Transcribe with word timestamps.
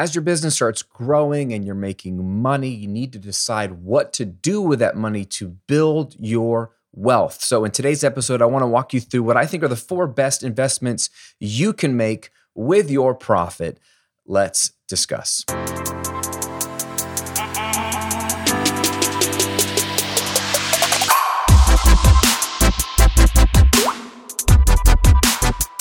As 0.00 0.14
your 0.14 0.22
business 0.22 0.54
starts 0.54 0.82
growing 0.82 1.52
and 1.52 1.62
you're 1.62 1.74
making 1.74 2.40
money, 2.40 2.70
you 2.70 2.88
need 2.88 3.12
to 3.12 3.18
decide 3.18 3.82
what 3.82 4.14
to 4.14 4.24
do 4.24 4.62
with 4.62 4.78
that 4.78 4.96
money 4.96 5.26
to 5.26 5.48
build 5.66 6.16
your 6.18 6.72
wealth. 6.90 7.42
So, 7.42 7.66
in 7.66 7.70
today's 7.70 8.02
episode, 8.02 8.40
I 8.40 8.46
want 8.46 8.62
to 8.62 8.66
walk 8.66 8.94
you 8.94 9.00
through 9.00 9.24
what 9.24 9.36
I 9.36 9.44
think 9.44 9.62
are 9.62 9.68
the 9.68 9.76
four 9.76 10.06
best 10.06 10.42
investments 10.42 11.10
you 11.38 11.74
can 11.74 11.98
make 11.98 12.30
with 12.54 12.90
your 12.90 13.14
profit. 13.14 13.78
Let's 14.24 14.72
discuss. 14.88 15.44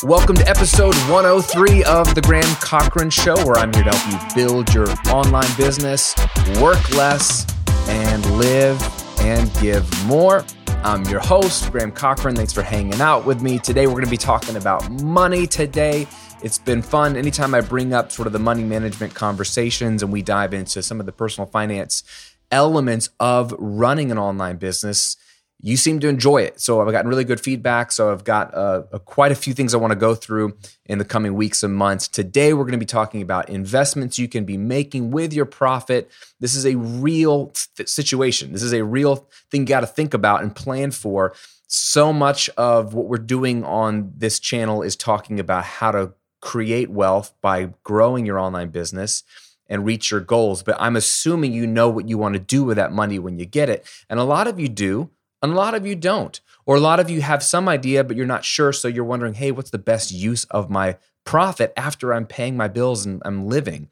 Welcome 0.10 0.38
to 0.38 0.50
episode 0.50 0.96
103 1.08 1.84
of 1.84 2.16
The 2.16 2.22
Graham 2.22 2.56
Cochran 2.56 3.12
Show, 3.12 3.36
where 3.46 3.58
I'm 3.58 3.72
here 3.72 3.84
to 3.84 3.96
help 3.96 4.12
you 4.12 4.44
build 4.44 4.74
your 4.74 4.88
online 5.14 5.56
business, 5.56 6.16
work 6.60 6.90
less, 6.96 7.46
and 7.88 8.26
live 8.40 8.82
and 9.20 9.54
give 9.62 9.88
more. 10.08 10.44
I'm 10.84 11.04
your 11.04 11.20
host, 11.20 11.72
Graham 11.72 11.92
Cochran. 11.92 12.36
Thanks 12.36 12.52
for 12.52 12.64
hanging 12.64 13.00
out 13.00 13.24
with 13.24 13.44
me. 13.44 13.60
Today, 13.60 13.86
we're 13.86 13.94
going 13.94 14.06
to 14.06 14.10
be 14.10 14.18
talking 14.18 14.56
about 14.56 14.90
money 14.90 15.46
today. 15.46 16.08
It's 16.42 16.58
been 16.58 16.82
fun. 16.82 17.16
Anytime 17.16 17.54
I 17.54 17.62
bring 17.62 17.94
up 17.94 18.12
sort 18.12 18.26
of 18.26 18.34
the 18.34 18.40
money 18.40 18.64
management 18.64 19.14
conversations 19.14 20.02
and 20.02 20.12
we 20.12 20.24
dive 20.24 20.56
into 20.56 20.82
some 20.82 21.00
of 21.00 21.06
the 21.06 21.12
personal 21.12 21.46
finance 21.46 22.02
elements 22.50 23.12
of 23.20 23.54
running 23.60 24.10
an 24.10 24.18
online 24.18 24.58
business, 24.58 25.18
you 25.62 25.76
seem 25.76 26.00
to 26.00 26.08
enjoy 26.08 26.42
it. 26.42 26.62
So 26.62 26.82
I've 26.82 26.92
gotten 26.92 27.10
really 27.10 27.26
good 27.26 27.42
feedback. 27.42 27.92
So 27.92 28.12
I've 28.12 28.24
got 28.24 28.54
uh, 28.56 28.84
quite 29.06 29.32
a 29.32 29.36
few 29.36 29.54
things 29.54 29.74
I 29.74 29.78
want 29.78 29.92
to 29.92 30.00
go 30.00 30.16
through 30.16 30.58
in 30.86 31.00
the 31.00 31.06
coming 31.06 31.34
weeks 31.34 31.64
and 31.64 31.76
months. 31.76 32.08
Today, 32.08 32.54
we're 32.54 32.64
going 32.64 32.72
to 32.74 32.78
be 32.78 32.86
talking 32.86 33.22
about 33.22 33.50
investments 33.50 34.18
you 34.18 34.30
can 34.30 34.46
be 34.46 34.58
making 34.58 35.12
with 35.12 35.34
your 35.34 35.46
profit. 35.46 36.10
This 36.40 36.56
is 36.56 36.66
a 36.66 36.76
real 36.76 37.52
th- 37.76 37.90
situation. 37.90 38.54
This 38.54 38.64
is 38.64 38.74
a 38.74 38.86
real 38.86 39.28
thing 39.52 39.62
you 39.62 39.68
got 39.68 39.82
to 39.82 39.88
think 39.88 40.14
about 40.14 40.44
and 40.44 40.56
plan 40.56 40.92
for. 40.92 41.34
So 41.68 42.14
much 42.14 42.50
of 42.52 42.94
what 42.94 43.08
we're 43.08 43.18
doing 43.18 43.66
on 43.66 44.14
this 44.16 44.40
channel 44.40 44.82
is 44.82 44.96
talking 44.96 45.40
about 45.42 45.66
how 45.66 45.92
to 45.92 46.14
create 46.42 46.90
wealth 46.90 47.34
by 47.42 47.74
growing 47.84 48.26
your 48.26 48.40
online 48.40 48.70
business 48.70 49.24
and 49.68 49.86
reach 49.86 50.10
your 50.10 50.22
goals. 50.22 50.64
But 50.64 50.78
I'm 50.80 50.96
assuming 50.96 51.52
you 51.52 51.68
know 51.68 51.90
what 51.90 52.08
you 52.08 52.18
want 52.18 52.34
to 52.34 52.40
do 52.40 52.64
with 52.64 52.78
that 52.78 52.94
money 52.94 53.20
when 53.20 53.38
you 53.38 53.46
get 53.46 53.70
it. 53.70 53.86
And 54.10 54.22
a 54.22 54.24
lot 54.24 54.48
of 54.48 54.58
you 54.58 54.70
do 54.70 55.12
and 55.42 55.54
a 55.54 55.56
lot 55.56 55.76
of 55.76 55.86
you 55.86 55.96
don't. 55.96 56.40
Or 56.66 56.76
a 56.76 56.82
lot 56.82 57.00
of 57.00 57.10
you 57.10 57.22
have 57.22 57.42
some 57.42 57.68
idea, 57.68 58.04
but 58.04 58.16
you're 58.16 58.26
not 58.26 58.46
sure. 58.46 58.72
So 58.72 58.88
you're 58.88 59.04
wondering, 59.04 59.34
hey, 59.34 59.52
what's 59.52 59.72
the 59.72 59.78
best 59.78 60.12
use 60.12 60.44
of 60.46 60.70
my 60.70 60.98
profit 61.26 61.74
after 61.76 62.14
I'm 62.14 62.28
paying 62.28 62.56
my 62.56 62.68
bills 62.68 63.06
and 63.06 63.22
I'm 63.26 63.48
living? 63.48 63.90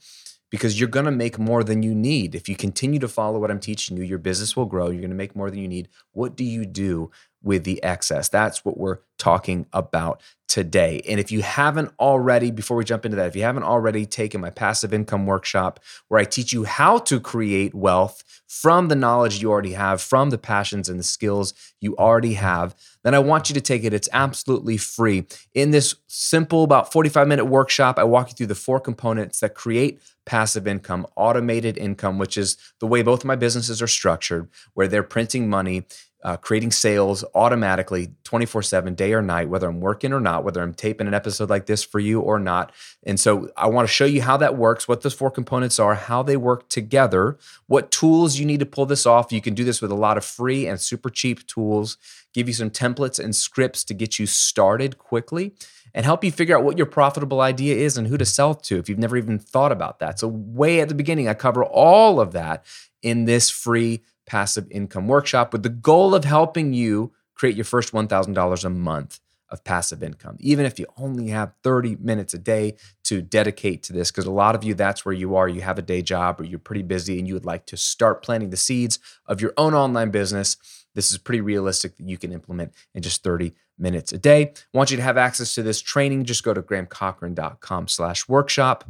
Because 0.49 0.79
you're 0.79 0.87
going 0.87 1.05
to 1.05 1.11
make 1.11 1.37
more 1.39 1.63
than 1.63 1.83
you 1.83 1.93
need. 1.93 2.35
If 2.35 2.47
you 2.47 2.55
continue 2.55 2.99
to 2.99 3.07
follow 3.07 3.39
what 3.39 3.51
I'm 3.51 3.59
teaching 3.59 3.97
you, 3.97 4.03
your 4.03 4.19
business 4.19 4.55
will 4.55 4.65
grow. 4.65 4.89
You're 4.89 5.01
going 5.01 5.09
to 5.09 5.15
make 5.15 5.35
more 5.35 5.49
than 5.49 5.59
you 5.59 5.67
need. 5.67 5.89
What 6.11 6.35
do 6.35 6.43
you 6.43 6.65
do 6.65 7.11
with 7.41 7.63
the 7.63 7.81
excess? 7.83 8.29
That's 8.29 8.65
what 8.65 8.77
we're 8.77 8.99
talking 9.17 9.65
about 9.73 10.21
today. 10.47 11.01
And 11.07 11.19
if 11.19 11.31
you 11.31 11.41
haven't 11.41 11.91
already, 11.99 12.51
before 12.51 12.77
we 12.77 12.85
jump 12.85 13.05
into 13.05 13.17
that, 13.17 13.27
if 13.27 13.35
you 13.35 13.43
haven't 13.43 13.63
already 13.63 14.05
taken 14.05 14.39
my 14.39 14.49
passive 14.49 14.93
income 14.93 15.25
workshop 15.25 15.79
where 16.07 16.21
I 16.21 16.23
teach 16.23 16.53
you 16.53 16.63
how 16.63 16.99
to 16.99 17.19
create 17.19 17.75
wealth 17.75 18.23
from 18.47 18.87
the 18.87 18.95
knowledge 18.95 19.41
you 19.41 19.51
already 19.51 19.73
have, 19.73 20.01
from 20.01 20.29
the 20.29 20.37
passions 20.37 20.87
and 20.87 20.99
the 20.99 21.03
skills 21.03 21.53
you 21.81 21.95
already 21.97 22.35
have, 22.35 22.75
then 23.03 23.13
I 23.13 23.19
want 23.19 23.49
you 23.49 23.55
to 23.55 23.61
take 23.61 23.83
it. 23.83 23.93
It's 23.93 24.09
absolutely 24.13 24.77
free. 24.77 25.25
In 25.53 25.71
this 25.71 25.95
simple, 26.07 26.63
about 26.63 26.93
45 26.93 27.27
minute 27.27 27.45
workshop, 27.45 27.99
I 27.99 28.05
walk 28.05 28.29
you 28.29 28.35
through 28.35 28.47
the 28.47 28.55
four 28.55 28.79
components 28.79 29.41
that 29.41 29.53
create 29.53 30.01
passive 30.25 30.67
income, 30.67 31.07
automated 31.15 31.77
income, 31.77 32.17
which 32.17 32.37
is 32.37 32.57
the 32.79 32.87
way 32.87 33.01
both 33.01 33.25
my 33.25 33.35
businesses 33.35 33.81
are 33.81 33.87
structured, 33.87 34.49
where 34.73 34.87
they're 34.87 35.03
printing 35.03 35.49
money 35.49 35.85
uh, 36.23 36.35
creating 36.35 36.71
sales 36.71 37.23
automatically 37.35 38.09
24 38.23 38.63
7, 38.63 38.95
day 38.95 39.13
or 39.13 39.21
night, 39.21 39.49
whether 39.49 39.67
I'm 39.67 39.79
working 39.79 40.13
or 40.13 40.19
not, 40.19 40.43
whether 40.43 40.61
I'm 40.61 40.73
taping 40.73 41.07
an 41.07 41.13
episode 41.13 41.49
like 41.49 41.67
this 41.67 41.83
for 41.83 41.99
you 41.99 42.19
or 42.19 42.39
not. 42.39 42.71
And 43.03 43.19
so 43.19 43.49
I 43.55 43.67
want 43.67 43.87
to 43.87 43.93
show 43.93 44.05
you 44.05 44.21
how 44.21 44.37
that 44.37 44.57
works, 44.57 44.87
what 44.87 45.01
those 45.01 45.13
four 45.13 45.29
components 45.29 45.79
are, 45.79 45.95
how 45.95 46.23
they 46.23 46.35
work 46.37 46.69
together, 46.69 47.37
what 47.67 47.91
tools 47.91 48.37
you 48.37 48.45
need 48.45 48.59
to 48.59 48.65
pull 48.65 48.85
this 48.85 49.05
off. 49.05 49.31
You 49.31 49.41
can 49.41 49.53
do 49.53 49.63
this 49.63 49.81
with 49.81 49.91
a 49.91 49.95
lot 49.95 50.17
of 50.17 50.25
free 50.25 50.67
and 50.67 50.81
super 50.81 51.09
cheap 51.09 51.45
tools, 51.45 51.97
give 52.33 52.47
you 52.47 52.53
some 52.53 52.71
templates 52.71 53.23
and 53.23 53.35
scripts 53.35 53.83
to 53.85 53.93
get 53.93 54.17
you 54.17 54.25
started 54.25 54.97
quickly 54.97 55.53
and 55.93 56.05
help 56.05 56.23
you 56.23 56.31
figure 56.31 56.57
out 56.57 56.63
what 56.63 56.77
your 56.77 56.85
profitable 56.85 57.41
idea 57.41 57.75
is 57.75 57.97
and 57.97 58.07
who 58.07 58.17
to 58.17 58.25
sell 58.25 58.53
to 58.53 58.77
if 58.77 58.89
you've 58.89 58.99
never 58.99 59.17
even 59.17 59.39
thought 59.39 59.71
about 59.71 59.99
that. 59.99 60.19
So, 60.19 60.27
way 60.27 60.79
at 60.79 60.89
the 60.89 60.95
beginning, 60.95 61.27
I 61.27 61.33
cover 61.33 61.63
all 61.63 62.19
of 62.19 62.33
that 62.33 62.65
in 63.01 63.25
this 63.25 63.49
free 63.49 64.01
passive 64.27 64.67
income 64.69 65.07
workshop 65.07 65.51
with 65.51 65.63
the 65.63 65.69
goal 65.69 66.13
of 66.13 66.25
helping 66.25 66.73
you 66.73 67.13
create 67.33 67.55
your 67.55 67.65
first 67.65 67.93
$1,000 67.93 68.65
a 68.65 68.69
month 68.69 69.19
of 69.49 69.63
passive 69.63 70.03
income, 70.03 70.35
even 70.39 70.65
if 70.65 70.77
you 70.77 70.85
only 70.97 71.29
have 71.29 71.53
30 71.63 71.95
minutes 72.01 72.33
a 72.33 72.37
day 72.37 72.75
to 73.03 73.21
dedicate 73.21 73.81
to 73.83 73.93
this. 73.93 74.11
Because 74.11 74.25
a 74.25 74.31
lot 74.31 74.55
of 74.55 74.63
you, 74.63 74.73
that's 74.73 75.05
where 75.05 75.13
you 75.13 75.35
are. 75.35 75.47
You 75.47 75.61
have 75.61 75.79
a 75.79 75.83
day 75.83 76.01
job 76.01 76.41
or 76.41 76.43
you're 76.43 76.59
pretty 76.59 76.83
busy 76.83 77.17
and 77.17 77.27
you 77.27 77.33
would 77.33 77.45
like 77.45 77.65
to 77.67 77.77
start 77.77 78.21
planting 78.21 78.49
the 78.49 78.57
seeds 78.57 78.99
of 79.25 79.41
your 79.41 79.53
own 79.57 79.73
online 79.73 80.11
business. 80.11 80.57
This 80.95 81.11
is 81.11 81.17
pretty 81.17 81.41
realistic 81.41 81.95
that 81.95 82.09
you 82.09 82.17
can 82.17 82.33
implement 82.33 82.73
in 82.93 83.01
just 83.01 83.23
30 83.23 83.53
minutes 83.77 84.11
a 84.11 84.17
day. 84.17 84.51
I 84.73 84.77
want 84.77 84.91
you 84.91 84.97
to 84.97 85.03
have 85.03 85.17
access 85.17 85.53
to 85.55 85.63
this 85.63 85.79
training. 85.79 86.25
Just 86.25 86.43
go 86.43 86.53
to 86.53 86.61
grahamcochran.com 86.61 87.87
slash 87.87 88.27
workshop. 88.27 88.83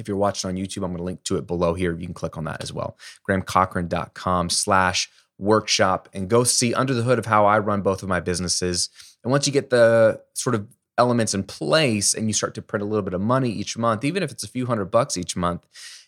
If 0.00 0.08
you're 0.08 0.16
watching 0.16 0.48
on 0.48 0.56
YouTube, 0.56 0.78
I'm 0.78 0.90
going 0.90 0.96
to 0.96 1.02
link 1.04 1.22
to 1.24 1.36
it 1.36 1.46
below 1.46 1.74
here. 1.74 1.92
You 1.96 2.06
can 2.06 2.14
click 2.14 2.36
on 2.36 2.44
that 2.44 2.62
as 2.62 2.72
well. 2.72 2.98
GrahamCochran.com 3.28 4.50
slash 4.50 5.10
workshop 5.38 6.08
and 6.12 6.28
go 6.28 6.44
see 6.44 6.74
under 6.74 6.94
the 6.94 7.02
hood 7.02 7.18
of 7.18 7.26
how 7.26 7.46
I 7.46 7.58
run 7.58 7.82
both 7.82 8.02
of 8.02 8.08
my 8.08 8.20
businesses. 8.20 8.88
And 9.22 9.30
once 9.30 9.46
you 9.46 9.52
get 9.52 9.70
the 9.70 10.20
sort 10.34 10.54
of 10.54 10.66
elements 10.98 11.34
in 11.34 11.42
place 11.44 12.14
and 12.14 12.28
you 12.28 12.32
start 12.32 12.54
to 12.54 12.62
print 12.62 12.82
a 12.82 12.86
little 12.86 13.02
bit 13.02 13.14
of 13.14 13.20
money 13.20 13.50
each 13.50 13.76
month, 13.76 14.04
even 14.04 14.22
if 14.22 14.30
it's 14.30 14.44
a 14.44 14.48
few 14.48 14.66
hundred 14.66 14.86
bucks 14.86 15.16
each 15.16 15.36
month, 15.36 15.66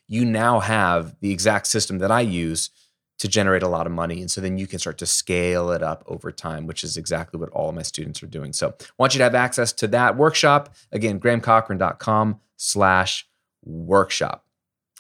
you 0.08 0.24
now 0.24 0.60
have 0.60 1.16
the 1.20 1.30
exact 1.30 1.66
system 1.66 1.98
that 1.98 2.10
I 2.10 2.20
use 2.20 2.70
to 3.18 3.28
generate 3.28 3.62
a 3.62 3.68
lot 3.68 3.86
of 3.86 3.92
money. 3.92 4.20
And 4.20 4.30
so 4.30 4.40
then 4.40 4.58
you 4.58 4.66
can 4.66 4.78
start 4.78 4.98
to 4.98 5.06
scale 5.06 5.70
it 5.70 5.82
up 5.82 6.02
over 6.06 6.32
time, 6.32 6.66
which 6.66 6.82
is 6.82 6.96
exactly 6.96 7.38
what 7.38 7.50
all 7.50 7.68
of 7.68 7.74
my 7.74 7.82
students 7.82 8.22
are 8.22 8.26
doing. 8.26 8.52
So 8.52 8.74
I 8.80 8.84
want 8.98 9.14
you 9.14 9.18
to 9.18 9.24
have 9.24 9.34
access 9.34 9.72
to 9.74 9.86
that 9.88 10.16
workshop. 10.16 10.74
Again, 10.90 11.20
grahamcochran.com 11.20 12.40
slash 12.56 13.28
workshop. 13.64 14.44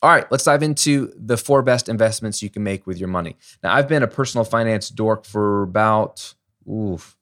All 0.02 0.10
right, 0.10 0.26
let's 0.32 0.44
dive 0.44 0.64
into 0.64 1.12
the 1.16 1.36
four 1.36 1.62
best 1.62 1.88
investments 1.88 2.42
you 2.42 2.50
can 2.50 2.64
make 2.64 2.86
with 2.86 2.98
your 2.98 3.08
money. 3.08 3.36
Now, 3.62 3.72
I've 3.74 3.86
been 3.86 4.02
a 4.02 4.08
personal 4.08 4.44
finance 4.44 4.88
dork 4.88 5.24
for 5.24 5.62
about 5.62 6.34
oof, 6.68 7.16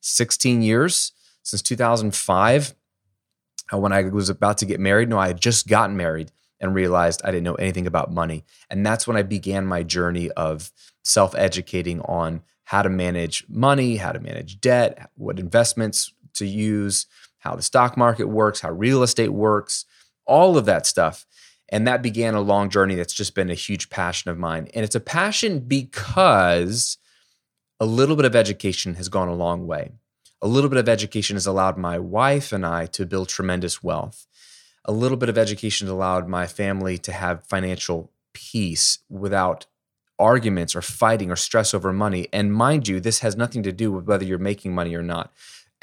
16 0.00 0.62
years, 0.62 1.12
since 1.42 1.62
2005. 1.62 2.74
Uh, 3.72 3.78
when 3.78 3.92
I 3.92 4.02
was 4.02 4.28
about 4.28 4.58
to 4.58 4.66
get 4.66 4.80
married, 4.80 5.08
no, 5.08 5.18
I 5.18 5.28
had 5.28 5.40
just 5.40 5.68
gotten 5.68 5.96
married 5.96 6.32
and 6.60 6.74
realized 6.74 7.20
I 7.24 7.30
didn't 7.30 7.44
know 7.44 7.54
anything 7.54 7.86
about 7.86 8.12
money. 8.12 8.44
And 8.70 8.84
that's 8.84 9.06
when 9.06 9.16
I 9.16 9.22
began 9.22 9.66
my 9.66 9.82
journey 9.82 10.30
of 10.32 10.72
self 11.04 11.34
educating 11.36 12.00
on 12.02 12.42
how 12.64 12.82
to 12.82 12.88
manage 12.88 13.44
money, 13.48 13.96
how 13.96 14.10
to 14.10 14.18
manage 14.18 14.60
debt, 14.60 15.10
what 15.14 15.38
investments 15.38 16.12
to 16.34 16.46
use, 16.46 17.06
how 17.38 17.54
the 17.54 17.62
stock 17.62 17.96
market 17.96 18.26
works, 18.26 18.60
how 18.60 18.70
real 18.72 19.04
estate 19.04 19.32
works 19.32 19.84
all 20.26 20.56
of 20.56 20.66
that 20.66 20.86
stuff. 20.86 21.26
And 21.68 21.86
that 21.86 22.02
began 22.02 22.34
a 22.34 22.40
long 22.40 22.70
journey 22.70 22.94
that's 22.94 23.14
just 23.14 23.34
been 23.34 23.50
a 23.50 23.54
huge 23.54 23.90
passion 23.90 24.30
of 24.30 24.38
mine. 24.38 24.68
And 24.74 24.84
it's 24.84 24.94
a 24.94 25.00
passion 25.00 25.60
because 25.60 26.98
a 27.80 27.86
little 27.86 28.16
bit 28.16 28.24
of 28.24 28.36
education 28.36 28.94
has 28.94 29.08
gone 29.08 29.28
a 29.28 29.34
long 29.34 29.66
way. 29.66 29.90
A 30.42 30.46
little 30.46 30.70
bit 30.70 30.78
of 30.78 30.88
education 30.88 31.34
has 31.34 31.46
allowed 31.46 31.76
my 31.76 31.98
wife 31.98 32.52
and 32.52 32.64
I 32.64 32.86
to 32.86 33.06
build 33.06 33.28
tremendous 33.28 33.82
wealth. 33.82 34.26
A 34.84 34.92
little 34.92 35.16
bit 35.16 35.28
of 35.28 35.36
education 35.36 35.86
has 35.86 35.92
allowed 35.92 36.28
my 36.28 36.46
family 36.46 36.98
to 36.98 37.12
have 37.12 37.46
financial 37.46 38.12
peace 38.32 38.98
without 39.08 39.66
arguments 40.18 40.76
or 40.76 40.82
fighting 40.82 41.30
or 41.30 41.36
stress 41.36 41.74
over 41.74 41.92
money. 41.92 42.28
And 42.32 42.52
mind 42.52 42.86
you, 42.86 43.00
this 43.00 43.20
has 43.20 43.36
nothing 43.36 43.62
to 43.64 43.72
do 43.72 43.90
with 43.90 44.06
whether 44.06 44.24
you're 44.24 44.38
making 44.38 44.74
money 44.74 44.94
or 44.94 45.02
not. 45.02 45.32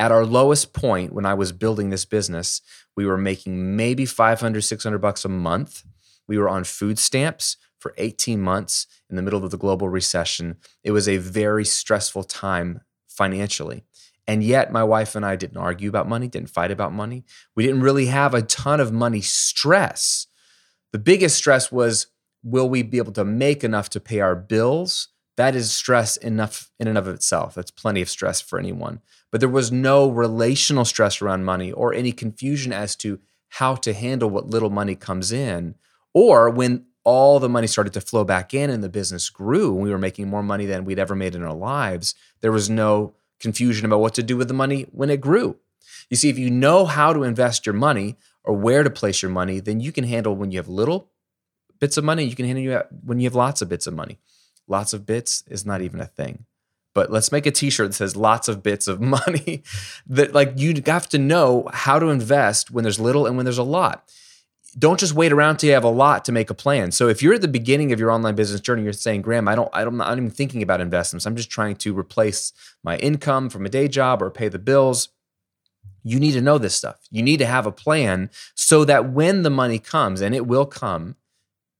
At 0.03 0.11
our 0.11 0.25
lowest 0.25 0.73
point, 0.73 1.13
when 1.13 1.25
I 1.25 1.33
was 1.33 1.53
building 1.53 1.89
this 1.89 2.03
business, 2.03 2.59
we 2.93 3.05
were 3.05 3.17
making 3.17 3.77
maybe 3.77 4.05
500, 4.05 4.61
600 4.61 4.97
bucks 4.97 5.23
a 5.23 5.29
month. 5.29 5.85
We 6.27 6.37
were 6.37 6.49
on 6.49 6.65
food 6.65 6.99
stamps 6.99 7.55
for 7.79 7.93
18 7.97 8.41
months 8.41 8.85
in 9.09 9.15
the 9.15 9.21
middle 9.21 9.45
of 9.45 9.51
the 9.51 9.57
global 9.57 9.87
recession. 9.87 10.57
It 10.83 10.91
was 10.91 11.07
a 11.07 11.19
very 11.19 11.63
stressful 11.63 12.25
time 12.25 12.81
financially. 13.07 13.85
And 14.27 14.43
yet, 14.43 14.73
my 14.73 14.83
wife 14.83 15.15
and 15.15 15.25
I 15.25 15.37
didn't 15.37 15.55
argue 15.55 15.87
about 15.87 16.09
money, 16.09 16.27
didn't 16.27 16.49
fight 16.49 16.71
about 16.71 16.91
money. 16.91 17.23
We 17.55 17.65
didn't 17.65 17.79
really 17.79 18.07
have 18.07 18.33
a 18.33 18.41
ton 18.41 18.81
of 18.81 18.91
money 18.91 19.21
stress. 19.21 20.27
The 20.91 20.99
biggest 20.99 21.37
stress 21.37 21.71
was 21.71 22.07
will 22.43 22.67
we 22.67 22.83
be 22.83 22.97
able 22.97 23.13
to 23.13 23.23
make 23.23 23.63
enough 23.63 23.89
to 23.91 24.01
pay 24.01 24.19
our 24.19 24.35
bills? 24.35 25.12
That 25.35 25.55
is 25.55 25.73
stress 25.73 26.17
enough 26.17 26.69
in 26.79 26.87
and 26.87 26.97
of 26.97 27.07
itself. 27.07 27.55
That's 27.55 27.71
plenty 27.71 28.01
of 28.01 28.09
stress 28.09 28.39
for 28.41 28.59
anyone 28.59 29.01
but 29.33 29.39
there 29.39 29.49
was 29.49 29.71
no 29.71 30.11
relational 30.11 30.85
stress 30.85 31.19
around 31.19 31.43
money 31.43 31.71
or 31.71 31.91
any 31.91 32.11
confusion 32.11 32.71
as 32.71 32.95
to 32.97 33.19
how 33.49 33.73
to 33.73 33.91
handle 33.91 34.29
what 34.29 34.51
little 34.51 34.69
money 34.69 34.93
comes 34.93 35.31
in, 35.31 35.73
or 36.13 36.51
when 36.51 36.85
all 37.03 37.39
the 37.39 37.49
money 37.49 37.65
started 37.65 37.93
to 37.93 37.99
flow 37.99 38.23
back 38.23 38.53
in 38.53 38.69
and 38.69 38.83
the 38.83 38.89
business 38.89 39.31
grew 39.31 39.73
and 39.73 39.81
we 39.81 39.89
were 39.89 39.97
making 39.97 40.27
more 40.27 40.43
money 40.43 40.67
than 40.67 40.85
we'd 40.85 40.99
ever 40.99 41.15
made 41.15 41.33
in 41.33 41.41
our 41.41 41.55
lives, 41.55 42.13
there 42.41 42.51
was 42.51 42.69
no 42.69 43.15
confusion 43.39 43.87
about 43.87 44.01
what 44.01 44.13
to 44.13 44.21
do 44.21 44.37
with 44.37 44.49
the 44.49 44.53
money 44.53 44.85
when 44.91 45.09
it 45.09 45.19
grew. 45.19 45.57
You 46.11 46.17
see, 46.17 46.29
if 46.29 46.37
you 46.37 46.51
know 46.51 46.85
how 46.85 47.11
to 47.11 47.23
invest 47.23 47.65
your 47.65 47.73
money 47.73 48.17
or 48.43 48.53
where 48.53 48.83
to 48.83 48.89
place 48.91 49.23
your 49.23 49.31
money, 49.31 49.59
then 49.59 49.79
you 49.79 49.91
can 49.91 50.03
handle 50.03 50.35
when 50.35 50.51
you 50.51 50.59
have 50.59 50.67
little 50.67 51.09
bits 51.79 51.97
of 51.97 52.03
money, 52.03 52.23
you 52.23 52.35
can 52.35 52.45
handle 52.45 52.83
when 53.03 53.19
you 53.19 53.25
have 53.25 53.35
lots 53.35 53.63
of 53.63 53.69
bits 53.69 53.87
of 53.87 53.95
money. 53.95 54.19
Lots 54.67 54.93
of 54.93 55.05
bits 55.05 55.43
is 55.47 55.65
not 55.65 55.81
even 55.81 55.99
a 55.99 56.05
thing. 56.05 56.45
But 56.93 57.11
let's 57.11 57.31
make 57.31 57.45
a 57.45 57.51
t-shirt 57.51 57.89
that 57.89 57.95
says 57.95 58.15
lots 58.15 58.47
of 58.47 58.61
bits 58.61 58.87
of 58.87 59.01
money 59.17 59.63
that 60.07 60.33
like 60.33 60.53
you 60.57 60.81
have 60.85 61.09
to 61.09 61.17
know 61.17 61.69
how 61.73 61.99
to 61.99 62.07
invest 62.07 62.71
when 62.71 62.83
there's 62.83 62.99
little 62.99 63.25
and 63.25 63.35
when 63.35 63.45
there's 63.45 63.57
a 63.57 63.63
lot 63.63 64.09
don't 64.77 64.99
just 64.99 65.13
wait 65.13 65.31
around 65.31 65.57
till 65.57 65.67
you 65.67 65.73
have 65.73 65.83
a 65.83 65.89
lot 65.89 66.25
to 66.25 66.31
make 66.31 66.49
a 66.49 66.55
plan. 66.55 66.91
So 66.91 67.07
if 67.07 67.21
you're 67.21 67.35
at 67.35 67.41
the 67.41 67.47
beginning 67.47 67.91
of 67.91 67.99
your 67.99 68.11
online 68.11 68.35
business 68.35 68.61
journey, 68.61 68.83
you're 68.83 68.93
saying, 68.93 69.21
Graham, 69.21 69.47
I 69.47 69.55
don't, 69.55 69.69
I 69.73 69.83
don't, 69.83 69.93
I'm 69.93 69.97
not 69.97 70.17
even 70.17 70.31
thinking 70.31 70.63
about 70.63 70.81
investments. 70.81 71.25
I'm 71.25 71.35
just 71.35 71.49
trying 71.49 71.75
to 71.77 71.97
replace 71.97 72.53
my 72.83 72.97
income 72.97 73.49
from 73.49 73.65
a 73.65 73.69
day 73.69 73.87
job 73.87 74.21
or 74.21 74.31
pay 74.31 74.47
the 74.47 74.59
bills. 74.59 75.09
You 76.03 76.19
need 76.19 76.33
to 76.33 76.41
know 76.41 76.57
this 76.57 76.75
stuff. 76.75 76.99
You 77.11 77.21
need 77.21 77.37
to 77.37 77.45
have 77.45 77.65
a 77.65 77.71
plan 77.71 78.29
so 78.55 78.83
that 78.85 79.11
when 79.11 79.43
the 79.43 79.49
money 79.49 79.79
comes, 79.79 80.21
and 80.21 80.33
it 80.33 80.47
will 80.47 80.65
come, 80.65 81.15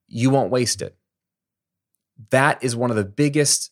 you 0.07 0.29
won't 0.29 0.51
waste 0.51 0.81
it. 0.81 0.95
That 2.29 2.63
is 2.63 2.75
one 2.75 2.89
of 2.89 2.95
the 2.95 3.05
biggest 3.05 3.71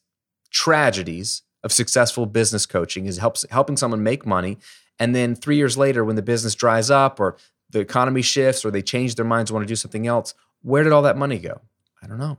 tragedies 0.49 1.43
of 1.63 1.71
successful 1.71 2.25
business 2.25 2.65
coaching 2.65 3.05
is 3.05 3.17
helps 3.17 3.45
helping 3.51 3.77
someone 3.77 4.03
make 4.03 4.25
money 4.25 4.57
and 4.99 5.15
then 5.15 5.35
3 5.35 5.55
years 5.55 5.77
later 5.77 6.03
when 6.03 6.15
the 6.15 6.21
business 6.21 6.55
dries 6.55 6.89
up 6.89 7.19
or 7.19 7.37
the 7.69 7.79
economy 7.79 8.21
shifts 8.21 8.65
or 8.65 8.71
they 8.71 8.81
change 8.81 9.15
their 9.15 9.25
minds, 9.25 9.51
want 9.51 9.63
to 9.63 9.67
do 9.67 9.75
something 9.75 10.05
else, 10.07 10.33
where 10.61 10.83
did 10.83 10.91
all 10.91 11.03
that 11.03 11.17
money 11.17 11.39
go? 11.39 11.61
I 12.03 12.07
don't 12.07 12.19
know. 12.19 12.37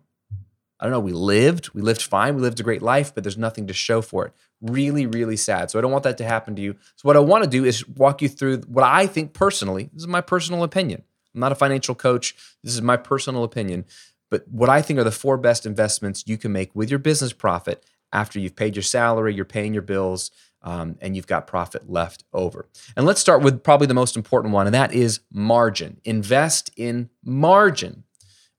I 0.79 0.85
don't 0.85 0.93
know. 0.93 1.01
We 1.01 1.13
lived, 1.13 1.71
we 1.75 1.81
lived 1.81 2.03
fine, 2.03 2.35
we 2.35 2.43
lived 2.43 2.59
a 2.59 2.65
great 2.65 2.83
life, 2.83 3.15
but 3.15 3.23
there's 3.23 3.39
nothing 3.39 3.69
to 3.69 3.73
show 3.73 4.03
for 4.03 4.27
it. 4.27 4.33
Really, 4.61 5.07
really 5.07 5.37
sad. 5.37 5.71
So 5.71 5.79
I 5.79 5.83
don't 5.83 5.93
want 5.93 6.03
that 6.05 6.19
to 6.19 6.25
happen 6.25 6.57
to 6.57 6.63
you. 6.63 6.75
So 6.97 7.07
what 7.07 7.17
I 7.17 7.21
want 7.21 7.45
to 7.45 7.51
do 7.51 7.65
is 7.65 7.87
walk 7.89 8.21
you 8.21 8.29
through 8.29 8.59
what 8.63 8.85
I 8.85 9.07
think 9.07 9.33
personally, 9.33 9.91
this 9.93 10.03
is 10.03 10.09
my 10.09 10.21
personal 10.21 10.65
opinion. 10.65 11.05
I'm 11.35 11.41
not 11.41 11.53
a 11.53 11.55
financial 11.55 11.95
coach. 11.95 12.35
This 12.65 12.75
is 12.75 12.83
my 12.83 12.97
personal 12.97 13.45
opinion. 13.45 13.85
But 14.33 14.49
what 14.49 14.71
I 14.71 14.81
think 14.81 14.99
are 14.99 15.05
the 15.05 15.11
four 15.11 15.37
best 15.37 15.67
investments 15.67 16.25
you 16.27 16.39
can 16.39 16.53
make 16.53 16.75
with 16.75 16.89
your 16.89 16.99
business 16.99 17.35
profit 17.35 17.85
after 18.15 18.41
you've 18.41 18.57
paid 18.57 18.75
your 18.75 18.83
salary, 18.83 19.35
you're 19.35 19.45
paying 19.45 19.75
your 19.75 19.83
bills, 19.83 20.31
um, 20.63 20.97
and 21.03 21.15
you've 21.15 21.27
got 21.27 21.47
profit 21.47 21.91
left 21.91 22.25
over. 22.33 22.67
And 22.97 23.05
let's 23.05 23.21
start 23.21 23.43
with 23.43 23.63
probably 23.63 23.89
the 23.89 23.93
most 23.93 24.17
important 24.17 24.55
one, 24.55 24.67
and 24.67 24.73
that 24.73 24.91
is 24.91 25.21
margin. 25.31 26.01
Invest 26.05 26.71
in 26.79 27.11
margin. 27.23 28.05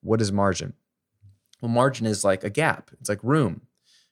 What 0.01 0.21
is 0.21 0.31
margin? 0.31 0.73
Well, 1.59 1.71
margin 1.71 2.05
is 2.05 2.23
like 2.23 2.43
a 2.43 2.51
gap, 2.51 2.91
it's 2.99 3.09
like 3.09 3.23
room, 3.23 3.61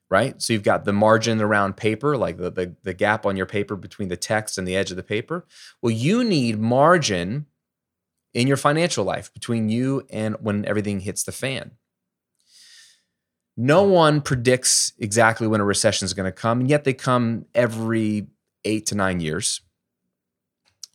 right? 0.10 0.42
So 0.42 0.54
you've 0.54 0.64
got 0.64 0.86
the 0.86 0.94
margin 0.94 1.40
around 1.40 1.78
paper, 1.78 2.18
like 2.18 2.38
the, 2.38 2.50
the, 2.50 2.76
the 2.82 2.96
gap 2.96 3.24
on 3.24 3.38
your 3.38 3.46
paper 3.46 3.76
between 3.76 4.08
the 4.08 4.18
text 4.18 4.58
and 4.58 4.68
the 4.68 4.76
edge 4.76 4.90
of 4.90 4.98
the 4.98 5.04
paper. 5.04 5.46
Well, 5.80 5.92
you 5.92 6.24
need 6.24 6.58
margin 6.58 7.46
in 8.34 8.48
your 8.48 8.58
financial 8.58 9.04
life 9.04 9.34
between 9.34 9.70
you 9.70 10.06
and 10.10 10.36
when 10.40 10.66
everything 10.66 11.02
hits 11.02 11.24
the 11.24 11.32
fan. 11.32 11.72
No 13.58 13.84
one 13.84 14.22
predicts 14.22 14.94
exactly 14.98 15.48
when 15.48 15.62
a 15.62 15.66
recession 15.66 16.06
is 16.06 16.14
going 16.14 16.26
to 16.26 16.32
come, 16.32 16.62
and 16.62 16.70
yet 16.70 16.84
they 16.84 16.94
come 16.94 17.46
every 17.54 18.28
eight 18.64 18.86
to 18.88 18.96
nine 18.96 19.20
years. 19.20 19.62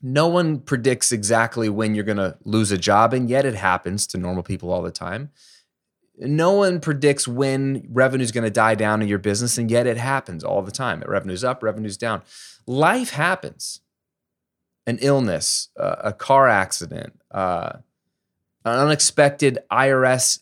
No 0.02 0.28
one 0.28 0.60
predicts 0.60 1.12
exactly 1.12 1.68
when 1.68 1.94
you're 1.94 2.04
going 2.04 2.16
to 2.16 2.36
lose 2.44 2.72
a 2.72 2.78
job, 2.78 3.12
and 3.12 3.28
yet 3.28 3.44
it 3.44 3.54
happens 3.54 4.06
to 4.08 4.18
normal 4.18 4.42
people 4.42 4.72
all 4.72 4.82
the 4.82 4.90
time. 4.90 5.30
No 6.18 6.52
one 6.52 6.80
predicts 6.80 7.28
when 7.28 7.86
revenue 7.90 8.24
is 8.24 8.32
going 8.32 8.44
to 8.44 8.50
die 8.50 8.74
down 8.74 9.02
in 9.02 9.08
your 9.08 9.18
business, 9.18 9.58
and 9.58 9.70
yet 9.70 9.86
it 9.86 9.98
happens 9.98 10.42
all 10.42 10.62
the 10.62 10.72
time. 10.72 11.02
Revenue's 11.06 11.44
up, 11.44 11.62
revenue's 11.62 11.98
down. 11.98 12.22
Life 12.66 13.10
happens. 13.10 13.80
An 14.88 14.98
illness, 15.00 15.68
a 15.76 16.12
car 16.12 16.46
accident, 16.46 17.15
uh, 17.30 17.72
an 18.64 18.78
unexpected 18.78 19.58
IRS 19.70 20.40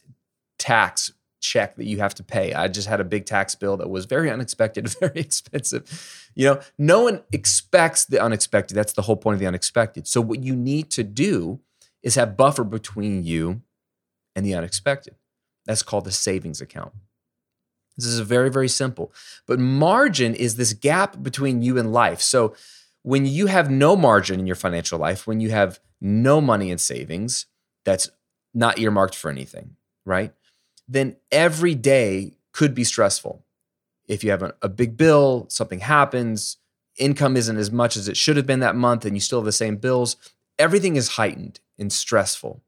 tax 0.58 1.12
check 1.40 1.76
that 1.76 1.84
you 1.84 1.98
have 1.98 2.14
to 2.14 2.22
pay. 2.22 2.54
I 2.54 2.68
just 2.68 2.88
had 2.88 3.00
a 3.00 3.04
big 3.04 3.26
tax 3.26 3.54
bill 3.54 3.76
that 3.76 3.90
was 3.90 4.06
very 4.06 4.30
unexpected, 4.30 4.88
very 5.00 5.20
expensive. 5.20 6.30
You 6.34 6.46
know, 6.46 6.60
no 6.78 7.02
one 7.02 7.22
expects 7.32 8.06
the 8.06 8.20
unexpected. 8.20 8.74
That's 8.74 8.94
the 8.94 9.02
whole 9.02 9.16
point 9.16 9.34
of 9.34 9.40
the 9.40 9.46
unexpected. 9.46 10.08
So 10.08 10.20
what 10.20 10.42
you 10.42 10.56
need 10.56 10.90
to 10.92 11.04
do 11.04 11.60
is 12.02 12.14
have 12.14 12.36
buffer 12.36 12.64
between 12.64 13.24
you 13.24 13.62
and 14.34 14.44
the 14.44 14.54
unexpected. 14.54 15.14
That's 15.66 15.82
called 15.82 16.04
the 16.04 16.12
savings 16.12 16.60
account. 16.60 16.92
This 17.96 18.06
is 18.06 18.18
very, 18.20 18.50
very 18.50 18.68
simple. 18.68 19.12
But 19.46 19.58
margin 19.58 20.34
is 20.34 20.56
this 20.56 20.72
gap 20.72 21.22
between 21.22 21.62
you 21.62 21.78
and 21.78 21.92
life. 21.92 22.20
So 22.20 22.54
when 23.02 23.26
you 23.26 23.46
have 23.46 23.70
no 23.70 23.96
margin 23.96 24.40
in 24.40 24.46
your 24.46 24.56
financial 24.56 24.98
life, 24.98 25.26
when 25.26 25.40
you 25.40 25.50
have 25.50 25.78
no 26.04 26.40
money 26.40 26.70
in 26.70 26.78
savings, 26.78 27.46
that's 27.84 28.10
not 28.52 28.78
earmarked 28.78 29.16
for 29.16 29.30
anything, 29.30 29.76
right? 30.04 30.32
then 30.88 31.16
every 31.32 31.74
day 31.74 32.34
could 32.52 32.74
be 32.74 32.84
stressful. 32.84 33.44
If 34.06 34.22
you 34.22 34.30
have 34.30 34.42
a, 34.42 34.54
a, 34.60 34.68
big 34.68 34.96
bill, 34.96 35.46
something 35.48 35.80
happens, 35.80 36.58
income 36.98 37.36
isn't 37.36 37.56
as 37.56 37.70
much 37.70 37.96
as 37.96 38.06
it 38.06 38.16
should 38.16 38.36
have 38.36 38.46
been 38.46 38.60
that 38.60 38.76
month, 38.76 39.04
and 39.04 39.16
you 39.16 39.20
still 39.20 39.38
have 39.40 39.46
the 39.46 39.52
same 39.52 39.76
bills, 39.76 40.16
everything 40.58 40.96
is 40.96 41.10
heightened 41.10 41.60
and 41.78 41.92
stressful. 41.92 42.62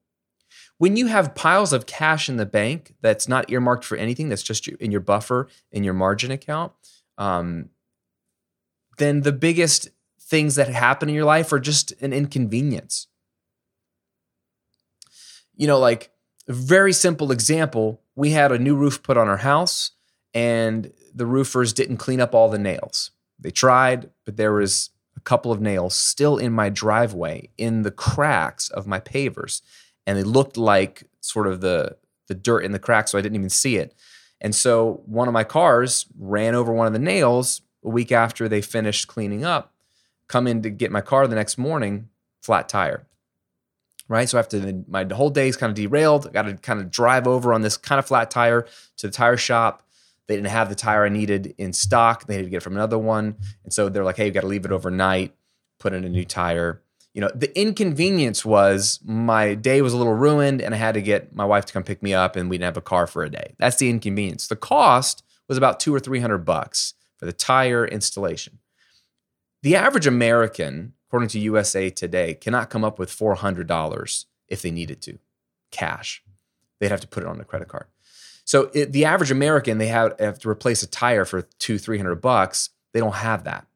When 0.79 0.97
you 0.97 1.07
have 1.07 1.35
piles 1.35 1.73
of 1.73 1.87
cash 1.87 2.29
in 2.29 2.37
the 2.37 2.47
bank 2.47 2.95
that's 3.01 3.29
not 3.29 3.51
earmarked 3.51 3.85
for 3.85 3.97
anything, 3.97 4.29
that's 4.29 4.43
just 4.43 4.69
in 4.69 4.91
your 4.91 5.01
buffer, 5.01 5.49
in 5.71 5.85
your 5.85 5.95
margin 5.95 6.31
account, 6.31 6.73
um, 7.19 7.71
then 8.99 9.23
the 9.23 9.33
biggest 9.33 9.91
things 10.19 10.55
that 10.57 10.69
happen 10.69 11.09
in 11.09 11.15
your 11.15 11.25
life 11.25 11.53
are 11.53 11.61
just 11.61 11.93
an 12.03 12.13
inconvenience. 12.13 13.09
You 15.57 15.67
know, 15.67 15.79
like 15.79 16.11
a 16.49 16.53
very 16.53 16.93
simple 16.93 17.33
example 17.33 18.01
we 18.17 18.31
had 18.31 18.51
a 18.51 18.59
new 18.59 18.75
roof 18.75 19.03
put 19.03 19.19
on 19.19 19.29
our 19.29 19.37
house, 19.37 19.93
and 20.35 20.93
the 21.15 21.27
roofers 21.27 21.73
didn't 21.73 21.99
clean 21.99 22.21
up 22.21 22.35
all 22.35 22.49
the 22.49 22.59
nails. 22.59 23.11
They 23.39 23.51
tried, 23.51 24.11
but 24.25 24.37
there 24.37 24.55
was 24.55 24.91
a 25.17 25.21
couple 25.21 25.53
of 25.53 25.61
nails 25.61 25.95
still 25.95 26.39
in 26.39 26.53
my 26.53 26.71
driveway 26.71 27.51
in 27.59 27.83
the 27.83 27.91
cracks 27.91 28.71
of 28.71 28.87
my 28.87 28.99
pavers, 28.99 29.61
and 30.07 30.19
they 30.19 30.23
looked 30.23 30.57
like 30.57 31.05
sort 31.21 31.47
of 31.47 31.61
the 31.61 31.97
the 32.29 32.35
dirt 32.35 32.65
in 32.65 32.73
the 32.73 32.79
cracks, 32.81 33.13
so 33.13 33.19
I 33.19 33.21
didn't 33.21 33.37
even 33.37 33.51
see 33.51 33.77
it. 33.77 33.95
And 34.41 34.53
so 34.53 35.03
one 35.07 35.29
of 35.29 35.35
my 35.35 35.45
cars 35.45 36.07
ran 36.19 36.57
over 36.57 36.73
one 36.73 36.89
of 36.89 36.93
the 36.93 36.99
nails 36.99 37.61
a 37.85 37.89
week 37.89 38.11
after 38.11 38.49
they 38.49 38.61
finished 38.61 39.07
cleaning 39.07 39.45
up. 39.45 39.73
Come 40.27 40.49
in 40.49 40.63
to 40.63 40.71
get 40.71 40.91
my 40.91 41.03
car 41.03 41.29
the 41.29 41.37
next 41.37 41.57
morning, 41.57 42.09
flat 42.43 42.69
tire 42.69 43.07
right? 44.09 44.29
So 44.29 44.39
after 44.39 44.83
my 44.89 45.05
whole 45.13 45.31
day 45.31 45.49
is 45.49 45.57
kind 45.57 45.71
of 45.71 45.77
derailed, 45.77 46.27
I 46.27 46.31
got 46.31 46.43
to 46.43 46.55
kind 46.55 46.81
of 46.81 46.91
drive 46.91 47.27
over 47.27 47.53
on 47.53 47.63
this 47.63 47.77
kind 47.77 47.99
of 47.99 48.07
flat 48.07 48.31
tire 48.31 48.67
to 48.99 49.07
the 49.07 49.13
tire 49.13 49.37
shop. 49.37 49.83
They 50.27 50.37
didn't 50.37 50.49
have 50.49 50.69
the 50.69 50.75
tire 50.75 51.05
I 51.05 51.09
needed 51.09 51.55
in 51.59 51.73
stock. 51.73 52.27
They 52.27 52.35
had 52.35 52.45
to 52.45 52.51
get 52.51 52.59
it 52.59 52.63
from 52.63 52.75
another 52.75 52.99
one. 52.99 53.37
And 53.65 53.73
so 53.73 53.89
they're 53.89 54.05
like, 54.05 54.17
hey, 54.17 54.27
you 54.27 54.33
got 54.33 54.41
to 54.41 54.47
leave 54.47 54.65
it 54.65 54.73
overnight, 54.73 55.35
put 55.79 55.93
in 55.93 56.05
a 56.05 56.09
new 56.09 56.25
tire. 56.25 56.83
You 57.15 57.23
know, 57.23 57.31
the 57.35 57.57
inconvenience 57.59 58.45
was 58.45 59.01
my 59.05 59.55
day 59.55 59.81
was 59.83 59.95
a 59.95 59.97
little 59.97 60.15
ruined 60.15 60.61
and 60.61 60.75
I 60.75 60.79
had 60.79 60.95
to 60.95 61.03
get 61.03 61.35
my 61.35 61.45
wife 61.45 61.65
to 61.67 61.73
come 61.73 61.83
pick 61.83 62.03
me 62.03 62.13
up 62.13 62.37
and 62.37 62.51
we 62.51 62.59
didn't 62.59 62.67
have 62.67 62.77
a 62.77 62.83
car 62.83 63.07
for 63.07 63.23
a 63.25 63.31
day. 63.31 63.55
That's 63.59 63.77
the 63.77 63.89
inconvenience. 63.89 64.49
The 64.49 64.57
cost 64.57 65.23
was 65.49 65.57
about 65.57 65.81
two 65.81 65.95
or 65.95 66.01
300 66.01 66.39
bucks 66.39 66.95
for 67.17 67.25
the 67.25 67.33
tire 67.33 67.87
installation. 67.87 68.59
The 69.63 69.77
average 69.77 70.07
American 70.07 70.93
according 71.09 71.29
to 71.31 71.39
USA 71.41 71.91
Today, 71.91 72.35
cannot 72.35 72.71
come 72.71 72.85
up 72.85 72.99
with 72.99 73.11
$400 73.11 74.25
if 74.49 74.63
they 74.63 74.71
needed 74.71 75.01
to, 75.03 75.19
cash. 75.71 76.23
They'd 76.79 76.91
have 76.91 77.01
to 77.01 77.09
put 77.09 77.23
it 77.23 77.29
on 77.29 77.41
a 77.41 77.45
credit 77.45 77.69
card. 77.69 77.87
So 78.45 78.71
it, 78.75 78.93
the 78.93 79.05
average 79.05 79.31
American, 79.31 79.79
they 79.79 79.89
have, 79.89 80.19
have 80.21 80.39
to 80.41 80.49
replace 80.49 80.83
a 80.83 80.87
tire 80.87 81.25
for 81.25 81.43
two, 81.43 81.79
three 81.79 81.99
hundred 81.99 82.17
bucks. 82.17 82.71
They 82.93 83.01
don't 83.01 83.17
have 83.17 83.45
that. 83.45 83.67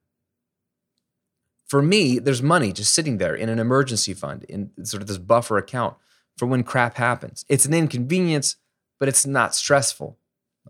For 1.67 1.83
me, 1.83 2.19
there's 2.19 2.43
money 2.43 2.73
just 2.73 2.95
sitting 2.95 3.19
there 3.19 3.35
in 3.35 3.49
an 3.49 3.59
emergency 3.59 4.15
fund, 4.15 4.45
in 4.45 4.71
sort 4.85 5.03
of 5.03 5.09
this 5.09 5.19
buffer 5.19 5.59
account 5.59 5.97
for 6.37 6.47
when 6.47 6.63
crap 6.63 6.97
happens. 6.97 7.45
It's 7.49 7.67
an 7.67 7.75
inconvenience, 7.75 8.57
but 8.99 9.09
it's 9.09 9.27
not 9.27 9.55
stressful. 9.55 10.17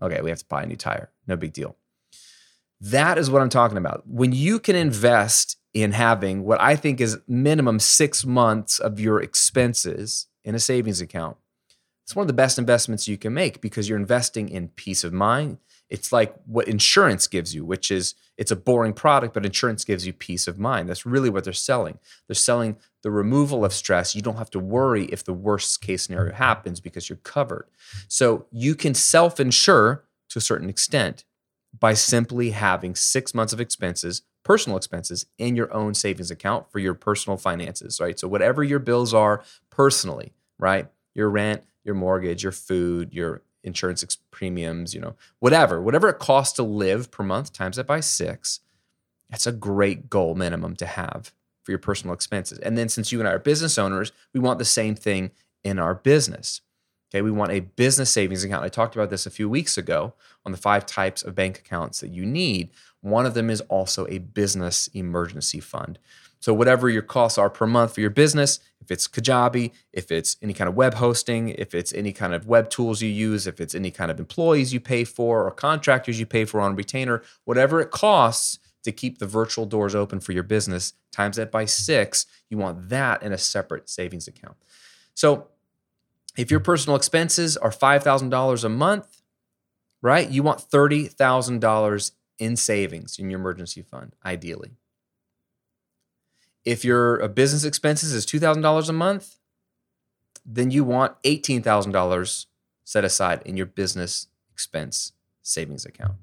Okay, 0.01 0.21
we 0.21 0.29
have 0.29 0.39
to 0.39 0.45
buy 0.45 0.63
a 0.63 0.65
new 0.65 0.75
tire. 0.75 1.11
No 1.27 1.35
big 1.35 1.53
deal. 1.53 1.75
That 2.79 3.19
is 3.19 3.29
what 3.29 3.41
I'm 3.43 3.49
talking 3.49 3.77
about. 3.77 4.07
When 4.07 4.31
you 4.31 4.59
can 4.59 4.75
invest 4.75 5.57
in 5.73 5.93
having 5.93 6.43
what 6.43 6.61
I 6.61 6.75
think 6.75 6.99
is 7.01 7.19
minimum 7.27 7.79
six 7.79 8.25
months 8.25 8.79
of 8.79 8.99
your 8.99 9.21
expenses 9.21 10.27
in 10.43 10.55
a 10.55 10.59
savings 10.59 11.01
account 11.01 11.37
It's 12.03 12.15
one 12.15 12.23
of 12.23 12.27
the 12.27 12.33
best 12.33 12.57
investments 12.57 13.07
you 13.07 13.17
can 13.17 13.33
make 13.33 13.61
because 13.61 13.87
you're 13.87 13.97
investing 13.99 14.49
in 14.49 14.69
peace 14.69 15.03
of 15.03 15.13
mind. 15.13 15.59
It's 15.89 16.11
like 16.11 16.35
what 16.45 16.67
insurance 16.67 17.27
gives 17.27 17.53
you, 17.53 17.65
which 17.65 17.91
is 17.91 18.15
it's 18.37 18.51
a 18.51 18.55
boring 18.55 18.93
product, 18.93 19.33
but 19.33 19.45
insurance 19.45 19.83
gives 19.85 20.05
you 20.05 20.13
peace 20.13 20.47
of 20.47 20.57
mind. 20.57 20.89
That's 20.89 21.05
really 21.05 21.29
what 21.29 21.43
they're 21.43 21.53
selling. 21.53 21.99
They're 22.27 22.35
selling 22.35 22.77
the 23.03 23.11
removal 23.11 23.65
of 23.65 23.73
stress. 23.73 24.15
You 24.15 24.21
don't 24.21 24.37
have 24.37 24.49
to 24.51 24.59
worry 24.59 25.05
if 25.05 25.23
the 25.23 25.33
worst 25.33 25.81
case 25.81 26.03
scenario 26.03 26.33
happens 26.33 26.79
because 26.79 27.09
you're 27.09 27.17
covered. 27.17 27.67
So 28.07 28.45
you 28.51 28.75
can 28.75 28.93
self 28.93 29.39
insure 29.39 30.05
to 30.29 30.39
a 30.39 30.41
certain 30.41 30.69
extent 30.69 31.25
by 31.77 31.93
simply 31.93 32.51
having 32.51 32.95
six 32.95 33.33
months 33.33 33.53
of 33.53 33.61
expenses, 33.61 34.23
personal 34.43 34.77
expenses, 34.77 35.25
in 35.37 35.55
your 35.55 35.71
own 35.73 35.93
savings 35.93 36.31
account 36.31 36.71
for 36.71 36.79
your 36.79 36.93
personal 36.93 37.37
finances, 37.37 37.99
right? 37.99 38.19
So 38.19 38.27
whatever 38.27 38.63
your 38.63 38.79
bills 38.79 39.13
are 39.13 39.43
personally, 39.69 40.33
right? 40.57 40.87
Your 41.13 41.29
rent, 41.29 41.63
your 41.83 41.95
mortgage, 41.95 42.43
your 42.43 42.51
food, 42.51 43.13
your 43.13 43.41
insurance 43.63 44.03
premiums, 44.31 44.93
you 44.93 45.01
know, 45.01 45.15
whatever, 45.39 45.81
whatever 45.81 46.09
it 46.09 46.19
costs 46.19 46.55
to 46.55 46.63
live 46.63 47.11
per 47.11 47.23
month, 47.23 47.53
times 47.53 47.77
that 47.77 47.87
by 47.87 47.99
six. 47.99 48.61
That's 49.29 49.47
a 49.47 49.51
great 49.51 50.09
goal 50.09 50.35
minimum 50.35 50.75
to 50.77 50.85
have 50.85 51.33
for 51.63 51.71
your 51.71 51.79
personal 51.79 52.13
expenses. 52.13 52.57
And 52.59 52.77
then 52.77 52.89
since 52.89 53.11
you 53.11 53.19
and 53.19 53.27
I 53.27 53.33
are 53.33 53.39
business 53.39 53.77
owners, 53.77 54.11
we 54.33 54.39
want 54.39 54.59
the 54.59 54.65
same 54.65 54.95
thing 54.95 55.31
in 55.63 55.79
our 55.79 55.93
business. 55.93 56.61
Okay, 57.13 57.21
we 57.21 57.31
want 57.31 57.51
a 57.51 57.59
business 57.59 58.09
savings 58.09 58.43
account. 58.43 58.63
I 58.63 58.69
talked 58.69 58.95
about 58.95 59.09
this 59.09 59.25
a 59.25 59.31
few 59.31 59.49
weeks 59.49 59.77
ago 59.77 60.13
on 60.45 60.53
the 60.53 60.57
five 60.57 60.85
types 60.85 61.23
of 61.23 61.35
bank 61.35 61.59
accounts 61.59 61.99
that 61.99 62.09
you 62.09 62.25
need. 62.25 62.69
One 63.01 63.25
of 63.25 63.33
them 63.33 63.49
is 63.49 63.61
also 63.61 64.07
a 64.07 64.19
business 64.19 64.87
emergency 64.93 65.59
fund. 65.59 65.99
So, 66.39 66.55
whatever 66.55 66.89
your 66.89 67.03
costs 67.03 67.37
are 67.37 67.51
per 67.51 67.67
month 67.67 67.93
for 67.93 68.01
your 68.01 68.09
business, 68.09 68.59
if 68.79 68.89
it's 68.89 69.07
Kajabi, 69.07 69.71
if 69.93 70.11
it's 70.11 70.37
any 70.41 70.53
kind 70.53 70.67
of 70.67 70.75
web 70.75 70.95
hosting, 70.95 71.49
if 71.49 71.75
it's 71.75 71.93
any 71.93 72.11
kind 72.13 72.33
of 72.33 72.47
web 72.47 72.69
tools 72.69 73.01
you 73.01 73.09
use, 73.09 73.45
if 73.45 73.61
it's 73.61 73.75
any 73.75 73.91
kind 73.91 74.09
of 74.09 74.19
employees 74.19 74.73
you 74.73 74.79
pay 74.79 75.03
for 75.03 75.45
or 75.45 75.51
contractors 75.51 76.19
you 76.19 76.25
pay 76.25 76.45
for 76.45 76.59
on 76.59 76.75
retainer, 76.75 77.21
whatever 77.45 77.79
it 77.79 77.91
costs 77.91 78.57
to 78.83 78.91
keep 78.91 79.19
the 79.19 79.27
virtual 79.27 79.67
doors 79.67 79.93
open 79.93 80.19
for 80.19 80.31
your 80.31 80.41
business, 80.41 80.93
times 81.11 81.37
that 81.37 81.51
by 81.51 81.65
six, 81.65 82.25
you 82.49 82.57
want 82.57 82.89
that 82.89 83.21
in 83.21 83.31
a 83.31 83.37
separate 83.37 83.87
savings 83.87 84.27
account. 84.27 84.57
So, 85.13 85.47
if 86.37 86.49
your 86.49 86.61
personal 86.61 86.95
expenses 86.95 87.57
are 87.57 87.71
$5,000 87.71 88.63
a 88.63 88.69
month, 88.69 89.21
right, 90.01 90.29
you 90.29 90.41
want 90.41 90.59
$30,000 90.59 92.11
in 92.41 92.55
savings 92.55 93.19
in 93.19 93.29
your 93.29 93.39
emergency 93.39 93.83
fund, 93.83 94.15
ideally. 94.25 94.71
If 96.65 96.83
your 96.83 97.23
uh, 97.23 97.27
business 97.27 97.63
expenses 97.63 98.13
is 98.13 98.25
$2,000 98.25 98.89
a 98.89 98.93
month, 98.93 99.37
then 100.43 100.71
you 100.71 100.83
want 100.83 101.21
$18,000 101.21 102.45
set 102.83 103.05
aside 103.05 103.43
in 103.45 103.57
your 103.57 103.67
business 103.67 104.27
expense 104.51 105.13
savings 105.43 105.85
account. 105.85 106.15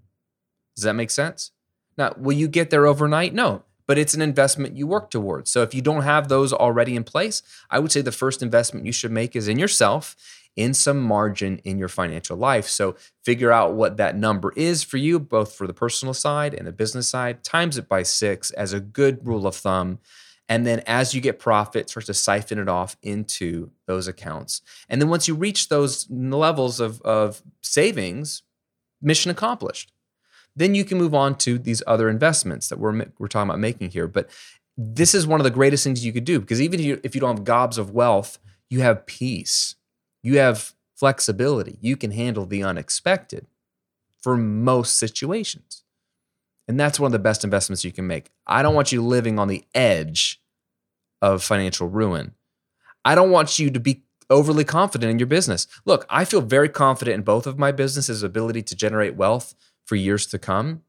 Does 0.75 0.83
that 0.83 0.95
make 0.95 1.11
sense? 1.11 1.53
Now, 1.97 2.15
will 2.17 2.37
you 2.37 2.49
get 2.49 2.71
there 2.71 2.87
overnight? 2.87 3.33
No, 3.33 3.63
but 3.87 3.97
it's 3.97 4.15
an 4.15 4.23
investment 4.23 4.77
you 4.77 4.89
work 4.89 5.11
towards. 5.11 5.53
So 5.53 5.63
if 5.63 5.73
you 5.73 5.83
don't 5.83 6.03
have 6.03 6.29
those 6.29 6.53
already 6.53 6.97
in 6.97 7.05
place, 7.05 7.43
I 7.71 7.79
would 7.79 7.93
say 7.93 8.01
the 8.01 8.13
first 8.13 8.43
investment 8.43 8.87
you 8.87 8.93
should 8.93 9.13
make 9.13 9.37
is 9.37 9.47
in 9.47 9.59
yourself 9.59 10.17
in 10.59 10.75
some 10.75 11.01
margin 11.01 11.59
in 11.59 11.79
your 11.79 11.89
financial 11.89 12.37
life. 12.37 12.67
So 12.67 12.97
figure 13.25 13.53
out 13.53 13.75
what 13.75 13.97
that 13.97 14.17
number 14.17 14.53
is 14.57 14.83
for 14.83 14.97
you, 14.97 15.21
both 15.21 15.55
for 15.55 15.69
the 15.69 15.73
personal 15.73 16.13
side 16.13 16.53
and 16.53 16.67
the 16.67 16.73
business 16.73 17.09
side, 17.09 17.45
times 17.45 17.79
it 17.79 17.89
by 17.89 18.03
six 18.03 18.51
as 18.51 18.73
a 18.73 18.81
good 18.81 19.25
rule 19.25 19.47
of 19.47 19.55
thumb. 19.55 20.01
And 20.49 20.67
then 20.67 20.81
as 20.81 21.15
you 21.15 21.21
get 21.21 21.39
profit, 21.39 21.91
start 21.91 22.07
to 22.07 22.15
siphon 22.15 22.59
it 22.59 22.69
off 22.69 22.97
into 23.03 23.71
those 23.87 24.09
accounts. 24.09 24.61
And 24.89 25.01
then 25.01 25.09
once 25.09 25.29
you 25.29 25.35
reach 25.35 25.69
those 25.69 26.11
levels 26.11 26.81
of, 26.81 27.01
of 27.03 27.41
savings, 27.63 28.43
mission 29.01 29.31
accomplished. 29.31 29.93
Then 30.57 30.75
you 30.75 30.85
can 30.85 30.99
move 30.99 31.15
on 31.15 31.37
to 31.37 31.57
these 31.57 31.85
other 31.87 32.09
investments 32.09 32.69
that 32.69 32.81
we're, 32.81 33.07
we're 33.19 33.29
talking 33.29 33.49
about 33.49 33.61
making 33.61 33.91
here. 33.91 34.09
But 34.09 34.29
this 34.77 35.15
is 35.15 35.25
one 35.25 35.39
of 35.39 35.45
the 35.45 35.51
greatest 35.51 35.85
things 35.85 36.05
you 36.05 36.13
could 36.13 36.25
do 36.25 36.41
because 36.41 36.61
even 36.61 36.81
if 36.81 36.87
you, 36.87 37.01
if 37.05 37.15
you 37.15 37.21
don't 37.21 37.37
have 37.37 37.45
gobs 37.45 37.79
of 37.79 37.93
wealth, 37.93 38.41
you 38.71 38.81
have 38.81 39.07
peace, 39.07 39.77
you 40.23 40.39
have 40.39 40.75
flexibility, 40.97 41.79
you 41.81 41.97
can 41.97 42.11
handle 42.11 42.45
the 42.45 42.63
unexpected 42.63 43.47
for 44.21 44.37
most 44.37 44.97
situations. 44.97 45.85
And 46.67 46.79
that's 46.79 47.01
one 47.01 47.09
of 47.09 47.13
the 47.13 47.19
best 47.19 47.45
investments 47.45 47.85
you 47.85 47.93
can 47.93 48.07
make. 48.07 48.31
I 48.47 48.63
don't 48.63 48.75
want 48.75 48.93
you 48.93 49.03
living 49.03 49.39
on 49.39 49.49
the 49.49 49.65
edge 49.75 50.43
of 51.23 51.43
financial 51.43 51.89
ruin. 51.89 52.35
I 53.05 53.15
don't 53.15 53.31
want 53.31 53.59
you 53.59 53.71
to 53.71 53.81
be 53.81 54.03
overly 54.29 54.65
confident 54.65 55.11
in 55.11 55.19
your 55.19 55.27
business. 55.27 55.67
Look, 55.87 56.05
I 56.11 56.25
feel 56.25 56.43
very 56.43 56.69
confident 56.69 57.15
in 57.15 57.23
both 57.23 57.47
of 57.47 57.59
my 57.59 57.73
businesses' 57.73 58.23
ability 58.23 58.63
to 58.65 58.77
generate 58.77 59.17
wealth 59.17 59.55
for 59.87 59.97
years 59.97 60.27
to 60.27 60.39
come. 60.39 60.83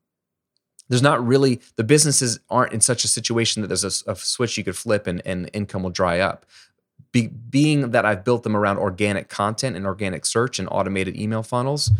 There's 0.89 1.01
not 1.01 1.25
really, 1.25 1.61
the 1.77 1.83
businesses 1.83 2.39
aren't 2.49 2.73
in 2.73 2.81
such 2.81 3.03
a 3.03 3.07
situation 3.07 3.61
that 3.61 3.67
there's 3.67 3.85
a, 3.85 4.11
a 4.11 4.15
switch 4.15 4.57
you 4.57 4.63
could 4.63 4.75
flip 4.75 5.07
and, 5.07 5.21
and 5.23 5.49
income 5.53 5.83
will 5.83 5.91
dry 5.91 6.19
up. 6.19 6.45
Be, 7.11 7.27
being 7.27 7.91
that 7.91 8.05
I've 8.05 8.23
built 8.23 8.43
them 8.43 8.55
around 8.55 8.77
organic 8.77 9.29
content 9.29 9.75
and 9.75 9.85
organic 9.85 10.25
search 10.25 10.59
and 10.59 10.67
automated 10.71 11.17
email 11.17 11.41
funnels, 11.41 11.91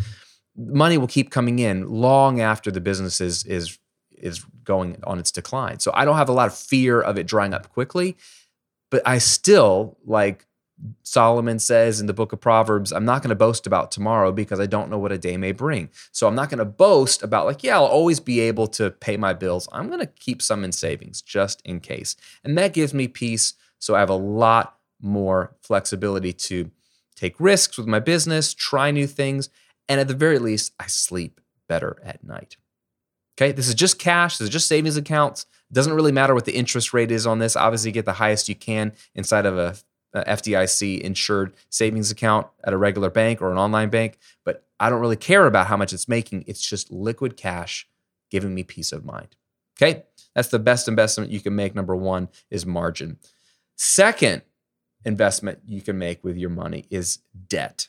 money 0.56 0.98
will 0.98 1.08
keep 1.08 1.32
coming 1.32 1.60
in 1.60 1.90
long 1.90 2.42
after 2.42 2.70
the 2.70 2.82
business 2.82 3.20
is 3.22 3.44
is 3.46 3.80
is 4.12 4.46
going 4.64 4.98
on 5.04 5.18
its 5.18 5.32
decline. 5.32 5.80
So 5.80 5.92
I 5.96 6.06
don't 6.06 6.18
have 6.18 6.30
a 6.30 6.34
lot 6.34 6.48
of 6.48 6.56
fear 6.56 7.02
of 7.02 7.18
it 7.18 7.26
drying 7.26 7.54
up 7.54 7.70
quickly, 7.70 8.18
but 8.92 9.02
I 9.06 9.18
still 9.18 9.98
like 10.06 10.46
Solomon 11.04 11.60
says 11.60 12.00
in 12.00 12.08
the 12.08 12.14
book 12.14 12.32
of 12.34 12.40
Proverbs, 12.40 12.92
I'm 12.92 13.06
not 13.06 13.22
going 13.22 13.30
to 13.30 13.36
boast 13.36 13.68
about 13.68 13.92
tomorrow 13.92 14.32
because 14.32 14.60
I 14.60 14.66
don't 14.66 14.90
know 14.90 14.98
what 14.98 15.12
a 15.12 15.18
day 15.18 15.38
may 15.38 15.52
bring. 15.52 15.90
So 16.12 16.28
I'm 16.28 16.36
not 16.36 16.50
going 16.50 16.60
to 16.60 16.66
boast 16.66 17.24
about, 17.24 17.46
like, 17.46 17.64
yeah, 17.64 17.76
I'll 17.76 17.86
always 17.86 18.20
be 18.20 18.40
able 18.40 18.68
to 18.68 18.92
pay 18.92 19.18
my 19.18 19.34
bills. 19.34 19.68
I'm 19.72 19.88
going 19.88 20.00
to 20.00 20.06
keep 20.06 20.42
some 20.42 20.64
in 20.64 20.72
savings 20.72 21.22
just 21.22 21.62
in 21.66 21.80
case. 21.80 22.16
And 22.44 22.58
that 22.58 22.74
gives 22.74 22.94
me 22.94 23.08
peace. 23.08 23.56
So 23.80 23.96
I 23.96 24.00
have 24.00 24.10
a 24.10 24.16
lot 24.16 24.78
more 25.02 25.56
flexibility 25.62 26.34
to 26.34 26.72
take 27.16 27.40
risks 27.40 27.78
with 27.78 27.88
my 27.88 28.00
business, 28.00 28.54
try 28.54 28.92
new 28.92 29.08
things, 29.08 29.50
and 29.88 30.00
at 30.00 30.08
the 30.08 30.14
very 30.14 30.40
least, 30.40 30.74
I 30.80 30.88
sleep 30.88 31.42
better 31.68 31.98
at 32.04 32.24
night. 32.24 32.58
Okay, 33.38 33.52
this 33.52 33.68
is 33.68 33.76
just 33.76 34.00
cash, 34.00 34.38
this 34.38 34.48
is 34.48 34.54
just 34.54 34.68
savings 34.68 34.98
accounts. 34.98 35.46
Doesn't 35.72 35.94
really 35.94 36.12
matter 36.12 36.34
what 36.34 36.46
the 36.46 36.56
interest 36.56 36.94
rate 36.94 37.12
is 37.12 37.28
on 37.28 37.40
this. 37.40 37.56
Obviously, 37.56 37.92
get 37.92 38.06
the 38.06 38.14
highest 38.14 38.50
you 38.50 38.56
can 38.56 38.92
inside 39.16 39.46
of 39.46 39.58
a, 39.58 39.76
a 40.14 40.24
FDIC 40.24 41.00
insured 41.00 41.54
savings 41.70 42.12
account 42.12 42.48
at 42.64 42.74
a 42.74 42.78
regular 42.78 43.10
bank 43.10 43.42
or 43.42 43.52
an 43.52 43.58
online 43.58 43.90
bank. 43.90 44.18
But 44.44 44.66
I 44.80 44.90
don't 44.90 45.00
really 45.00 45.16
care 45.16 45.46
about 45.46 45.68
how 45.68 45.78
much 45.78 45.94
it's 45.94 46.08
making. 46.08 46.46
It's 46.48 46.68
just 46.68 46.92
liquid 46.92 47.38
cash 47.38 47.88
giving 48.32 48.54
me 48.54 48.64
peace 48.64 48.92
of 48.92 49.06
mind. 49.06 49.36
Okay, 49.82 50.04
that's 50.36 50.50
the 50.50 50.60
best 50.60 50.88
investment 50.88 51.32
you 51.32 51.40
can 51.40 51.56
make. 51.56 51.76
Number 51.76 51.96
one 51.96 52.30
is 52.50 52.66
margin. 52.66 53.18
Second 53.76 54.42
investment 55.06 55.60
you 55.66 55.82
can 55.82 55.98
make 55.98 56.24
with 56.24 56.38
your 56.38 56.50
money 56.50 56.86
is 56.90 57.20
debt. 57.48 57.88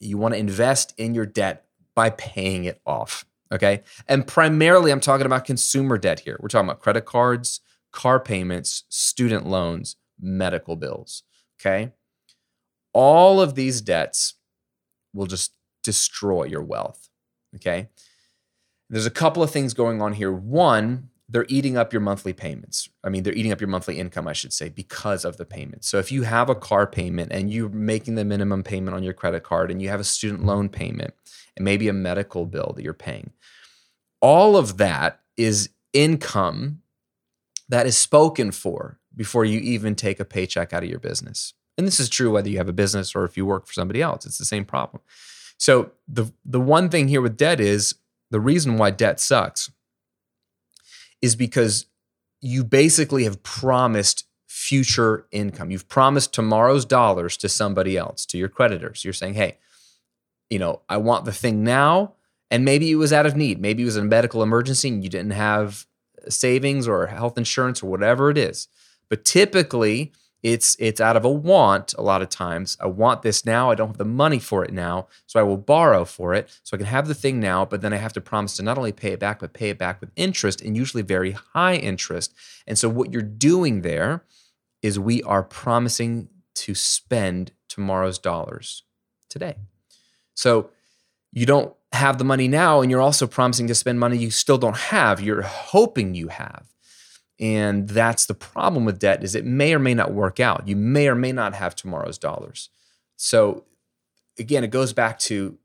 You 0.00 0.18
want 0.18 0.34
to 0.34 0.40
invest 0.40 0.94
in 0.98 1.14
your 1.14 1.26
debt 1.26 1.66
by 1.94 2.10
paying 2.10 2.64
it 2.64 2.80
off. 2.84 3.24
Okay. 3.52 3.82
And 4.08 4.26
primarily, 4.26 4.90
I'm 4.90 5.00
talking 5.00 5.26
about 5.26 5.44
consumer 5.44 5.98
debt 5.98 6.20
here. 6.20 6.36
We're 6.40 6.48
talking 6.48 6.68
about 6.68 6.80
credit 6.80 7.04
cards, 7.04 7.60
car 7.92 8.18
payments, 8.18 8.84
student 8.88 9.46
loans, 9.46 9.96
medical 10.20 10.76
bills. 10.76 11.22
Okay. 11.60 11.92
All 12.92 13.40
of 13.40 13.54
these 13.54 13.80
debts 13.80 14.34
will 15.12 15.26
just 15.26 15.52
destroy 15.82 16.44
your 16.44 16.62
wealth. 16.62 17.08
Okay. 17.54 17.88
There's 18.90 19.06
a 19.06 19.10
couple 19.10 19.42
of 19.42 19.50
things 19.50 19.74
going 19.74 20.02
on 20.02 20.12
here. 20.14 20.32
One, 20.32 21.10
they're 21.28 21.46
eating 21.48 21.76
up 21.76 21.92
your 21.92 22.00
monthly 22.02 22.32
payments. 22.32 22.88
I 23.02 23.08
mean, 23.08 23.22
they're 23.22 23.34
eating 23.34 23.52
up 23.52 23.60
your 23.60 23.68
monthly 23.68 23.98
income, 23.98 24.28
I 24.28 24.34
should 24.34 24.52
say, 24.52 24.68
because 24.68 25.24
of 25.24 25.38
the 25.38 25.46
payments. 25.46 25.88
So 25.88 25.98
if 25.98 26.12
you 26.12 26.22
have 26.22 26.50
a 26.50 26.54
car 26.54 26.86
payment 26.86 27.32
and 27.32 27.50
you're 27.50 27.70
making 27.70 28.14
the 28.14 28.24
minimum 28.24 28.62
payment 28.62 28.94
on 28.94 29.02
your 29.02 29.14
credit 29.14 29.42
card 29.42 29.70
and 29.70 29.80
you 29.80 29.88
have 29.88 30.00
a 30.00 30.04
student 30.04 30.40
mm-hmm. 30.40 30.50
loan 30.50 30.68
payment 30.68 31.14
and 31.56 31.64
maybe 31.64 31.88
a 31.88 31.94
medical 31.94 32.44
bill 32.44 32.74
that 32.76 32.84
you're 32.84 32.92
paying, 32.92 33.30
all 34.20 34.56
of 34.56 34.76
that 34.76 35.20
is 35.36 35.70
income 35.92 36.82
that 37.68 37.86
is 37.86 37.96
spoken 37.96 38.50
for 38.50 38.98
before 39.16 39.44
you 39.44 39.60
even 39.60 39.94
take 39.94 40.20
a 40.20 40.24
paycheck 40.24 40.72
out 40.72 40.82
of 40.82 40.90
your 40.90 40.98
business. 40.98 41.54
And 41.78 41.86
this 41.86 41.98
is 41.98 42.08
true 42.08 42.30
whether 42.30 42.48
you 42.48 42.58
have 42.58 42.68
a 42.68 42.74
business 42.74 43.14
or 43.14 43.24
if 43.24 43.36
you 43.36 43.46
work 43.46 43.66
for 43.66 43.72
somebody 43.72 44.02
else, 44.02 44.26
it's 44.26 44.38
the 44.38 44.44
same 44.44 44.64
problem. 44.64 45.02
So 45.56 45.92
the 46.06 46.32
the 46.44 46.60
one 46.60 46.88
thing 46.88 47.08
here 47.08 47.22
with 47.22 47.36
debt 47.36 47.60
is 47.60 47.94
the 48.30 48.40
reason 48.40 48.76
why 48.76 48.90
debt 48.90 49.20
sucks 49.20 49.70
is 51.24 51.34
because 51.36 51.86
you 52.42 52.62
basically 52.62 53.24
have 53.24 53.42
promised 53.42 54.26
future 54.46 55.26
income. 55.32 55.70
You've 55.70 55.88
promised 55.88 56.34
tomorrow's 56.34 56.84
dollars 56.84 57.38
to 57.38 57.48
somebody 57.48 57.96
else, 57.96 58.26
to 58.26 58.38
your 58.38 58.50
creditors. 58.50 59.02
You're 59.02 59.14
saying, 59.14 59.34
hey, 59.34 59.56
you 60.50 60.58
know, 60.58 60.82
I 60.86 60.98
want 60.98 61.24
the 61.24 61.32
thing 61.32 61.64
now. 61.64 62.12
And 62.50 62.62
maybe 62.62 62.90
it 62.90 62.96
was 62.96 63.12
out 63.12 63.24
of 63.24 63.34
need. 63.34 63.58
Maybe 63.58 63.82
it 63.82 63.86
was 63.86 63.96
a 63.96 64.04
medical 64.04 64.42
emergency 64.42 64.88
and 64.88 65.02
you 65.02 65.08
didn't 65.08 65.32
have 65.32 65.86
savings 66.28 66.86
or 66.86 67.06
health 67.06 67.38
insurance 67.38 67.82
or 67.82 67.86
whatever 67.86 68.28
it 68.28 68.36
is. 68.36 68.68
But 69.08 69.24
typically, 69.24 70.12
It's 70.44 70.76
it's 70.78 71.00
out 71.00 71.16
of 71.16 71.24
a 71.24 71.30
want 71.30 71.94
a 71.96 72.02
lot 72.02 72.20
of 72.20 72.28
times. 72.28 72.76
I 72.78 72.86
want 72.86 73.22
this 73.22 73.46
now. 73.46 73.70
I 73.70 73.74
don't 73.74 73.88
have 73.88 73.96
the 73.96 74.04
money 74.04 74.38
for 74.38 74.62
it 74.62 74.74
now, 74.74 75.08
so 75.26 75.40
I 75.40 75.42
will 75.42 75.56
borrow 75.56 76.04
for 76.04 76.34
it 76.34 76.50
so 76.62 76.76
I 76.76 76.78
can 76.78 76.86
have 76.86 77.08
the 77.08 77.14
thing 77.14 77.40
now, 77.40 77.64
but 77.64 77.80
then 77.80 77.94
I 77.94 77.96
have 77.96 78.12
to 78.12 78.20
promise 78.20 78.54
to 78.56 78.62
not 78.62 78.76
only 78.76 78.92
pay 78.92 79.12
it 79.12 79.18
back 79.18 79.40
but 79.40 79.54
pay 79.54 79.70
it 79.70 79.78
back 79.78 80.02
with 80.02 80.10
interest 80.16 80.60
and 80.60 80.76
usually 80.76 81.02
very 81.02 81.30
high 81.30 81.76
interest. 81.76 82.34
And 82.66 82.78
so 82.78 82.90
what 82.90 83.10
you're 83.10 83.22
doing 83.22 83.80
there 83.80 84.22
is 84.82 84.98
we 84.98 85.22
are 85.22 85.42
promising 85.42 86.28
to 86.56 86.74
spend 86.74 87.52
tomorrow's 87.70 88.18
dollars 88.18 88.82
today. 89.30 89.56
So 90.34 90.68
you 91.32 91.46
don't 91.46 91.74
have 91.94 92.18
the 92.18 92.24
money 92.24 92.48
now 92.48 92.82
and 92.82 92.90
you're 92.90 93.00
also 93.00 93.26
promising 93.26 93.66
to 93.68 93.74
spend 93.74 93.98
money 93.98 94.18
you 94.18 94.30
still 94.30 94.58
don't 94.58 94.76
have. 94.76 95.22
You're 95.22 95.40
hoping 95.40 96.14
you 96.14 96.28
have. 96.28 96.73
And 97.40 97.88
that's 97.88 98.26
the 98.26 98.34
problem 98.34 98.84
with 98.84 99.00
debt 99.00 99.24
is 99.24 99.34
it 99.34 99.44
may 99.44 99.74
or 99.74 99.78
may 99.78 99.94
not 99.94 100.12
work 100.12 100.38
out. 100.38 100.68
You 100.68 100.76
may 100.76 101.08
or 101.08 101.14
may 101.14 101.32
not 101.32 101.54
have 101.54 101.74
tomorrow's 101.74 102.18
dollars. 102.18 102.70
So 103.16 103.64
again, 104.38 104.64
it 104.64 104.70
goes 104.70 104.92
back 104.92 105.18
to 105.20 105.58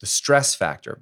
the 0.00 0.06
stress 0.06 0.54
factor. 0.54 1.00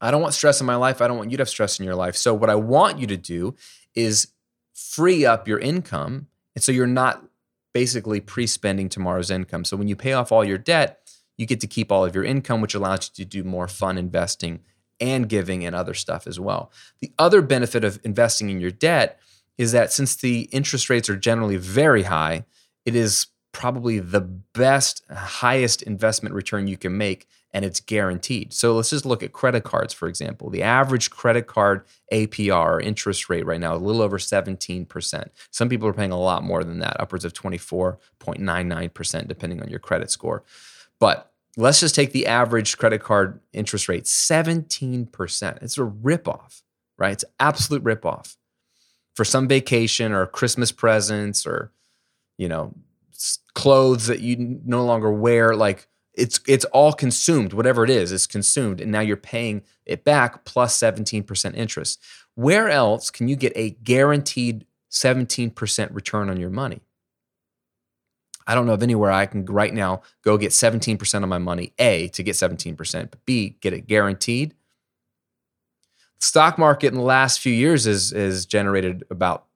I 0.00 0.10
don't 0.10 0.22
want 0.22 0.34
stress 0.34 0.60
in 0.60 0.66
my 0.66 0.76
life. 0.76 1.00
I 1.00 1.08
don't 1.08 1.16
want 1.16 1.30
you 1.30 1.36
to 1.38 1.40
have 1.40 1.48
stress 1.48 1.80
in 1.80 1.84
your 1.84 1.94
life. 1.94 2.16
So 2.16 2.34
what 2.34 2.50
I 2.50 2.54
want 2.54 2.98
you 2.98 3.06
to 3.08 3.16
do 3.16 3.54
is 3.94 4.28
free 4.74 5.24
up 5.24 5.48
your 5.48 5.58
income. 5.58 6.28
And 6.54 6.62
so 6.62 6.70
you're 6.70 6.86
not 6.86 7.24
basically 7.72 8.20
pre-spending 8.20 8.88
tomorrow's 8.88 9.30
income. 9.30 9.64
So 9.64 9.76
when 9.76 9.88
you 9.88 9.96
pay 9.96 10.12
off 10.12 10.30
all 10.30 10.44
your 10.44 10.58
debt, 10.58 11.00
you 11.36 11.46
get 11.46 11.60
to 11.60 11.66
keep 11.66 11.90
all 11.90 12.04
of 12.04 12.14
your 12.14 12.24
income, 12.24 12.60
which 12.60 12.74
allows 12.74 13.10
you 13.10 13.24
to 13.24 13.28
do 13.28 13.44
more 13.44 13.68
fun 13.68 13.98
investing 13.98 14.60
and 15.00 15.28
giving 15.28 15.64
and 15.64 15.74
other 15.74 15.94
stuff 15.94 16.26
as 16.26 16.40
well. 16.40 16.70
The 17.00 17.12
other 17.18 17.42
benefit 17.42 17.84
of 17.84 18.00
investing 18.04 18.50
in 18.50 18.60
your 18.60 18.70
debt 18.70 19.20
is 19.58 19.72
that 19.72 19.92
since 19.92 20.16
the 20.16 20.42
interest 20.52 20.90
rates 20.90 21.08
are 21.08 21.16
generally 21.16 21.56
very 21.56 22.04
high, 22.04 22.44
it 22.84 22.94
is 22.94 23.28
probably 23.52 23.98
the 23.98 24.20
best, 24.20 25.02
highest 25.10 25.80
investment 25.82 26.34
return 26.34 26.66
you 26.66 26.76
can 26.76 26.96
make, 26.98 27.26
and 27.54 27.64
it's 27.64 27.80
guaranteed. 27.80 28.52
So 28.52 28.74
let's 28.74 28.90
just 28.90 29.06
look 29.06 29.22
at 29.22 29.32
credit 29.32 29.64
cards, 29.64 29.94
for 29.94 30.08
example. 30.08 30.50
The 30.50 30.62
average 30.62 31.08
credit 31.10 31.46
card 31.46 31.86
APR 32.12 32.82
interest 32.82 33.30
rate 33.30 33.46
right 33.46 33.58
now 33.58 33.74
is 33.74 33.80
a 33.80 33.84
little 33.84 34.02
over 34.02 34.18
17%. 34.18 35.30
Some 35.50 35.70
people 35.70 35.88
are 35.88 35.94
paying 35.94 36.12
a 36.12 36.20
lot 36.20 36.42
more 36.42 36.64
than 36.64 36.80
that, 36.80 37.00
upwards 37.00 37.24
of 37.24 37.32
24.99%, 37.32 39.26
depending 39.26 39.62
on 39.62 39.70
your 39.70 39.78
credit 39.78 40.10
score. 40.10 40.44
But 40.98 41.32
let's 41.56 41.80
just 41.80 41.94
take 41.94 42.12
the 42.12 42.26
average 42.26 42.76
credit 42.76 43.02
card 43.02 43.40
interest 43.52 43.88
rate 43.88 44.04
17%. 44.04 45.62
It's 45.62 45.78
a 45.78 45.82
ripoff, 45.82 46.62
right? 46.98 47.12
It's 47.12 47.24
absolute 47.40 47.82
ripoff 47.82 48.36
for 49.14 49.24
some 49.24 49.48
vacation 49.48 50.12
or 50.12 50.26
Christmas 50.26 50.70
presents 50.70 51.46
or, 51.46 51.72
you 52.36 52.48
know, 52.48 52.74
clothes 53.54 54.06
that 54.06 54.20
you 54.20 54.60
no 54.64 54.84
longer 54.84 55.10
wear. 55.10 55.56
Like 55.56 55.88
it's 56.14 56.40
it's 56.46 56.64
all 56.66 56.92
consumed, 56.92 57.52
whatever 57.52 57.84
it 57.84 57.90
is, 57.90 58.12
it's 58.12 58.26
consumed. 58.26 58.80
And 58.80 58.92
now 58.92 59.00
you're 59.00 59.16
paying 59.16 59.62
it 59.84 60.04
back 60.04 60.44
plus 60.44 60.76
17% 60.78 61.54
interest. 61.54 62.02
Where 62.34 62.68
else 62.68 63.10
can 63.10 63.28
you 63.28 63.36
get 63.36 63.52
a 63.56 63.70
guaranteed 63.70 64.66
17% 64.90 65.94
return 65.94 66.28
on 66.28 66.38
your 66.38 66.50
money? 66.50 66.82
I 68.46 68.54
don't 68.54 68.66
know 68.66 68.74
of 68.74 68.82
anywhere 68.82 69.10
I 69.10 69.26
can 69.26 69.44
right 69.46 69.74
now 69.74 70.02
go 70.22 70.38
get 70.38 70.52
17% 70.52 71.22
of 71.22 71.28
my 71.28 71.38
money, 71.38 71.72
A, 71.78 72.08
to 72.08 72.22
get 72.22 72.34
17%, 72.34 73.10
but 73.10 73.24
B, 73.24 73.56
get 73.60 73.72
it 73.72 73.86
guaranteed. 73.86 74.54
The 76.20 76.26
stock 76.26 76.58
market 76.58 76.88
in 76.88 76.94
the 76.94 77.00
last 77.00 77.40
few 77.40 77.52
years 77.52 77.84
has, 77.84 78.10
has 78.10 78.46
generated 78.46 79.04
about 79.10 79.46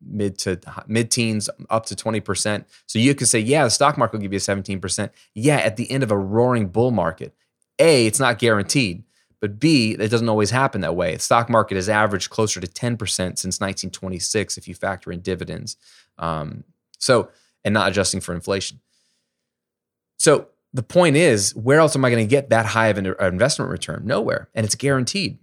mid 0.00 0.38
to 0.38 0.58
mid 0.86 1.10
teens 1.10 1.50
up 1.70 1.86
to 1.86 1.94
20%. 1.94 2.64
So 2.86 2.98
you 2.98 3.14
could 3.14 3.28
say, 3.28 3.38
yeah, 3.38 3.64
the 3.64 3.70
stock 3.70 3.98
market 3.98 4.16
will 4.16 4.22
give 4.22 4.32
you 4.32 4.38
17%. 4.38 5.10
Yeah, 5.34 5.56
at 5.56 5.76
the 5.76 5.90
end 5.90 6.02
of 6.02 6.10
a 6.10 6.18
roaring 6.18 6.68
bull 6.68 6.90
market. 6.90 7.34
A, 7.78 8.06
it's 8.06 8.20
not 8.20 8.38
guaranteed. 8.38 9.04
But 9.40 9.60
B, 9.60 9.92
it 9.92 10.10
doesn't 10.10 10.28
always 10.28 10.50
happen 10.50 10.80
that 10.80 10.96
way. 10.96 11.14
The 11.14 11.22
stock 11.22 11.48
market 11.48 11.76
has 11.76 11.88
averaged 11.88 12.30
closer 12.30 12.60
to 12.60 12.66
10% 12.66 12.98
since 12.98 13.60
1926 13.60 14.58
if 14.58 14.66
you 14.66 14.74
factor 14.74 15.12
in 15.12 15.20
dividends. 15.20 15.76
Um, 16.18 16.64
so 16.98 17.30
and 17.64 17.74
not 17.74 17.88
adjusting 17.88 18.20
for 18.20 18.34
inflation. 18.34 18.80
So 20.18 20.48
the 20.72 20.82
point 20.82 21.16
is, 21.16 21.54
where 21.54 21.80
else 21.80 21.96
am 21.96 22.04
I 22.04 22.10
going 22.10 22.26
to 22.26 22.30
get 22.30 22.50
that 22.50 22.66
high 22.66 22.88
of 22.88 22.98
an 22.98 23.06
uh, 23.06 23.26
investment 23.26 23.70
return? 23.70 24.02
Nowhere, 24.04 24.48
and 24.54 24.66
it's 24.66 24.74
guaranteed. 24.74 25.38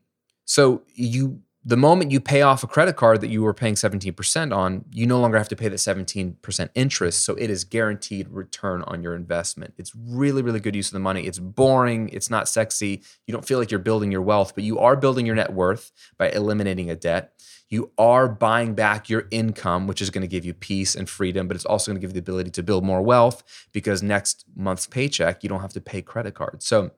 So 0.45 0.84
you 0.93 1.41
the 1.67 1.75
moment 1.75 2.12
you 2.12 2.19
pay 2.19 2.43
off 2.43 2.63
a 2.63 2.67
credit 2.67 2.95
card 2.95 3.21
that 3.21 3.30
you 3.30 3.41
were 3.41 3.54
paying 3.54 3.73
17% 3.73 4.56
on, 4.56 4.86
you 4.91 5.08
no 5.08 5.19
longer 5.19 5.39
have 5.39 5.49
to 5.49 5.56
pay 5.56 5.67
that 5.67 5.78
17% 5.78 6.69
interest. 6.75 7.25
So 7.25 7.34
it 7.34 7.49
is 7.49 7.63
guaranteed 7.63 8.30
return 8.30 8.84
on 8.84 9.01
your 9.01 9.15
investment. 9.15 9.73
It's 9.80 9.91
really, 9.95 10.43
really 10.43 10.60
good 10.60 10.75
use 10.75 10.89
of 10.89 10.93
the 10.93 10.99
money. 10.99 11.25
It's 11.25 11.39
boring. 11.39 12.10
It's 12.10 12.30
not 12.30 12.47
sexy. 12.47 13.01
You 13.25 13.32
don't 13.32 13.47
feel 13.47 13.58
like 13.58 13.71
you're 13.71 13.80
building 13.80 14.12
your 14.12 14.21
wealth, 14.21 14.54
but 14.54 14.63
you 14.63 14.78
are 14.78 14.95
building 14.95 15.25
your 15.25 15.34
net 15.34 15.54
worth 15.54 15.91
by 16.19 16.30
eliminating 16.30 16.91
a 16.91 16.95
debt. 16.95 17.34
You 17.69 17.91
are 17.97 18.28
buying 18.28 18.75
back 18.75 19.10
your 19.10 19.28
income, 19.32 19.88
which 19.88 20.01
is 20.01 20.10
going 20.10 20.21
to 20.21 20.28
give 20.28 20.45
you 20.45 20.54
peace 20.54 20.95
and 20.95 21.10
freedom, 21.10 21.47
but 21.47 21.56
it's 21.56 21.65
also 21.65 21.91
going 21.91 21.99
to 21.99 22.01
give 22.01 22.12
you 22.12 22.21
the 22.21 22.32
ability 22.32 22.51
to 22.51 22.63
build 22.63 22.84
more 22.84 23.01
wealth 23.01 23.43
because 23.71 24.04
next 24.04 24.45
month's 24.56 24.86
paycheck, 24.86 25.43
you 25.43 25.49
don't 25.49 25.62
have 25.62 25.73
to 25.73 25.82
pay 25.82 26.01
credit 26.01 26.36
cards. 26.36 26.65
So 26.65 26.91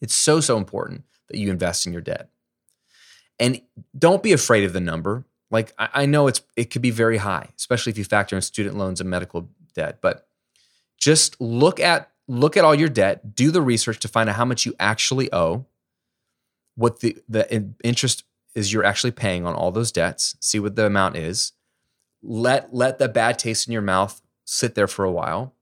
it's 0.00 0.14
so, 0.14 0.40
so 0.40 0.56
important 0.56 1.04
that 1.28 1.38
you 1.38 1.50
invest 1.50 1.86
in 1.86 1.92
your 1.92 2.02
debt. 2.02 2.30
And 3.38 3.60
don't 3.98 4.22
be 4.22 4.32
afraid 4.32 4.64
of 4.64 4.72
the 4.72 4.80
number. 4.80 5.24
Like 5.50 5.72
I, 5.78 6.06
know 6.06 6.26
it's 6.26 6.40
it 6.56 6.70
could 6.70 6.82
be 6.82 6.90
very 6.90 7.18
high, 7.18 7.50
especially 7.56 7.90
if 7.90 7.98
you 7.98 8.04
factor 8.04 8.34
in 8.34 8.42
student 8.42 8.76
loans 8.76 9.00
and 9.00 9.08
medical 9.08 9.50
debt. 9.74 9.98
But 10.00 10.26
just 10.98 11.40
look 11.40 11.78
at 11.78 12.10
look 12.26 12.56
at 12.56 12.64
all 12.64 12.74
your 12.74 12.88
debt, 12.88 13.34
do 13.34 13.50
the 13.50 13.62
research 13.62 14.00
to 14.00 14.08
find 14.08 14.28
out 14.28 14.36
how 14.36 14.44
much 14.44 14.66
you 14.66 14.74
actually 14.80 15.32
owe, 15.32 15.66
what 16.74 17.00
the 17.00 17.16
the 17.28 17.72
interest 17.84 18.24
is 18.54 18.72
you're 18.72 18.84
actually 18.84 19.10
paying 19.10 19.46
on 19.46 19.54
all 19.54 19.70
those 19.70 19.92
debts, 19.92 20.36
see 20.40 20.58
what 20.58 20.76
the 20.76 20.86
amount 20.86 21.16
is. 21.16 21.52
Let 22.22 22.74
let 22.74 22.98
the 22.98 23.08
bad 23.08 23.38
taste 23.38 23.66
in 23.66 23.72
your 23.72 23.82
mouth 23.82 24.22
sit 24.44 24.74
there 24.74 24.86
for 24.86 25.04
a 25.04 25.12
while. 25.12 25.54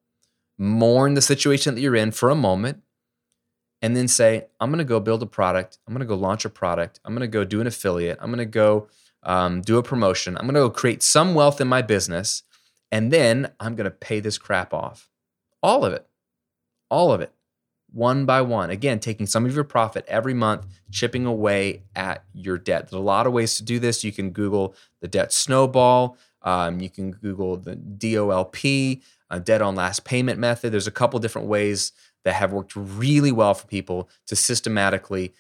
Mourn 0.59 1.15
the 1.15 1.23
situation 1.23 1.75
that 1.75 1.81
you're 1.81 1.97
in 1.97 2.13
for 2.13 2.31
a 2.31 2.35
moment 2.35 2.83
and 3.81 3.97
then 3.97 4.07
say, 4.07 4.47
I'm 4.61 4.71
going 4.71 4.79
to 4.79 4.85
go 4.85 5.01
build 5.01 5.23
a 5.23 5.27
product. 5.27 5.79
I'm 5.87 5.93
going 5.93 6.07
to 6.07 6.07
go 6.07 6.15
launch 6.15 6.45
a 6.45 6.51
product. 6.51 7.01
I'm 7.05 7.15
going 7.15 7.23
to 7.23 7.27
go 7.27 7.45
do 7.45 7.61
an 7.61 7.67
affiliate. 7.67 8.19
I'm 8.21 8.29
going 8.29 8.39
to 8.39 8.45
go 8.45 8.87
um, 9.25 9.61
do 9.61 9.77
a 9.77 9.83
promotion. 9.83 10.37
I'm 10.37 10.45
going 10.45 10.55
to 10.55 10.61
go 10.61 10.71
create 10.71 11.03
some 11.03 11.35
wealth 11.35 11.61
in 11.61 11.67
my 11.67 11.83
business. 11.83 12.45
And 12.93 13.11
then 13.11 13.51
I'm 13.59 13.75
going 13.75 13.87
to 13.87 13.91
pay 13.91 14.21
this 14.21 14.39
crap 14.39 14.73
off. 14.73 15.09
All 15.63 15.85
of 15.85 15.93
it. 15.93 16.07
All 16.91 17.13
of 17.13 17.21
it. 17.21 17.33
One 17.93 18.25
by 18.25 18.41
one. 18.41 18.71
Again, 18.71 19.01
taking 19.01 19.27
some 19.27 19.45
of 19.45 19.55
your 19.55 19.65
profit 19.65 20.05
every 20.09 20.35
month, 20.35 20.67
chipping 20.91 21.27
away 21.27 21.83
at 21.95 22.25
your 22.33 22.59
debt. 22.59 22.89
There's 22.89 22.99
a 22.99 23.05
lot 23.05 23.27
of 23.27 23.33
ways 23.33 23.57
to 23.57 23.63
do 23.63 23.79
this. 23.79 24.03
You 24.03 24.13
can 24.13 24.31
Google 24.31 24.75
the 25.01 25.09
debt 25.09 25.33
snowball. 25.33 26.17
Um, 26.43 26.81
you 26.81 26.91
can 26.91 27.13
Google 27.13 27.57
the 27.57 27.77
DOLP, 27.77 29.03
uh, 29.31 29.39
debt 29.39 29.63
on 29.63 29.75
last 29.75 30.05
payment 30.05 30.39
method. 30.39 30.73
There's 30.73 30.87
a 30.87 30.93
couple 30.93 31.19
different 31.21 31.49
ways 31.49 31.93
that 32.25 32.35
have 32.35 32.53
worked 32.53 32.75
really 32.77 33.33
well 33.33 33.55
for 33.55 33.67
people 33.67 34.09
to 34.27 34.37
systematically 34.37 35.35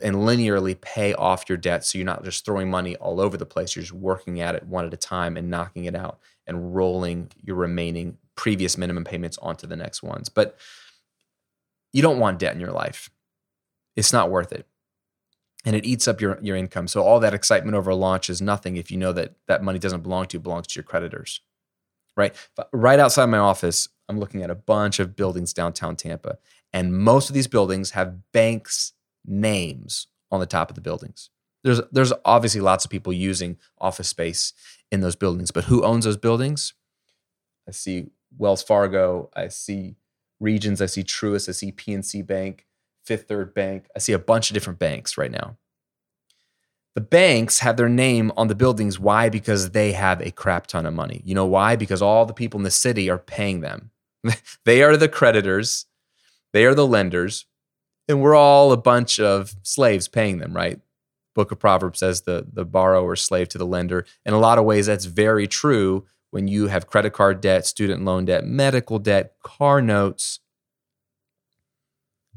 and 0.00 0.16
linearly 0.16 0.80
pay 0.80 1.12
off 1.14 1.48
your 1.48 1.58
debt 1.58 1.84
so 1.84 1.98
you're 1.98 2.06
not 2.06 2.24
just 2.24 2.44
throwing 2.44 2.70
money 2.70 2.94
all 2.96 3.20
over 3.20 3.36
the 3.36 3.46
place 3.46 3.74
you're 3.74 3.82
just 3.82 3.92
working 3.92 4.40
at 4.40 4.54
it 4.54 4.64
one 4.64 4.84
at 4.84 4.94
a 4.94 4.96
time 4.96 5.36
and 5.36 5.50
knocking 5.50 5.86
it 5.86 5.94
out 5.96 6.20
and 6.46 6.74
rolling 6.74 7.30
your 7.42 7.56
remaining 7.56 8.16
previous 8.36 8.78
minimum 8.78 9.04
payments 9.04 9.38
onto 9.38 9.66
the 9.66 9.74
next 9.74 10.02
ones 10.02 10.28
but 10.28 10.56
you 11.92 12.02
don't 12.02 12.18
want 12.18 12.38
debt 12.38 12.54
in 12.54 12.60
your 12.60 12.72
life 12.72 13.10
it's 13.96 14.12
not 14.12 14.30
worth 14.30 14.52
it 14.52 14.66
and 15.64 15.74
it 15.74 15.84
eats 15.84 16.06
up 16.06 16.20
your, 16.20 16.38
your 16.42 16.56
income 16.56 16.88
so 16.88 17.02
all 17.02 17.20
that 17.20 17.34
excitement 17.34 17.76
over 17.76 17.90
a 17.90 17.96
launch 17.96 18.30
is 18.30 18.40
nothing 18.40 18.76
if 18.76 18.90
you 18.90 18.96
know 18.96 19.12
that 19.12 19.34
that 19.46 19.62
money 19.62 19.78
doesn't 19.78 20.02
belong 20.02 20.26
to 20.26 20.36
you 20.36 20.40
belongs 20.40 20.66
to 20.66 20.76
your 20.76 20.84
creditors 20.84 21.40
right 22.16 22.34
right 22.72 23.00
outside 23.00 23.26
my 23.26 23.38
office 23.38 23.88
I'm 24.08 24.18
looking 24.18 24.42
at 24.42 24.50
a 24.50 24.54
bunch 24.54 24.98
of 24.98 25.14
buildings 25.14 25.52
downtown 25.52 25.94
Tampa, 25.96 26.38
and 26.72 26.96
most 26.96 27.28
of 27.28 27.34
these 27.34 27.46
buildings 27.46 27.90
have 27.90 28.32
banks' 28.32 28.92
names 29.24 30.06
on 30.30 30.40
the 30.40 30.46
top 30.46 30.70
of 30.70 30.74
the 30.74 30.80
buildings. 30.80 31.30
There's 31.62 31.80
there's 31.92 32.12
obviously 32.24 32.60
lots 32.60 32.84
of 32.84 32.90
people 32.90 33.12
using 33.12 33.58
office 33.78 34.08
space 34.08 34.52
in 34.90 35.00
those 35.00 35.16
buildings, 35.16 35.50
but 35.50 35.64
who 35.64 35.84
owns 35.84 36.04
those 36.04 36.16
buildings? 36.16 36.72
I 37.68 37.72
see 37.72 38.06
Wells 38.36 38.62
Fargo, 38.62 39.30
I 39.36 39.48
see 39.48 39.96
Regions, 40.40 40.80
I 40.80 40.86
see 40.86 41.02
Truist, 41.02 41.48
I 41.48 41.52
see 41.52 41.72
PNC 41.72 42.26
Bank, 42.26 42.66
Fifth 43.04 43.28
Third 43.28 43.54
Bank. 43.54 43.86
I 43.96 43.98
see 43.98 44.12
a 44.12 44.18
bunch 44.18 44.50
of 44.50 44.54
different 44.54 44.78
banks 44.78 45.18
right 45.18 45.30
now. 45.30 45.56
The 46.94 47.00
banks 47.00 47.60
have 47.60 47.76
their 47.76 47.88
name 47.88 48.32
on 48.36 48.48
the 48.48 48.54
buildings. 48.54 48.98
Why? 48.98 49.28
Because 49.28 49.70
they 49.70 49.92
have 49.92 50.20
a 50.20 50.30
crap 50.30 50.66
ton 50.66 50.84
of 50.84 50.94
money. 50.94 51.22
You 51.24 51.34
know 51.34 51.46
why? 51.46 51.76
Because 51.76 52.02
all 52.02 52.26
the 52.26 52.34
people 52.34 52.58
in 52.58 52.64
the 52.64 52.70
city 52.70 53.08
are 53.08 53.18
paying 53.18 53.60
them. 53.60 53.90
they 54.64 54.82
are 54.82 54.96
the 54.96 55.08
creditors, 55.08 55.86
they 56.52 56.64
are 56.64 56.74
the 56.74 56.86
lenders, 56.86 57.46
and 58.08 58.20
we're 58.20 58.34
all 58.34 58.72
a 58.72 58.76
bunch 58.76 59.20
of 59.20 59.54
slaves 59.62 60.08
paying 60.08 60.38
them, 60.38 60.54
right? 60.54 60.80
Book 61.34 61.52
of 61.52 61.58
Proverbs 61.60 62.00
says 62.00 62.22
the, 62.22 62.46
the 62.52 62.64
borrower 62.64 63.14
slave 63.14 63.48
to 63.50 63.58
the 63.58 63.66
lender. 63.66 64.04
In 64.24 64.34
a 64.34 64.38
lot 64.38 64.58
of 64.58 64.64
ways, 64.64 64.86
that's 64.86 65.04
very 65.04 65.46
true 65.46 66.04
when 66.30 66.48
you 66.48 66.66
have 66.66 66.86
credit 66.86 67.12
card 67.12 67.40
debt, 67.40 67.66
student 67.66 68.04
loan 68.04 68.24
debt, 68.26 68.44
medical 68.44 68.98
debt, 68.98 69.34
car 69.42 69.80
notes. 69.80 70.40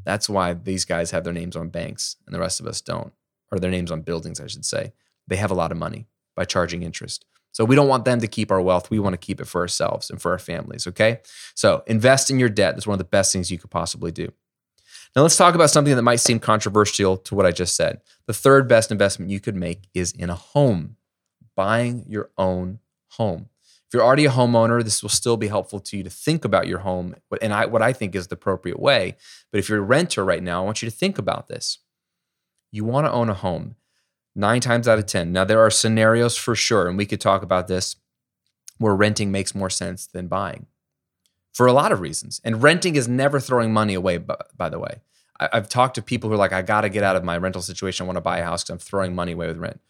That's 0.04 0.30
why 0.30 0.54
these 0.54 0.86
guys 0.86 1.12
have 1.12 1.24
their 1.24 1.34
names 1.34 1.56
on 1.56 1.70
banks 1.70 2.16
and 2.26 2.34
the 2.34 2.40
rest 2.40 2.60
of 2.60 2.68
us 2.68 2.82
don't, 2.82 3.14
or 3.52 3.60
their 3.60 3.72
names 3.72 3.92
on 3.92 4.02
buildings, 4.02 4.40
I 4.40 4.48
should 4.48 4.66
say. 4.66 4.94
They 5.28 5.36
have 5.36 5.52
a 5.52 5.56
lot 5.56 5.72
of 5.72 5.78
money 5.78 6.08
by 6.36 6.46
charging 6.46 6.84
interest. 6.84 7.26
So 7.52 7.66
we 7.66 7.76
don't 7.76 7.90
want 7.90 8.06
them 8.06 8.22
to 8.22 8.28
keep 8.28 8.50
our 8.50 8.62
wealth. 8.62 8.90
We 8.90 9.00
want 9.00 9.14
to 9.14 9.18
keep 9.18 9.42
it 9.42 9.48
for 9.48 9.62
ourselves 9.62 10.10
and 10.10 10.22
for 10.22 10.32
our 10.32 10.40
families. 10.40 10.88
Okay. 10.88 11.20
So 11.54 11.84
invest 11.86 12.30
in 12.30 12.40
your 12.40 12.50
debt. 12.50 12.76
That's 12.76 12.88
one 12.88 12.94
of 12.94 13.00
the 13.00 13.04
best 13.04 13.34
things 13.34 13.52
you 13.52 13.58
could 13.58 13.70
possibly 13.70 14.12
do. 14.12 14.32
Now 15.16 15.24
let's 15.24 15.36
talk 15.36 15.56
about 15.56 15.70
something 15.70 15.96
that 15.96 16.02
might 16.02 16.22
seem 16.22 16.40
controversial 16.40 17.18
to 17.18 17.36
what 17.36 17.46
I 17.46 17.52
just 17.52 17.76
said. 17.76 18.00
The 18.28 18.34
third 18.34 18.70
best 18.70 18.92
investment 18.92 19.32
you 19.32 19.42
could 19.42 19.56
make 19.56 19.90
is 19.94 20.14
in 20.14 20.30
a 20.30 20.36
home, 20.36 20.96
buying 21.56 22.06
your 22.08 22.30
own 22.38 22.80
home. 23.10 23.50
If 23.92 23.96
you're 23.96 24.04
already 24.04 24.24
a 24.24 24.32
homeowner, 24.32 24.82
this 24.82 25.04
will 25.04 25.10
still 25.10 25.36
be 25.36 25.50
helpful 25.50 25.82
to 25.82 25.98
you 25.98 26.04
to 26.04 26.10
think 26.10 26.46
about 26.46 26.66
your 26.66 26.80
home 26.80 27.14
and 27.42 27.54
I, 27.54 27.66
what 27.66 27.82
I 27.82 27.92
think 27.92 28.16
is 28.16 28.28
the 28.28 28.36
appropriate 28.36 28.80
way. 28.80 29.18
But 29.52 29.60
if 29.60 29.68
you're 29.68 29.80
a 29.80 29.82
renter 29.82 30.24
right 30.24 30.42
now, 30.42 30.62
I 30.62 30.66
want 30.66 30.82
you 30.82 30.90
to 30.90 30.96
think 30.96 31.18
about 31.18 31.50
this. 31.50 31.80
You 32.72 32.86
want 32.86 33.06
to 33.06 33.12
own 33.12 33.28
a 33.28 33.34
home 33.34 33.76
nine 34.34 34.62
times 34.62 34.88
out 34.88 34.98
of 34.98 35.08
10. 35.08 35.34
Now, 35.34 35.44
there 35.44 35.60
are 35.60 35.70
scenarios 35.70 36.38
for 36.38 36.56
sure, 36.56 36.88
and 36.88 36.98
we 36.98 37.06
could 37.06 37.20
talk 37.20 37.44
about 37.44 37.68
this 37.68 37.98
where 38.78 38.96
renting 38.96 39.30
makes 39.30 39.54
more 39.54 39.70
sense 39.70 40.08
than 40.08 40.28
buying 40.28 40.68
for 41.52 41.68
a 41.68 41.74
lot 41.74 41.92
of 41.92 42.00
reasons. 42.00 42.40
And 42.46 42.64
renting 42.64 42.96
is 42.96 43.10
never 43.10 43.42
throwing 43.42 43.74
money 43.74 43.94
away, 43.94 44.20
by, 44.20 44.38
by 44.56 44.70
the 44.70 44.80
way. 44.80 45.02
I, 45.38 45.50
have 45.52 45.68
talked 45.68 45.96
to 45.96 46.02
people 46.02 46.30
who 46.30 46.36
are 46.36 46.40
like, 46.40 46.54
I 46.54 46.62
got 46.62 46.82
to 46.82 46.90
get 46.90 47.04
out 47.04 47.18
of 47.18 47.26
my 47.26 47.36
rental 47.36 47.62
situation. 47.62 48.06
I 48.06 48.08
want 48.08 48.16
to 48.16 48.22
buy 48.22 48.38
a 48.38 48.46
house 48.46 48.64
because 48.64 48.70
I'm 48.72 48.80
throwing 48.80 49.14
money 49.14 49.34
away 49.34 49.48
with 49.48 49.58
rent. 49.58 49.82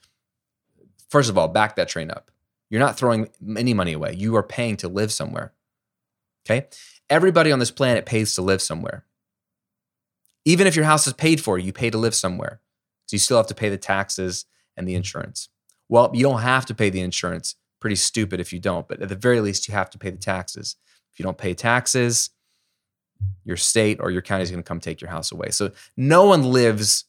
First 1.07 1.29
of 1.29 1.37
all, 1.37 1.47
back 1.47 1.75
that 1.75 1.87
train 1.87 2.09
up. 2.09 2.31
You're 2.71 2.79
not 2.79 2.97
throwing 2.97 3.27
any 3.57 3.73
money 3.73 3.91
away. 3.91 4.15
You 4.17 4.35
are 4.37 4.43
paying 4.43 4.77
to 4.77 4.87
live 4.87 5.11
somewhere. 5.11 5.53
Okay? 6.45 6.67
Everybody 7.09 7.51
on 7.51 7.59
this 7.59 7.69
planet 7.69 8.05
pays 8.05 8.33
to 8.35 8.41
live 8.41 8.61
somewhere. 8.61 9.05
Even 10.45 10.65
if 10.65 10.75
your 10.75 10.85
house 10.85 11.05
is 11.05 11.13
paid 11.13 11.41
for, 11.41 11.59
you 11.59 11.73
pay 11.73 11.89
to 11.89 11.97
live 11.97 12.15
somewhere. 12.15 12.61
So 13.05 13.15
you 13.15 13.19
still 13.19 13.35
have 13.35 13.47
to 13.47 13.53
pay 13.53 13.67
the 13.67 13.77
taxes 13.77 14.45
and 14.77 14.87
the 14.87 14.95
insurance. 14.95 15.49
Well, 15.89 16.11
you 16.13 16.23
don't 16.23 16.39
have 16.39 16.65
to 16.67 16.73
pay 16.73 16.89
the 16.89 17.01
insurance. 17.01 17.55
Pretty 17.81 17.97
stupid 17.97 18.39
if 18.39 18.53
you 18.53 18.59
don't, 18.59 18.87
but 18.87 19.01
at 19.01 19.09
the 19.09 19.15
very 19.15 19.41
least, 19.41 19.67
you 19.67 19.73
have 19.73 19.89
to 19.89 19.97
pay 19.97 20.09
the 20.09 20.17
taxes. 20.17 20.77
If 21.11 21.19
you 21.19 21.23
don't 21.23 21.37
pay 21.37 21.53
taxes, 21.53 22.29
your 23.43 23.57
state 23.57 23.99
or 23.99 24.11
your 24.11 24.21
county 24.21 24.43
is 24.43 24.49
going 24.49 24.63
to 24.63 24.67
come 24.67 24.79
take 24.79 25.01
your 25.01 25.11
house 25.11 25.33
away. 25.33 25.49
So 25.49 25.71
no 25.97 26.23
one 26.23 26.43
lives 26.43 27.03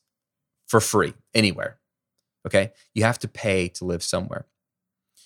for 0.66 0.81
free 0.81 1.14
anywhere. 1.35 1.79
Okay? 2.48 2.72
You 2.94 3.05
have 3.05 3.20
to 3.20 3.29
pay 3.29 3.68
to 3.68 3.85
live 3.85 4.03
somewhere. 4.03 4.46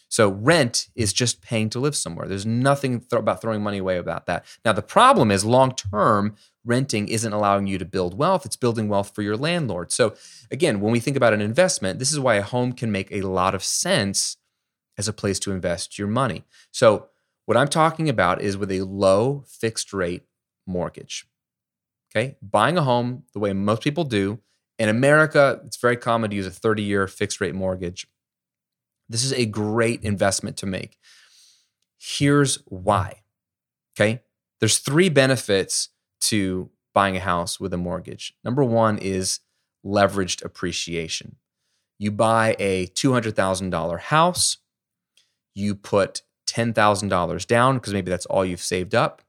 So 0.08 0.30
rent 0.30 0.88
is 0.94 1.12
just 1.12 1.42
paying 1.42 1.68
to 1.70 1.80
live 1.80 1.96
somewhere. 1.96 2.28
There's 2.28 2.46
nothing 2.46 3.00
th- 3.00 3.18
about 3.18 3.40
throwing 3.40 3.62
money 3.62 3.78
away 3.78 3.96
about 3.98 4.26
that. 4.26 4.44
Now 4.64 4.72
the 4.72 4.82
problem 4.82 5.30
is 5.30 5.44
long 5.44 5.72
term 5.74 6.36
renting 6.64 7.08
isn't 7.08 7.32
allowing 7.32 7.66
you 7.66 7.78
to 7.78 7.84
build 7.84 8.16
wealth, 8.16 8.44
it's 8.44 8.56
building 8.56 8.88
wealth 8.88 9.14
for 9.14 9.22
your 9.22 9.36
landlord. 9.36 9.92
So 9.92 10.14
again, 10.50 10.80
when 10.80 10.92
we 10.92 11.00
think 11.00 11.16
about 11.16 11.32
an 11.32 11.40
investment, 11.40 11.98
this 11.98 12.12
is 12.12 12.20
why 12.20 12.34
a 12.36 12.42
home 12.42 12.72
can 12.72 12.92
make 12.92 13.10
a 13.10 13.22
lot 13.22 13.54
of 13.54 13.64
sense 13.64 14.36
as 14.98 15.08
a 15.08 15.12
place 15.12 15.38
to 15.40 15.52
invest 15.52 15.98
your 15.98 16.08
money. 16.08 16.44
So 16.70 17.08
what 17.44 17.56
I'm 17.56 17.68
talking 17.68 18.08
about 18.08 18.42
is 18.42 18.56
with 18.56 18.70
a 18.70 18.82
low 18.82 19.44
fixed 19.46 19.92
rate 19.92 20.22
mortgage. 20.66 21.26
Okay? 22.10 22.36
Buying 22.42 22.78
a 22.78 22.82
home 22.82 23.24
the 23.32 23.38
way 23.38 23.52
most 23.52 23.82
people 23.82 24.04
do. 24.04 24.40
In 24.78 24.88
America, 24.88 25.60
it's 25.64 25.76
very 25.76 25.96
common 25.96 26.30
to 26.30 26.36
use 26.36 26.46
a 26.46 26.50
30 26.50 26.82
year 26.82 27.06
fixed 27.06 27.40
rate 27.40 27.54
mortgage 27.54 28.06
this 29.08 29.24
is 29.24 29.32
a 29.32 29.46
great 29.46 30.02
investment 30.02 30.56
to 30.58 30.66
make. 30.66 30.98
Here's 31.98 32.56
why. 32.66 33.22
Okay. 33.98 34.22
There's 34.60 34.78
three 34.78 35.08
benefits 35.08 35.90
to 36.22 36.70
buying 36.94 37.16
a 37.16 37.20
house 37.20 37.60
with 37.60 37.72
a 37.74 37.78
mortgage. 37.78 38.34
Number 38.42 38.64
one 38.64 38.98
is 38.98 39.40
leveraged 39.84 40.44
appreciation. 40.44 41.36
You 41.98 42.10
buy 42.10 42.56
a 42.58 42.86
$200,000 42.88 44.00
house, 44.00 44.58
you 45.54 45.74
put 45.74 46.22
$10,000 46.46 47.46
down 47.46 47.76
because 47.76 47.92
maybe 47.92 48.10
that's 48.10 48.26
all 48.26 48.44
you've 48.44 48.60
saved 48.60 48.94
up. 48.94 49.22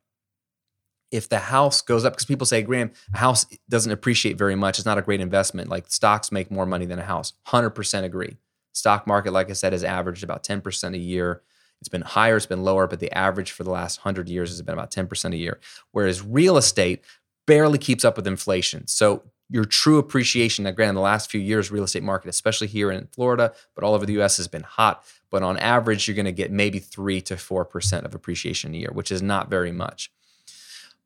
If 1.10 1.30
the 1.30 1.40
house 1.40 1.82
goes 1.82 2.04
up, 2.04 2.14
because 2.14 2.26
people 2.26 2.46
say, 2.46 2.62
Graham, 2.62 2.92
a 3.14 3.18
house 3.18 3.46
doesn't 3.70 3.92
appreciate 3.92 4.38
very 4.38 4.56
much. 4.56 4.78
It's 4.78 4.86
not 4.86 4.98
a 4.98 5.02
great 5.02 5.22
investment. 5.22 5.70
Like 5.70 5.86
stocks 5.88 6.32
make 6.32 6.52
more 6.52 6.66
money 6.66 6.86
than 6.86 7.00
a 7.00 7.04
house. 7.04 7.32
100% 7.48 8.04
agree. 8.04 8.38
Stock 8.78 9.08
market, 9.08 9.34
like 9.34 9.50
I 9.50 9.54
said, 9.54 9.74
has 9.74 9.84
averaged 9.84 10.24
about 10.24 10.44
10% 10.44 10.94
a 10.94 10.98
year. 10.98 11.42
It's 11.80 11.90
been 11.90 12.02
higher, 12.02 12.38
it's 12.38 12.46
been 12.46 12.64
lower, 12.64 12.88
but 12.88 13.00
the 13.00 13.12
average 13.16 13.52
for 13.52 13.64
the 13.64 13.72
last 13.72 14.00
100 14.00 14.30
years 14.30 14.50
has 14.50 14.62
been 14.62 14.74
about 14.74 14.92
10% 14.92 15.34
a 15.34 15.38
year. 15.38 15.60
Whereas 15.92 16.24
real 16.24 16.58
estate 16.58 17.04
barely 17.46 17.78
keeps 17.78 18.06
up 18.06 18.16
with 18.16 18.28
inflation. 18.28 18.88
So 18.88 19.24
your 19.50 19.66
true 19.66 19.98
appreciation, 19.98 20.64
now 20.64 20.72
granted, 20.72 20.96
the 20.96 21.02
last 21.02 21.32
few 21.32 21.40
years, 21.40 21.72
real 21.72 21.84
estate 21.84 22.04
market, 22.04 22.30
especially 22.30 22.68
here 22.68 22.92
in 22.92 23.08
Florida, 23.08 23.54
but 23.74 23.84
all 23.84 23.94
over 23.94 24.06
the 24.06 24.22
US 24.22 24.38
has 24.38 24.48
been 24.48 24.64
hot. 24.64 25.04
But 25.30 25.44
on 25.44 25.58
average, 25.58 26.08
you're 26.08 26.16
going 26.16 26.26
to 26.26 26.32
get 26.32 26.52
maybe 26.52 26.80
three 26.80 27.22
to 27.22 27.36
4% 27.36 28.04
of 28.04 28.14
appreciation 28.14 28.74
a 28.74 28.78
year, 28.78 28.92
which 28.94 29.12
is 29.12 29.22
not 29.22 29.50
very 29.50 29.72
much. 29.72 30.12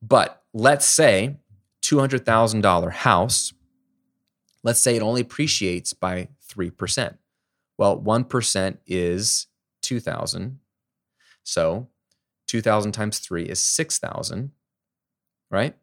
But 0.02 0.42
let's 0.54 0.86
say 0.86 1.38
$200,000 1.84 2.92
house, 2.92 3.54
let's 4.64 4.80
say 4.80 4.96
it 4.96 5.02
only 5.02 5.22
appreciates 5.22 5.94
by 5.94 6.30
3%. 6.50 7.18
Well, 7.82 8.00
1% 8.00 8.78
is 8.86 9.48
2,000. 9.82 10.60
So 11.42 11.88
2,000 12.46 12.92
times 12.92 13.18
3 13.18 13.46
is 13.46 13.60
6,000, 13.60 14.52
right? 15.50 15.76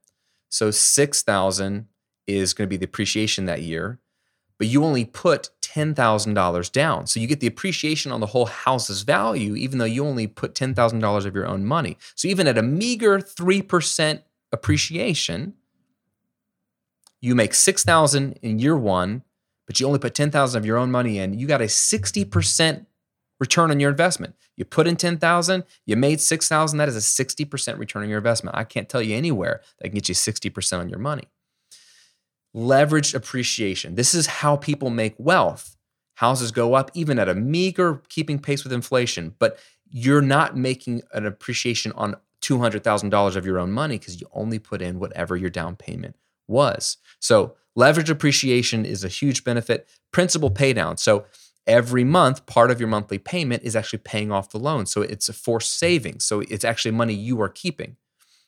So 0.49 0.71
6,000 0.71 1.89
is 2.29 2.55
going 2.55 2.69
to 2.69 2.71
be 2.71 2.77
the 2.77 2.85
appreciation 2.85 3.47
that 3.47 3.63
year, 3.63 3.99
but 4.59 4.69
you 4.69 4.85
only 4.85 5.07
put 5.07 5.51
$10,000 5.61 6.71
down. 6.71 7.09
So 7.09 7.19
you 7.19 7.27
get 7.27 7.41
the 7.41 7.49
appreciation 7.49 8.13
on 8.13 8.21
the 8.21 8.27
whole 8.27 8.47
house's 8.47 9.03
value, 9.03 9.57
even 9.57 9.79
though 9.79 9.85
you 9.85 10.07
only 10.07 10.29
put 10.29 10.55
$10,000 10.55 11.27
of 11.27 11.35
your 11.35 11.49
own 11.49 11.65
money. 11.65 11.99
So 12.15 12.29
even 12.29 12.47
at 12.47 12.57
a 12.57 12.63
meager 12.63 13.19
3% 13.19 14.23
appreciation, 14.53 15.55
you 17.21 17.35
make 17.35 17.55
6,000 17.55 18.39
in 18.41 18.61
year 18.61 18.77
one 18.77 19.25
but 19.69 19.79
you 19.79 19.87
only 19.87 19.99
put 19.99 20.15
10,000 20.15 20.59
of 20.59 20.65
your 20.65 20.79
own 20.79 20.91
money 20.91 21.19
in, 21.19 21.39
you 21.39 21.47
got 21.47 21.61
a 21.61 21.67
60% 21.67 22.87
return 23.39 23.71
on 23.71 23.79
your 23.79 23.91
investment. 23.91 24.35
You 24.57 24.65
put 24.65 24.87
in 24.87 24.97
10,000, 24.97 25.63
you 25.85 25.95
made 25.95 26.23
6,000, 26.23 26.79
that 26.79 26.89
is 26.89 26.97
a 26.97 27.25
60% 27.25 27.79
return 27.79 28.03
on 28.03 28.09
your 28.09 28.17
investment. 28.17 28.57
I 28.57 28.65
can't 28.65 28.89
tell 28.89 29.03
you 29.03 29.15
anywhere 29.15 29.61
that 29.79 29.89
can 29.89 29.95
get 29.95 30.09
you 30.09 30.15
60% 30.15 30.81
on 30.81 30.89
your 30.89 30.99
money. 30.99 31.25
Leveraged 32.57 33.15
appreciation. 33.15 33.95
This 33.95 34.15
is 34.15 34.27
how 34.27 34.57
people 34.57 34.89
make 34.89 35.15
wealth. 35.19 35.77
Houses 36.15 36.51
go 36.51 36.73
up 36.73 36.91
even 36.95 37.19
at 37.19 37.29
a 37.29 37.35
meager 37.35 38.03
keeping 38.09 38.39
pace 38.39 38.65
with 38.65 38.73
inflation, 38.73 39.35
but 39.39 39.59
you're 39.91 40.23
not 40.23 40.57
making 40.57 41.03
an 41.13 41.27
appreciation 41.27 41.93
on 41.93 42.17
$200,000 42.41 43.37
of 43.37 43.45
your 43.45 43.59
own 43.59 43.71
money 43.71 43.99
because 43.99 44.19
you 44.19 44.29
only 44.33 44.59
put 44.59 44.81
in 44.81 44.99
whatever 44.99 45.37
your 45.37 45.51
down 45.51 45.77
payment 45.77 46.17
was. 46.47 46.97
So 47.21 47.55
Leverage 47.79 48.11
appreciation 48.11 48.85
is 48.85 49.05
a 49.05 49.09
huge 49.09 49.45
benefit. 49.45 49.89
Principal 50.11 50.51
paydown. 50.51 50.99
So 50.99 51.27
every 51.65 52.03
month, 52.03 52.45
part 52.45 52.73
of 52.73 52.81
your 52.81 52.89
monthly 52.89 53.19
payment 53.19 53.63
is 53.63 53.77
actually 53.77 54.01
paying 54.01 54.33
off 54.33 54.51
the 54.51 54.59
loan. 54.59 54.85
So 54.87 55.03
it's 55.03 55.29
a 55.29 55.33
forced 55.33 55.79
savings. 55.79 56.25
So 56.25 56.41
it's 56.41 56.65
actually 56.65 56.91
money 56.91 57.15
you 57.15 57.41
are 57.41 57.49
keeping. 57.49 57.95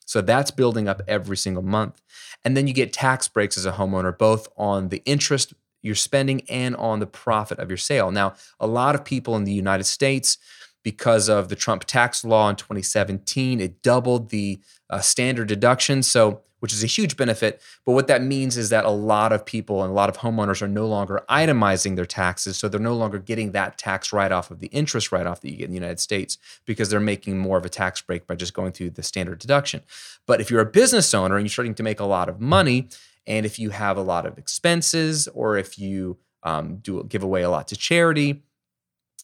So 0.05 0.19
that's 0.19 0.51
building 0.51 0.89
up 0.89 1.01
every 1.07 1.37
single 1.37 1.63
month. 1.63 2.01
And 2.43 2.57
then 2.57 2.67
you 2.67 2.73
get 2.73 2.91
tax 2.91 3.29
breaks 3.29 3.57
as 3.57 3.65
a 3.65 3.71
homeowner, 3.71 4.17
both 4.17 4.49
on 4.57 4.89
the 4.89 5.01
interest 5.05 5.53
you're 5.81 5.95
spending 5.95 6.41
and 6.49 6.75
on 6.75 6.99
the 6.99 7.07
profit 7.07 7.57
of 7.57 7.69
your 7.69 7.77
sale. 7.77 8.11
Now, 8.11 8.33
a 8.59 8.67
lot 8.67 8.95
of 8.95 9.05
people 9.05 9.37
in 9.37 9.45
the 9.45 9.53
United 9.53 9.85
States, 9.85 10.39
because 10.83 11.29
of 11.29 11.47
the 11.47 11.55
Trump 11.55 11.85
tax 11.85 12.25
law 12.25 12.49
in 12.49 12.57
2017, 12.57 13.61
it 13.61 13.81
doubled 13.81 14.29
the 14.29 14.59
uh, 14.89 14.99
standard 14.99 15.47
deduction. 15.47 16.03
So 16.03 16.41
which 16.61 16.71
is 16.73 16.83
a 16.83 16.87
huge 16.87 17.17
benefit. 17.17 17.59
But 17.85 17.93
what 17.93 18.07
that 18.07 18.21
means 18.21 18.55
is 18.55 18.69
that 18.69 18.85
a 18.85 18.89
lot 18.89 19.33
of 19.33 19.45
people 19.45 19.83
and 19.83 19.91
a 19.91 19.93
lot 19.93 20.09
of 20.09 20.17
homeowners 20.17 20.61
are 20.61 20.67
no 20.67 20.87
longer 20.87 21.23
itemizing 21.27 21.95
their 21.95 22.05
taxes. 22.05 22.57
So 22.57 22.69
they're 22.69 22.79
no 22.79 22.95
longer 22.95 23.17
getting 23.17 23.51
that 23.51 23.79
tax 23.79 24.13
write 24.13 24.31
off 24.31 24.51
of 24.51 24.59
the 24.59 24.67
interest 24.67 25.11
write 25.11 25.25
off 25.25 25.41
that 25.41 25.49
you 25.49 25.57
get 25.57 25.65
in 25.65 25.71
the 25.71 25.75
United 25.75 25.99
States 25.99 26.37
because 26.65 26.89
they're 26.89 26.99
making 26.99 27.39
more 27.39 27.57
of 27.57 27.65
a 27.65 27.69
tax 27.69 27.99
break 28.01 28.27
by 28.27 28.35
just 28.35 28.53
going 28.53 28.71
through 28.71 28.91
the 28.91 29.03
standard 29.03 29.39
deduction. 29.39 29.81
But 30.27 30.39
if 30.39 30.51
you're 30.51 30.61
a 30.61 30.65
business 30.65 31.13
owner 31.13 31.35
and 31.35 31.45
you're 31.45 31.51
starting 31.51 31.75
to 31.75 31.83
make 31.83 31.99
a 31.99 32.05
lot 32.05 32.29
of 32.29 32.39
money, 32.39 32.89
and 33.25 33.45
if 33.45 33.57
you 33.57 33.71
have 33.71 33.97
a 33.97 34.01
lot 34.01 34.25
of 34.25 34.37
expenses, 34.37 35.27
or 35.29 35.57
if 35.57 35.79
you 35.79 36.17
um, 36.43 36.77
do 36.77 37.03
give 37.03 37.23
away 37.23 37.41
a 37.41 37.49
lot 37.49 37.67
to 37.69 37.75
charity, 37.75 38.43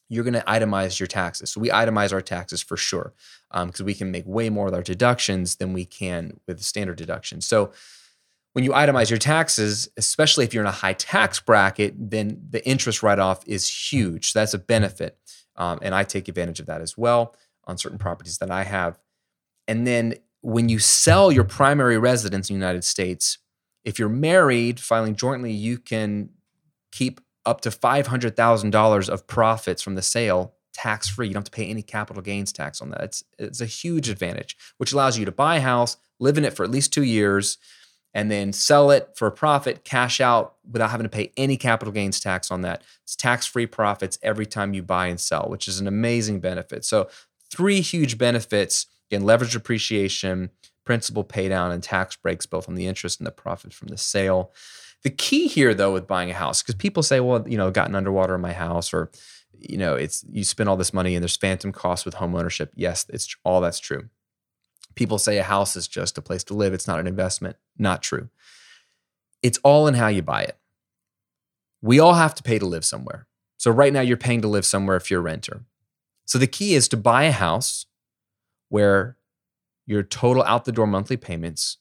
you're 0.10 0.24
going 0.24 0.34
to 0.34 0.42
itemize 0.42 1.00
your 1.00 1.08
taxes. 1.08 1.52
So 1.52 1.60
we 1.60 1.70
itemize 1.70 2.14
our 2.14 2.22
taxes 2.22 2.62
for 2.62 2.78
sure 2.78 3.14
because 3.52 3.82
um, 3.82 3.86
we 3.86 3.94
can 3.94 4.12
make 4.12 4.26
way 4.26 4.50
more 4.50 4.66
with 4.66 4.74
our 4.74 4.82
deductions 4.82 5.58
than 5.58 5.74
we 5.74 5.86
can 5.86 6.40
with 6.48 6.62
standard 6.62 6.98
deductions. 6.98 7.46
So 7.46 7.72
when 8.54 8.64
you 8.64 8.72
itemize 8.72 9.10
your 9.10 9.20
taxes, 9.20 9.90
especially 9.98 10.46
if 10.46 10.54
you're 10.54 10.64
in 10.64 10.68
a 10.68 10.72
high 10.72 10.94
tax 10.94 11.40
bracket, 11.40 11.94
then 11.98 12.42
the 12.50 12.66
interest 12.68 13.04
write 13.04 13.20
off 13.20 13.46
is 13.46 13.92
huge. 13.92 14.32
So 14.32 14.40
that's 14.40 14.54
a 14.54 14.60
benefit. 14.60 15.18
Um, 15.56 15.80
and 15.82 15.94
I 15.94 16.04
take 16.04 16.28
advantage 16.28 16.60
of 16.60 16.68
that 16.68 16.82
as 16.82 16.98
well. 16.98 17.36
on 17.66 17.78
certain 17.78 17.98
properties 17.98 18.38
that 18.38 18.50
I 18.50 18.64
have. 18.64 18.98
And 19.68 19.86
then 19.86 20.16
when 20.42 20.70
you 20.70 20.80
sell 20.80 21.32
your 21.32 21.44
primary 21.44 21.98
residence 21.98 22.50
in 22.50 22.56
the 22.56 22.66
United 22.66 22.84
States, 22.84 23.38
if 23.84 24.00
you're 24.00 24.10
married, 24.10 24.80
filing 24.80 25.16
jointly, 25.16 25.52
you 25.52 25.78
can 25.78 26.30
keep 26.92 27.22
up 27.48 27.62
to 27.62 27.70
$500,000 27.70 29.10
of 29.10 29.28
profits 29.28 29.82
from 29.82 29.96
the 29.96 30.02
sale 30.02 30.54
tax 30.74 31.08
free. 31.08 31.28
You 31.28 31.34
don't 31.34 31.42
have 31.42 31.52
to 31.52 31.56
pay 31.56 31.68
any 31.68 31.82
capital 31.82 32.22
gains 32.22 32.52
tax 32.52 32.82
on 32.82 32.92
that. 32.92 33.02
It's, 33.02 33.24
it's 33.40 33.62
a 33.62 33.66
huge 33.66 34.10
advantage, 34.10 34.58
which 34.78 34.92
allows 34.92 35.18
you 35.18 35.26
to 35.26 35.32
buy 35.32 35.58
a 35.58 35.62
house, 35.62 35.98
live 36.20 36.38
in 36.38 36.46
it 36.46 36.54
for 36.54 36.64
at 36.64 36.70
least 36.70 36.94
two 36.94 37.04
years, 37.04 37.58
and 38.14 38.30
then 38.30 38.54
sell 38.54 38.92
it 38.92 39.10
for 39.16 39.28
a 39.28 39.32
profit, 39.32 39.84
cash 39.84 40.22
out 40.22 40.56
without 40.70 40.92
having 40.92 41.06
to 41.06 41.10
pay 41.10 41.32
any 41.38 41.58
capital 41.58 41.92
gains 41.92 42.20
tax 42.20 42.52
on 42.52 42.62
that. 42.62 42.84
It's 43.04 43.16
tax 43.16 43.46
free 43.46 43.66
profits 43.66 44.20
every 44.22 44.46
time 44.46 44.74
you 44.74 44.84
buy 44.84 45.08
and 45.08 45.20
sell, 45.20 45.48
which 45.50 45.68
is 45.68 45.80
an 45.80 45.88
amazing 45.88 46.40
benefit. 46.40 46.86
So, 46.86 47.10
three 47.50 47.82
huge 47.82 48.18
benefits 48.18 48.88
again, 49.10 49.24
leverage 49.24 49.56
appreciation, 49.56 50.50
principal 50.84 51.24
paydown, 51.24 51.72
and 51.72 51.82
tax 51.82 52.16
breaks 52.16 52.46
both 52.46 52.68
on 52.68 52.76
the 52.76 52.88
interest 52.88 53.20
and 53.20 53.28
the 53.28 53.32
profit 53.32 53.74
from 53.74 53.88
the 53.88 53.98
sale. 53.98 54.52
The 55.04 55.10
key 55.10 55.48
here, 55.48 55.74
though, 55.74 55.94
with 55.94 56.08
buying 56.08 56.32
a 56.32 56.34
house, 56.34 56.62
because 56.62 56.76
people 56.76 57.04
say, 57.04 57.20
well, 57.20 57.48
you 57.48 57.58
know, 57.58 57.72
gotten 57.72 57.96
underwater 57.96 58.36
in 58.36 58.42
my 58.42 58.54
house, 58.54 58.94
or 58.94 59.12
you 59.60 59.78
know, 59.78 59.96
it's 59.96 60.24
you 60.30 60.44
spend 60.44 60.70
all 60.70 60.78
this 60.78 60.94
money 60.94 61.16
and 61.16 61.24
there's 61.24 61.38
phantom 61.38 61.72
costs 61.72 62.06
with 62.06 62.16
home 62.16 62.36
ownership. 62.36 62.72
Yes, 62.76 63.06
it's 63.10 63.36
all 63.44 63.62
that's 63.62 63.80
true. 63.80 64.10
People 64.96 65.18
say 65.18 65.38
a 65.38 65.44
house 65.44 65.76
is 65.76 65.88
just 65.88 66.18
a 66.18 66.22
place 66.22 66.44
to 66.46 66.54
live, 66.54 66.74
it's 66.74 66.88
not 66.88 67.00
an 67.00 67.08
investment. 67.08 67.56
Not 67.78 68.02
true. 68.02 68.30
It's 69.44 69.60
all 69.64 69.88
in 69.88 69.94
how 69.94 70.08
you 70.08 70.22
buy 70.22 70.44
it. 70.44 70.58
We 71.82 72.00
all 72.00 72.16
have 72.16 72.34
to 72.36 72.44
pay 72.44 72.58
to 72.60 72.66
live 72.66 72.84
somewhere. 72.84 73.28
So 73.58 73.72
right 73.72 73.94
now 73.94 74.02
you're 74.02 74.18
paying 74.18 74.42
to 74.42 74.48
live 74.48 74.66
somewhere 74.66 74.98
if 74.98 75.10
you're 75.10 75.20
a 75.20 75.24
renter. 75.24 75.66
So 76.26 76.38
the 76.38 76.48
key 76.48 76.74
is 76.74 76.88
to 76.90 76.98
buy 76.98 77.24
a 77.24 77.32
house 77.32 77.86
where 78.70 79.18
your 79.86 80.04
total 80.04 80.44
out 80.44 80.66
the 80.66 80.72
door 80.72 80.88
monthly 80.88 81.18
payments 81.18 81.78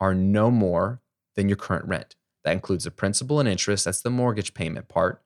are 0.00 0.14
no 0.14 0.50
more 0.50 1.02
than 1.34 1.48
your 1.48 1.56
current 1.56 1.84
rent. 1.86 2.14
That 2.46 2.52
includes 2.52 2.84
the 2.84 2.92
principal 2.92 3.40
and 3.40 3.48
interest, 3.48 3.86
that's 3.86 4.02
the 4.02 4.08
mortgage 4.08 4.54
payment 4.54 4.86
part, 4.86 5.20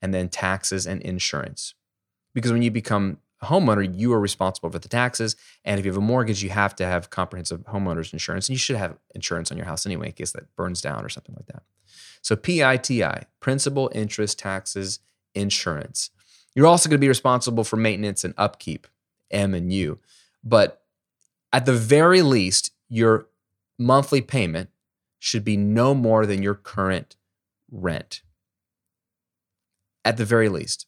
and 0.00 0.14
then 0.14 0.30
taxes 0.30 0.86
and 0.86 1.02
insurance. 1.02 1.74
Because 2.32 2.52
when 2.52 2.62
you 2.62 2.70
become 2.70 3.18
a 3.42 3.46
homeowner, 3.46 3.86
you 3.94 4.14
are 4.14 4.18
responsible 4.18 4.70
for 4.70 4.78
the 4.78 4.88
taxes. 4.88 5.36
And 5.62 5.78
if 5.78 5.84
you 5.84 5.92
have 5.92 5.98
a 5.98 6.00
mortgage, 6.00 6.42
you 6.42 6.48
have 6.48 6.74
to 6.76 6.86
have 6.86 7.10
comprehensive 7.10 7.60
homeowners 7.66 8.14
insurance. 8.14 8.48
And 8.48 8.54
you 8.54 8.58
should 8.58 8.76
have 8.76 8.96
insurance 9.14 9.50
on 9.50 9.58
your 9.58 9.66
house 9.66 9.84
anyway, 9.84 10.06
in 10.06 10.12
case 10.12 10.32
that 10.32 10.56
burns 10.56 10.80
down 10.80 11.04
or 11.04 11.10
something 11.10 11.34
like 11.34 11.48
that. 11.48 11.64
So 12.22 12.34
PITI, 12.34 13.26
principal, 13.40 13.90
interest, 13.94 14.38
taxes, 14.38 15.00
insurance. 15.34 16.08
You're 16.54 16.66
also 16.66 16.88
going 16.88 16.96
to 16.96 17.04
be 17.04 17.08
responsible 17.08 17.64
for 17.64 17.76
maintenance 17.76 18.24
and 18.24 18.32
upkeep, 18.38 18.86
M 19.30 19.52
and 19.52 19.70
U. 19.70 19.98
But 20.42 20.80
at 21.52 21.66
the 21.66 21.74
very 21.74 22.22
least, 22.22 22.70
your 22.88 23.26
monthly 23.78 24.22
payment 24.22 24.70
should 25.24 25.44
be 25.44 25.56
no 25.56 25.94
more 25.94 26.26
than 26.26 26.42
your 26.42 26.54
current 26.54 27.16
rent 27.70 28.20
at 30.04 30.18
the 30.18 30.24
very 30.24 30.50
least. 30.50 30.86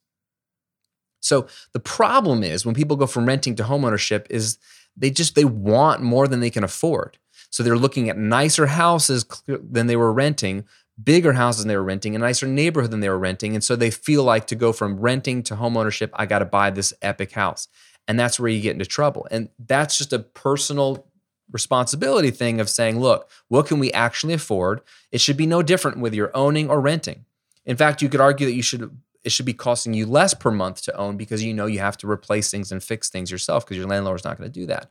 So 1.21 1.47
the 1.73 1.81
problem 1.81 2.43
is 2.45 2.67
when 2.67 2.75
people 2.75 2.97
go 2.97 3.07
from 3.07 3.27
renting 3.27 3.57
to 3.57 3.65
homeownership 3.65 4.27
is 4.29 4.59
they 4.95 5.11
just 5.11 5.35
they 5.35 5.45
want 5.47 6.03
more 6.03 6.29
than 6.29 6.41
they 6.41 6.51
can 6.51 6.65
afford. 6.65 7.19
So 7.49 7.63
they're 7.63 7.79
looking 7.79 8.11
at 8.11 8.19
nicer 8.19 8.67
houses 8.67 9.25
than 9.47 9.87
they 9.87 9.97
were 9.97 10.13
renting, 10.13 10.67
bigger 11.03 11.33
houses 11.33 11.63
than 11.63 11.69
they 11.69 11.77
were 11.77 11.83
renting, 11.83 12.15
a 12.15 12.19
nicer 12.19 12.47
neighborhood 12.47 12.91
than 12.91 13.01
they 13.01 13.09
were 13.09 13.19
renting, 13.19 13.55
and 13.55 13.65
so 13.65 13.75
they 13.75 13.91
feel 13.91 14.23
like 14.23 14.47
to 14.49 14.55
go 14.55 14.73
from 14.73 15.01
renting 15.01 15.43
to 15.45 15.57
homeownership, 15.57 16.11
I 16.13 16.27
got 16.27 16.41
to 16.41 16.45
buy 16.45 16.71
this 16.71 16.93
epic 17.01 17.33
house. 17.33 17.69
And 18.07 18.21
that's 18.21 18.39
where 18.39 18.51
you 18.51 18.61
get 18.61 18.73
into 18.73 18.85
trouble. 18.85 19.27
And 19.31 19.49
that's 19.59 19.97
just 19.99 20.13
a 20.13 20.19
personal 20.19 21.07
responsibility 21.51 22.31
thing 22.31 22.61
of 22.61 22.69
saying, 22.69 22.99
look, 23.01 23.31
what 23.49 23.67
can 23.67 23.79
we 23.79 23.93
actually 23.93 24.35
afford? 24.35 24.81
It 25.13 25.21
should 25.21 25.37
be 25.37 25.47
no 25.47 25.63
different 25.63 25.99
whether 25.99 26.17
you're 26.17 26.37
owning 26.37 26.69
or 26.69 26.81
renting. 26.81 27.25
In 27.65 27.77
fact, 27.77 28.03
you 28.03 28.09
could 28.09 28.21
argue 28.21 28.47
that 28.47 28.55
you 28.55 28.63
should 28.63 28.97
it 29.25 29.33
should 29.33 29.47
be 29.47 29.55
costing 29.55 29.93
you 29.93 30.07
less 30.07 30.35
per 30.35 30.53
month 30.53 30.83
to 30.83 30.97
own 30.97 31.17
because 31.17 31.43
you 31.43 31.53
know 31.53 31.67
you 31.67 31.81
have 31.81 31.97
to 31.97 32.09
replace 32.09 32.49
things 32.49 32.71
and 32.71 32.81
fix 32.81 33.11
things 33.11 33.29
yourself 33.29 33.65
because 33.65 33.77
your 33.77 33.89
landlord's 33.89 34.23
not 34.23 34.39
going 34.39 34.49
to 34.49 34.61
do 34.61 34.67
that. 34.67 34.89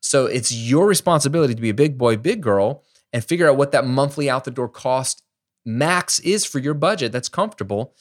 So 0.00 0.26
it's 0.26 0.52
your 0.52 0.88
responsibility 0.88 1.54
to 1.54 1.62
be 1.62 1.68
a 1.68 1.74
big 1.74 1.96
boy, 1.96 2.16
big 2.16 2.40
girl 2.40 2.82
and 3.12 3.24
figure 3.24 3.48
out 3.48 3.56
what 3.56 3.70
that 3.70 3.86
monthly 3.86 4.28
out 4.28 4.42
the 4.42 4.50
door 4.50 4.68
cost 4.68 5.22
max 5.64 6.18
is 6.20 6.44
for 6.44 6.58
your 6.58 6.74
budget 6.74 7.12
that's 7.12 7.28
comfortable. 7.28 7.94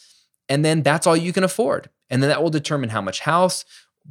And 0.49 0.65
then 0.65 0.81
that's 0.81 1.05
all 1.05 1.15
you 1.15 1.31
can 1.31 1.43
afford. 1.43 1.91
And 2.09 2.23
then 2.23 2.29
that 2.29 2.41
will 2.41 2.49
determine 2.49 2.89
how 2.89 3.01
much 3.01 3.19
house 3.19 3.63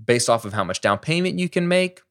based 0.04 0.28
off 0.28 0.44
of 0.44 0.52
how 0.52 0.62
much 0.62 0.80
down 0.80 0.98
payment 0.98 1.38
you 1.38 1.48
can 1.48 1.66
make, 1.66 2.02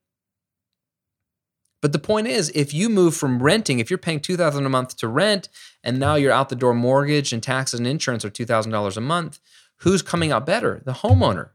but 1.86 1.91
the 1.91 2.00
point 2.00 2.26
is, 2.26 2.52
if 2.56 2.74
you 2.74 2.89
move 2.89 3.15
from 3.15 3.43
renting, 3.43 3.78
if 3.78 3.91
you're 3.91 4.00
paying 4.00 4.19
two 4.19 4.36
thousand 4.36 4.65
a 4.65 4.69
month 4.69 4.98
to 4.98 5.08
rent, 5.08 5.50
and 5.84 6.00
now 6.00 6.15
your 6.15 6.32
out 6.32 6.50
the 6.50 6.56
door 6.56 6.74
mortgage 6.74 7.32
and 7.32 7.43
taxes 7.43 7.80
and 7.80 7.86
insurance 7.86 8.26
are 8.26 8.32
two 8.32 8.43
thousand 8.43 8.71
dollars 8.71 8.98
a 8.98 9.02
month, 9.02 9.39
who's 9.82 10.02
coming 10.02 10.32
out 10.32 10.48
better? 10.48 10.82
The 10.84 10.93
homeowner, 10.93 11.50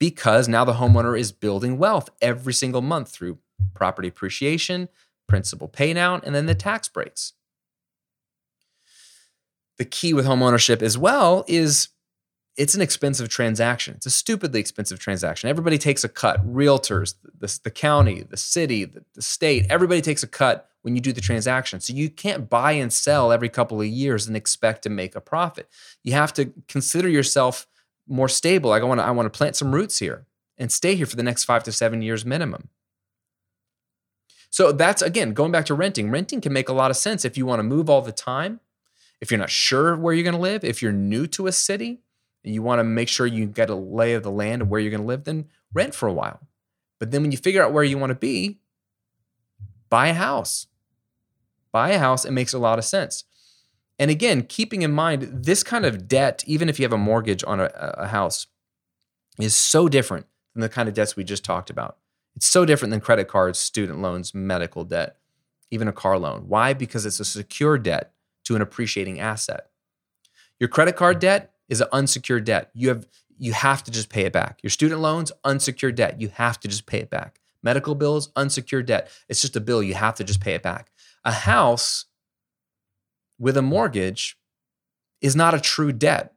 because 0.00 0.48
now 0.48 0.64
the 0.64 0.72
homeowner 0.72 1.16
is 1.16 1.30
building 1.30 1.78
wealth 1.78 2.10
every 2.20 2.52
single 2.52 2.82
month 2.82 3.10
through 3.10 3.38
property 3.72 4.08
appreciation, 4.08 4.88
principal 5.28 5.68
paydown, 5.68 6.20
and 6.24 6.34
then 6.34 6.46
the 6.46 6.56
tax 6.56 6.88
breaks. 6.88 7.34
The 9.78 9.84
key 9.84 10.12
with 10.12 10.26
homeownership 10.26 10.82
as 10.82 10.98
well 10.98 11.44
is 11.46 11.90
it's 12.56 12.74
an 12.74 12.80
expensive 12.80 13.28
transaction. 13.28 13.94
It's 13.94 14.06
a 14.06 14.10
stupidly 14.10 14.60
expensive 14.60 14.98
transaction. 14.98 15.48
Everybody 15.48 15.78
takes 15.78 16.04
a 16.04 16.08
cut. 16.08 16.44
Realtors, 16.46 17.14
the, 17.38 17.58
the 17.62 17.70
county, 17.70 18.22
the 18.22 18.36
city, 18.36 18.84
the, 18.84 19.04
the 19.14 19.22
state, 19.22 19.66
everybody 19.70 20.00
takes 20.00 20.22
a 20.22 20.26
cut 20.26 20.68
when 20.82 20.94
you 20.94 21.00
do 21.00 21.12
the 21.12 21.20
transaction. 21.20 21.80
So 21.80 21.92
you 21.92 22.10
can't 22.10 22.50
buy 22.50 22.72
and 22.72 22.92
sell 22.92 23.32
every 23.32 23.48
couple 23.48 23.80
of 23.80 23.86
years 23.86 24.26
and 24.26 24.36
expect 24.36 24.82
to 24.82 24.90
make 24.90 25.14
a 25.14 25.20
profit. 25.20 25.68
You 26.02 26.12
have 26.14 26.32
to 26.34 26.52
consider 26.68 27.08
yourself 27.08 27.66
more 28.08 28.28
stable. 28.28 28.70
Like 28.70 28.82
I 28.82 28.86
want 28.86 29.00
to 29.00 29.04
I 29.04 29.10
want 29.10 29.32
to 29.32 29.36
plant 29.36 29.56
some 29.56 29.72
roots 29.74 29.98
here 29.98 30.26
and 30.58 30.72
stay 30.72 30.94
here 30.94 31.06
for 31.06 31.16
the 31.16 31.22
next 31.22 31.44
5 31.44 31.64
to 31.64 31.72
7 31.72 32.02
years 32.02 32.24
minimum. 32.24 32.68
So 34.50 34.72
that's 34.72 35.00
again 35.00 35.32
going 35.32 35.52
back 35.52 35.66
to 35.66 35.74
renting. 35.74 36.10
Renting 36.10 36.40
can 36.40 36.52
make 36.52 36.68
a 36.68 36.72
lot 36.72 36.90
of 36.90 36.96
sense 36.96 37.24
if 37.24 37.38
you 37.38 37.46
want 37.46 37.60
to 37.60 37.64
move 37.64 37.88
all 37.88 38.02
the 38.02 38.12
time, 38.12 38.60
if 39.20 39.30
you're 39.30 39.38
not 39.38 39.50
sure 39.50 39.96
where 39.96 40.12
you're 40.12 40.24
going 40.24 40.34
to 40.34 40.40
live, 40.40 40.64
if 40.64 40.82
you're 40.82 40.92
new 40.92 41.26
to 41.28 41.46
a 41.46 41.52
city, 41.52 42.00
you 42.42 42.62
want 42.62 42.78
to 42.78 42.84
make 42.84 43.08
sure 43.08 43.26
you 43.26 43.46
get 43.46 43.70
a 43.70 43.74
lay 43.74 44.14
of 44.14 44.22
the 44.22 44.30
land 44.30 44.62
of 44.62 44.68
where 44.68 44.80
you're 44.80 44.90
going 44.90 45.02
to 45.02 45.06
live, 45.06 45.24
then 45.24 45.48
rent 45.72 45.94
for 45.94 46.08
a 46.08 46.12
while. 46.12 46.40
But 46.98 47.10
then 47.10 47.22
when 47.22 47.32
you 47.32 47.38
figure 47.38 47.62
out 47.62 47.72
where 47.72 47.84
you 47.84 47.98
want 47.98 48.10
to 48.10 48.18
be, 48.18 48.58
buy 49.88 50.08
a 50.08 50.14
house. 50.14 50.66
Buy 51.72 51.90
a 51.90 51.98
house. 51.98 52.24
It 52.24 52.32
makes 52.32 52.52
a 52.52 52.58
lot 52.58 52.78
of 52.78 52.84
sense. 52.84 53.24
And 53.98 54.10
again, 54.10 54.42
keeping 54.42 54.82
in 54.82 54.92
mind 54.92 55.44
this 55.44 55.62
kind 55.62 55.84
of 55.84 56.08
debt, 56.08 56.42
even 56.46 56.68
if 56.68 56.78
you 56.78 56.84
have 56.84 56.92
a 56.92 56.98
mortgage 56.98 57.44
on 57.46 57.60
a, 57.60 57.70
a 57.74 58.08
house, 58.08 58.46
is 59.38 59.54
so 59.54 59.88
different 59.88 60.26
than 60.54 60.62
the 60.62 60.68
kind 60.68 60.88
of 60.88 60.94
debts 60.94 61.16
we 61.16 61.24
just 61.24 61.44
talked 61.44 61.70
about. 61.70 61.98
It's 62.36 62.46
so 62.46 62.64
different 62.64 62.90
than 62.90 63.00
credit 63.00 63.28
cards, 63.28 63.58
student 63.58 64.00
loans, 64.00 64.34
medical 64.34 64.84
debt, 64.84 65.16
even 65.70 65.88
a 65.88 65.92
car 65.92 66.18
loan. 66.18 66.44
Why? 66.48 66.72
Because 66.72 67.04
it's 67.04 67.20
a 67.20 67.24
secure 67.24 67.76
debt 67.76 68.12
to 68.44 68.56
an 68.56 68.62
appreciating 68.62 69.20
asset. 69.20 69.68
Your 70.58 70.68
credit 70.68 70.96
card 70.96 71.18
debt, 71.18 71.52
is 71.70 71.80
an 71.80 71.88
unsecured 71.92 72.44
debt. 72.44 72.70
You 72.74 72.88
have 72.88 73.06
you 73.38 73.54
have 73.54 73.82
to 73.84 73.90
just 73.90 74.10
pay 74.10 74.26
it 74.26 74.34
back. 74.34 74.60
Your 74.62 74.68
student 74.70 75.00
loans, 75.00 75.32
unsecured 75.44 75.94
debt. 75.94 76.20
You 76.20 76.28
have 76.28 76.60
to 76.60 76.68
just 76.68 76.84
pay 76.84 76.98
it 76.98 77.08
back. 77.08 77.40
Medical 77.62 77.94
bills, 77.94 78.30
unsecured 78.36 78.84
debt. 78.84 79.10
It's 79.30 79.40
just 79.40 79.56
a 79.56 79.60
bill. 79.60 79.82
You 79.82 79.94
have 79.94 80.16
to 80.16 80.24
just 80.24 80.42
pay 80.42 80.52
it 80.52 80.62
back. 80.62 80.90
A 81.24 81.32
house 81.32 82.04
with 83.38 83.56
a 83.56 83.62
mortgage 83.62 84.36
is 85.22 85.34
not 85.34 85.54
a 85.54 85.60
true 85.60 85.90
debt. 85.92 86.34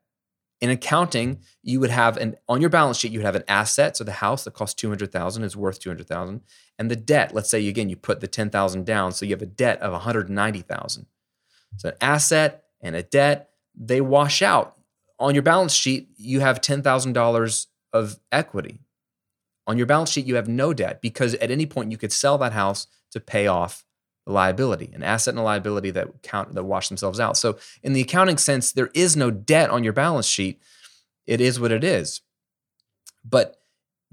In 0.62 0.70
accounting, 0.70 1.40
you 1.62 1.82
would 1.82 1.90
have 1.90 2.16
an 2.16 2.38
on 2.48 2.62
your 2.62 2.70
balance 2.70 2.98
sheet, 2.98 3.12
you 3.12 3.20
would 3.20 3.26
have 3.26 3.36
an 3.36 3.44
asset. 3.50 3.98
So 3.98 4.06
the 4.06 4.14
house 4.14 4.46
that 4.46 4.54
costs 4.54 4.76
200,000 4.76 5.44
is 5.44 5.58
worth 5.58 5.80
200,000. 5.80 6.40
And 6.80 6.90
the 6.90 6.96
debt, 6.96 7.34
let's 7.34 7.50
say 7.50 7.68
again, 7.68 7.90
you 7.90 7.98
put 7.98 8.22
the 8.22 8.28
10,000 8.28 8.86
down. 8.86 9.12
So 9.12 9.26
you 9.26 9.32
have 9.32 9.42
a 9.42 9.46
debt 9.46 9.82
of 9.82 9.92
190,000. 9.92 11.06
So 11.76 11.90
an 11.90 11.96
asset 12.00 12.64
and 12.80 12.96
a 12.96 13.04
debt, 13.04 13.50
they 13.76 14.00
wash 14.00 14.42
out 14.42 14.78
on 15.24 15.34
your 15.34 15.42
balance 15.42 15.74
sheet, 15.74 16.10
you 16.18 16.42
have 16.42 16.60
$10,000 16.60 17.68
of 17.94 18.20
equity. 18.32 18.82
On 19.66 19.78
your 19.78 19.88
balance 19.88 20.12
sheet, 20.12 20.26
you 20.26 20.36
have 20.36 20.50
no 20.50 20.74
debt 20.74 21.02
because 21.02 21.34
at 21.36 21.50
any 21.50 21.66
point 21.66 21.92
you 21.92 21.98
could 21.98 22.12
sell 22.12 22.38
that 22.40 22.52
house 22.52 22.88
to 23.12 23.22
pay 23.22 23.48
off 23.48 23.86
the 24.26 24.34
liability, 24.34 24.92
an 24.94 25.02
asset 25.02 25.32
and 25.32 25.40
a 25.40 25.44
liability 25.44 25.92
that 25.92 26.22
count 26.24 26.54
that 26.54 26.64
wash 26.66 26.90
themselves 26.90 27.22
out. 27.22 27.38
So 27.38 27.58
in 27.82 27.94
the 27.94 28.02
accounting 28.02 28.38
sense, 28.38 28.74
there 28.74 28.90
is 28.94 29.16
no 29.16 29.32
debt 29.32 29.70
on 29.70 29.84
your 29.84 29.94
balance 29.94 30.28
sheet. 30.28 30.62
It 31.26 31.40
is 31.40 31.58
what 31.58 31.72
it 31.72 31.86
is. 31.86 32.20
But 33.24 33.63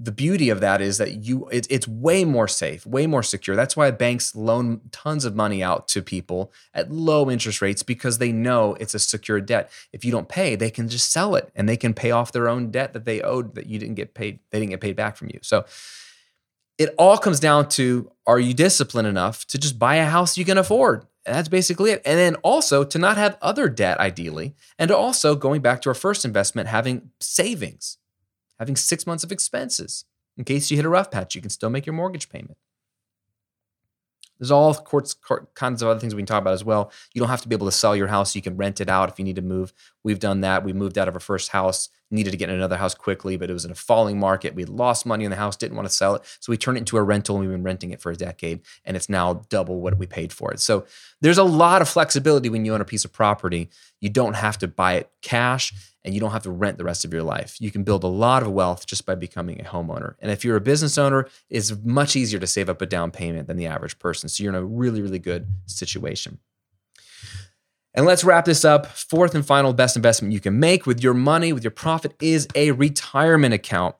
the 0.02 0.10
beauty 0.10 0.48
of 0.48 0.60
that 0.60 0.80
is 0.80 0.96
that 0.96 1.24
you 1.24 1.46
it, 1.48 1.66
it's 1.68 1.86
way 1.86 2.24
more 2.24 2.48
safe 2.48 2.86
way 2.86 3.06
more 3.06 3.22
secure 3.22 3.54
that's 3.54 3.76
why 3.76 3.90
banks 3.90 4.34
loan 4.34 4.80
tons 4.90 5.26
of 5.26 5.36
money 5.36 5.62
out 5.62 5.86
to 5.86 6.00
people 6.00 6.50
at 6.72 6.90
low 6.90 7.30
interest 7.30 7.60
rates 7.60 7.82
because 7.82 8.16
they 8.16 8.32
know 8.32 8.74
it's 8.80 8.94
a 8.94 8.98
secure 8.98 9.40
debt 9.40 9.70
if 9.92 10.04
you 10.04 10.10
don't 10.10 10.28
pay 10.28 10.56
they 10.56 10.70
can 10.70 10.88
just 10.88 11.12
sell 11.12 11.36
it 11.36 11.52
and 11.54 11.68
they 11.68 11.76
can 11.76 11.92
pay 11.92 12.10
off 12.10 12.32
their 12.32 12.48
own 12.48 12.70
debt 12.70 12.94
that 12.94 13.04
they 13.04 13.20
owed 13.20 13.54
that 13.54 13.66
you 13.66 13.78
didn't 13.78 13.94
get 13.94 14.14
paid 14.14 14.38
they 14.50 14.58
didn't 14.58 14.70
get 14.70 14.80
paid 14.80 14.96
back 14.96 15.16
from 15.16 15.28
you 15.28 15.38
so 15.42 15.64
it 16.78 16.94
all 16.96 17.18
comes 17.18 17.38
down 17.38 17.68
to 17.68 18.10
are 18.26 18.40
you 18.40 18.54
disciplined 18.54 19.06
enough 19.06 19.46
to 19.46 19.58
just 19.58 19.78
buy 19.78 19.96
a 19.96 20.06
house 20.06 20.38
you 20.38 20.46
can 20.46 20.56
afford 20.56 21.06
that's 21.26 21.48
basically 21.48 21.90
it. 21.90 22.02
And 22.04 22.18
then 22.18 22.36
also 22.36 22.82
to 22.82 22.98
not 22.98 23.18
have 23.18 23.36
other 23.42 23.68
debt, 23.68 24.00
ideally. 24.00 24.54
And 24.78 24.90
also, 24.90 25.34
going 25.34 25.60
back 25.60 25.82
to 25.82 25.90
our 25.90 25.94
first 25.94 26.24
investment, 26.24 26.68
having 26.68 27.10
savings 27.20 27.98
having 28.60 28.76
six 28.76 29.06
months 29.06 29.24
of 29.24 29.32
expenses. 29.32 30.04
In 30.36 30.44
case 30.44 30.70
you 30.70 30.76
hit 30.76 30.86
a 30.86 30.88
rough 30.88 31.10
patch, 31.10 31.34
you 31.34 31.40
can 31.40 31.50
still 31.50 31.70
make 31.70 31.86
your 31.86 31.94
mortgage 31.94 32.28
payment. 32.28 32.58
There's 34.38 34.50
all 34.50 34.72
sorts, 34.72 35.14
kinds 35.54 35.82
of 35.82 35.88
other 35.88 36.00
things 36.00 36.14
we 36.14 36.22
can 36.22 36.26
talk 36.26 36.40
about 36.40 36.54
as 36.54 36.64
well. 36.64 36.90
You 37.12 37.20
don't 37.20 37.28
have 37.28 37.42
to 37.42 37.48
be 37.48 37.54
able 37.54 37.66
to 37.66 37.72
sell 37.72 37.94
your 37.94 38.06
house. 38.06 38.34
You 38.34 38.40
can 38.40 38.56
rent 38.56 38.80
it 38.80 38.88
out 38.88 39.10
if 39.10 39.18
you 39.18 39.24
need 39.24 39.36
to 39.36 39.42
move. 39.42 39.74
We've 40.02 40.18
done 40.18 40.40
that. 40.40 40.64
We 40.64 40.72
moved 40.72 40.96
out 40.96 41.08
of 41.08 41.14
our 41.14 41.20
first 41.20 41.50
house, 41.50 41.90
needed 42.10 42.30
to 42.30 42.38
get 42.38 42.48
another 42.48 42.78
house 42.78 42.94
quickly, 42.94 43.36
but 43.36 43.50
it 43.50 43.52
was 43.52 43.66
in 43.66 43.70
a 43.70 43.74
falling 43.74 44.18
market. 44.18 44.54
We 44.54 44.64
lost 44.64 45.04
money 45.04 45.24
in 45.24 45.30
the 45.30 45.36
house, 45.36 45.56
didn't 45.58 45.76
want 45.76 45.88
to 45.88 45.94
sell 45.94 46.14
it. 46.14 46.22
So 46.40 46.50
we 46.50 46.56
turned 46.56 46.78
it 46.78 46.80
into 46.80 46.96
a 46.96 47.02
rental 47.02 47.36
and 47.36 47.44
we've 47.44 47.54
been 47.54 47.62
renting 47.62 47.90
it 47.90 48.00
for 48.00 48.10
a 48.10 48.16
decade 48.16 48.60
and 48.86 48.96
it's 48.96 49.10
now 49.10 49.42
double 49.50 49.80
what 49.80 49.98
we 49.98 50.06
paid 50.06 50.32
for 50.32 50.52
it. 50.52 50.60
So 50.60 50.86
there's 51.20 51.38
a 51.38 51.44
lot 51.44 51.82
of 51.82 51.88
flexibility 51.88 52.48
when 52.48 52.64
you 52.64 52.72
own 52.72 52.80
a 52.80 52.86
piece 52.86 53.04
of 53.04 53.12
property. 53.12 53.68
You 54.00 54.08
don't 54.08 54.34
have 54.34 54.56
to 54.58 54.68
buy 54.68 54.94
it 54.94 55.10
cash 55.20 55.74
and 56.04 56.14
you 56.14 56.20
don't 56.20 56.30
have 56.30 56.42
to 56.44 56.50
rent 56.50 56.78
the 56.78 56.84
rest 56.84 57.04
of 57.04 57.12
your 57.12 57.22
life. 57.22 57.60
You 57.60 57.70
can 57.70 57.82
build 57.82 58.04
a 58.04 58.08
lot 58.08 58.42
of 58.42 58.50
wealth 58.52 58.86
just 58.86 59.04
by 59.04 59.14
becoming 59.14 59.60
a 59.60 59.64
homeowner. 59.64 60.14
And 60.20 60.30
if 60.30 60.44
you're 60.44 60.56
a 60.56 60.60
business 60.60 60.96
owner, 60.96 61.28
it's 61.48 61.72
much 61.84 62.16
easier 62.16 62.40
to 62.40 62.46
save 62.46 62.68
up 62.68 62.80
a 62.80 62.86
down 62.86 63.10
payment 63.10 63.48
than 63.48 63.56
the 63.56 63.66
average 63.66 63.98
person. 63.98 64.28
So 64.28 64.42
you're 64.42 64.52
in 64.52 64.56
a 64.56 64.64
really, 64.64 65.02
really 65.02 65.18
good 65.18 65.46
situation. 65.66 66.38
And 67.92 68.06
let's 68.06 68.24
wrap 68.24 68.44
this 68.44 68.64
up. 68.64 68.86
Fourth 68.86 69.34
and 69.34 69.44
final 69.44 69.72
best 69.72 69.96
investment 69.96 70.32
you 70.32 70.40
can 70.40 70.58
make 70.58 70.86
with 70.86 71.02
your 71.02 71.14
money, 71.14 71.52
with 71.52 71.64
your 71.64 71.72
profit, 71.72 72.14
is 72.20 72.46
a 72.54 72.70
retirement 72.70 73.52
account. 73.52 73.96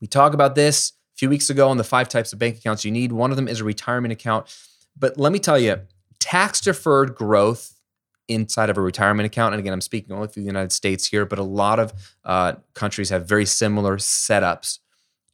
We 0.00 0.06
talked 0.06 0.34
about 0.34 0.54
this 0.54 0.92
a 1.14 1.18
few 1.18 1.28
weeks 1.28 1.50
ago 1.50 1.68
on 1.68 1.76
the 1.76 1.84
five 1.84 2.08
types 2.08 2.32
of 2.32 2.38
bank 2.38 2.56
accounts 2.56 2.84
you 2.84 2.90
need. 2.90 3.12
One 3.12 3.30
of 3.30 3.36
them 3.36 3.48
is 3.48 3.60
a 3.60 3.64
retirement 3.64 4.12
account. 4.12 4.46
But 4.98 5.18
let 5.18 5.30
me 5.30 5.38
tell 5.38 5.58
you, 5.58 5.80
tax 6.18 6.60
deferred 6.60 7.14
growth 7.14 7.75
inside 8.28 8.70
of 8.70 8.76
a 8.76 8.80
retirement 8.80 9.26
account. 9.26 9.54
And 9.54 9.60
again, 9.60 9.72
I'm 9.72 9.80
speaking 9.80 10.14
only 10.14 10.28
for 10.28 10.40
the 10.40 10.46
United 10.46 10.72
States 10.72 11.06
here, 11.06 11.24
but 11.24 11.38
a 11.38 11.44
lot 11.44 11.78
of 11.78 11.92
uh, 12.24 12.54
countries 12.74 13.10
have 13.10 13.26
very 13.26 13.46
similar 13.46 13.96
setups. 13.96 14.78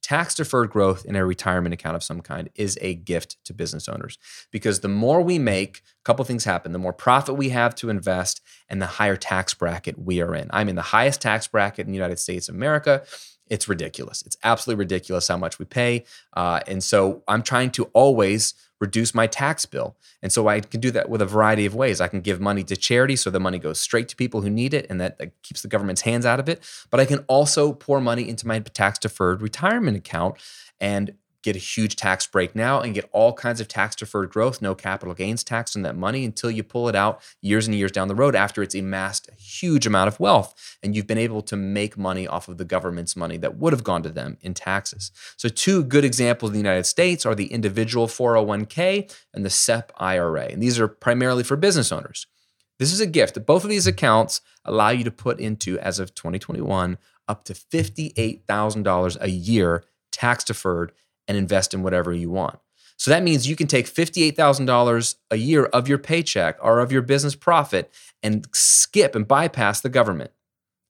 Tax 0.03 0.35
deferred 0.35 0.71
growth 0.71 1.05
in 1.05 1.15
a 1.15 1.25
retirement 1.25 1.73
account 1.73 1.95
of 1.95 2.03
some 2.03 2.21
kind 2.21 2.51
is 2.57 2.77
a 2.81 2.95
gift 2.95 3.37
to 3.45 3.55
business 3.55 3.89
owners 3.89 4.19
because 4.51 4.81
the 4.81 4.89
more 4.89 5.23
we 5.23 5.39
make, 5.39 5.79
a 5.79 6.05
couple 6.05 6.25
things 6.25 6.45
happen. 6.45 6.73
The 6.73 6.79
more 6.81 6.93
profit 6.93 7.37
we 7.37 7.51
have 7.51 7.75
to 7.77 7.89
invest, 7.89 8.41
and 8.69 8.83
the 8.83 8.87
higher 8.87 9.17
tax 9.17 9.55
bracket 9.55 9.97
we 9.99 10.21
are 10.21 10.35
in. 10.35 10.49
I'm 10.51 10.69
in 10.69 10.75
the 10.75 10.83
highest 10.83 11.23
tax 11.23 11.47
bracket 11.47 11.87
in 11.87 11.93
the 11.93 11.97
United 11.97 12.19
States 12.19 12.49
of 12.49 12.57
America 12.57 13.05
it's 13.53 13.69
ridiculous. 13.69 14.23
It's 14.23 14.39
absolutely 14.43 14.79
ridiculous 14.79 15.29
how 15.29 15.37
much 15.37 15.59
we 15.59 15.67
pay. 15.67 16.05
Uh, 16.33 16.61
and 16.67 16.83
so 16.83 17.23
I'm 17.29 17.43
trying 17.43 17.71
to 17.73 17.85
always 17.93 18.55
reduce 18.81 19.15
my 19.15 19.27
tax 19.27 19.67
bill. 19.67 19.95
And 20.23 20.33
so 20.33 20.49
I 20.49 20.61
can 20.61 20.81
do 20.81 20.91
that 20.93 21.11
with 21.11 21.21
a 21.21 21.27
variety 21.27 21.67
of 21.67 21.75
ways. 21.75 22.01
I 22.01 22.09
can 22.09 22.23
give 22.23 22.41
money 22.41 22.65
to 22.65 22.77
charity 22.77 23.15
so 23.15 23.29
the 23.29 23.39
money 23.39 23.59
goes 23.59 23.79
straight 23.79 24.09
to 24.09 24.17
people 24.17 24.41
who 24.41 24.49
need 24.49 24.73
it 24.73 24.87
and 24.89 24.99
that, 25.03 25.19
that 25.19 25.43
keeps 25.43 25.61
the 25.61 25.69
government's 25.69 26.01
hands 26.01 26.25
out 26.25 26.41
of 26.41 26.49
it. 26.49 26.65
But 26.91 26.99
I 26.99 27.05
can 27.05 27.19
also 27.29 27.75
pour 27.75 28.01
money 28.01 28.27
into 28.27 28.47
my 28.47 28.59
tax 28.61 28.99
deferred 28.99 29.43
retirement 29.43 29.99
account 29.99 30.37
and 30.81 31.13
get 31.43 31.57
a 31.57 31.59
huge 31.59 31.97
tax 31.97 32.27
break 32.27 32.55
now 32.55 32.81
and 32.81 32.95
get 32.95 33.09
all 33.13 33.33
kinds 33.33 33.61
of 33.61 33.69
tax 33.69 33.97
deferred 33.97 34.31
growth, 34.31 34.63
no 34.63 34.75
capital 34.75 35.15
gains 35.15 35.43
tax 35.43 35.75
on 35.77 35.83
that 35.83 35.97
money 35.97 36.25
until 36.25 36.51
you 36.51 36.63
pull 36.63 36.89
it 36.89 36.95
out 36.95 37.21
years 37.41 37.67
and 37.67 37.77
years 37.77 37.93
down 37.93 38.09
the 38.09 38.15
road 38.15 38.35
after 38.35 38.63
it's 38.63 38.75
amassed 38.75 39.29
a 39.29 39.35
huge 39.35 39.87
amount 39.87 40.09
of 40.09 40.21
wealth 40.21 40.55
and 40.83 40.95
you've 40.95 41.07
been 41.07 41.19
able 41.19 41.43
to 41.43 41.57
make 41.57 41.99
money 41.99 42.27
off 42.27 42.49
of 42.49 42.59
the 42.59 42.65
government's 42.65 43.17
money 43.17 43.37
that 43.37 43.57
would 43.57 43.73
have 43.73 43.85
gone 43.85 44.03
to 44.03 44.09
them 44.09 44.39
in 44.41 44.55
taxes. 44.55 45.11
So, 45.37 45.49
two 45.49 45.85
good 45.85 46.05
examples 46.05 46.51
in 46.51 46.55
the 46.55 46.61
United 46.61 46.87
States 46.87 47.27
are 47.27 47.35
the 47.35 47.53
individual 47.53 48.07
401k 48.07 49.13
and 49.35 49.45
the 49.45 49.51
SEP 49.51 49.93
IRA. 49.97 50.47
And 50.47 50.63
these 50.63 50.79
are 50.79 50.89
primarily 50.89 51.43
for 51.43 51.57
business 51.57 51.93
owners. 51.93 52.27
This 52.79 52.93
is 52.93 53.01
a 53.01 53.07
gift. 53.07 53.35
that 53.35 53.47
Both 53.47 53.65
of 53.65 53.71
these 53.71 53.87
accounts 53.87 54.41
allow 54.65 54.91
you 54.91 55.05
to 55.05 55.11
put 55.11 55.39
into, 55.39 55.79
as 55.79 55.99
of 55.99 56.15
2021, 56.15 56.99
up 57.29 57.45
to 57.45 57.55
$58,000 57.55 59.17
a 59.21 59.31
year 59.31 59.85
tax 60.11 60.45
deferred 60.45 60.93
and 61.33 61.39
invest 61.39 61.73
in 61.73 61.83
whatever 61.83 62.13
you 62.13 62.29
want. 62.31 62.59
So 62.99 63.11
that 63.11 63.23
means 63.23 63.49
you 63.49 63.57
can 63.57 63.67
take 63.67 63.87
$58,000 63.87 65.15
a 65.31 65.37
year 65.37 65.65
of 65.65 65.89
your 65.89 65.97
paycheck 65.97 66.59
or 66.61 66.81
of 66.81 66.93
your 66.93 67.01
business 67.01 67.35
profit 67.35 67.91
and 68.23 68.47
skip 68.53 69.17
and 69.17 69.27
bypass 69.27 69.81
the 69.81 69.89
government 69.89 70.31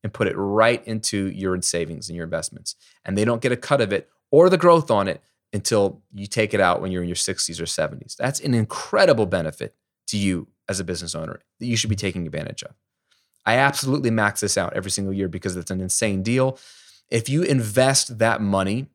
and 0.03 0.13
put 0.13 0.27
it 0.27 0.35
right 0.35 0.85
into 0.85 1.29
your 1.31 1.63
savings 1.63 2.09
and 2.09 2.17
your 2.17 2.25
investments. 2.25 2.75
And 3.05 3.17
they 3.17 3.25
don't 3.25 3.41
get 3.41 3.53
a 3.53 3.57
cut 3.57 3.81
of 3.81 3.93
it 3.93 4.11
or 4.33 4.51
the 4.51 4.59
growth 4.59 4.91
on 4.91 5.07
it 5.07 5.23
until 5.53 6.03
you 6.13 6.27
take 6.27 6.53
it 6.53 6.61
out 6.61 6.83
when 6.83 6.91
you're 6.91 7.03
in 7.03 7.09
your 7.09 7.15
60s 7.15 7.61
or 7.61 7.67
70s. 7.67 8.17
That's 8.17 8.41
an 8.41 8.53
incredible 8.53 9.27
benefit 9.27 9.77
to 10.09 10.19
you 10.19 10.49
as 10.69 10.81
a 10.81 10.85
business 10.85 11.15
owner 11.15 11.41
that 11.61 11.67
you 11.67 11.77
should 11.77 11.91
be 11.91 11.97
taking 11.97 12.27
advantage 12.27 12.65
of. 12.65 12.75
I 13.47 13.59
absolutely 13.59 14.11
max 14.11 14.41
this 14.41 14.59
out 14.59 14.73
every 14.73 14.91
single 14.91 15.15
year 15.15 15.29
because 15.29 15.57
it's 15.57 15.71
an 15.71 15.81
insane 15.81 16.25
deal. 16.25 16.59
If 17.11 17.29
you 17.29 17.43
invest 17.43 18.19
that 18.19 18.41
money 18.41 18.89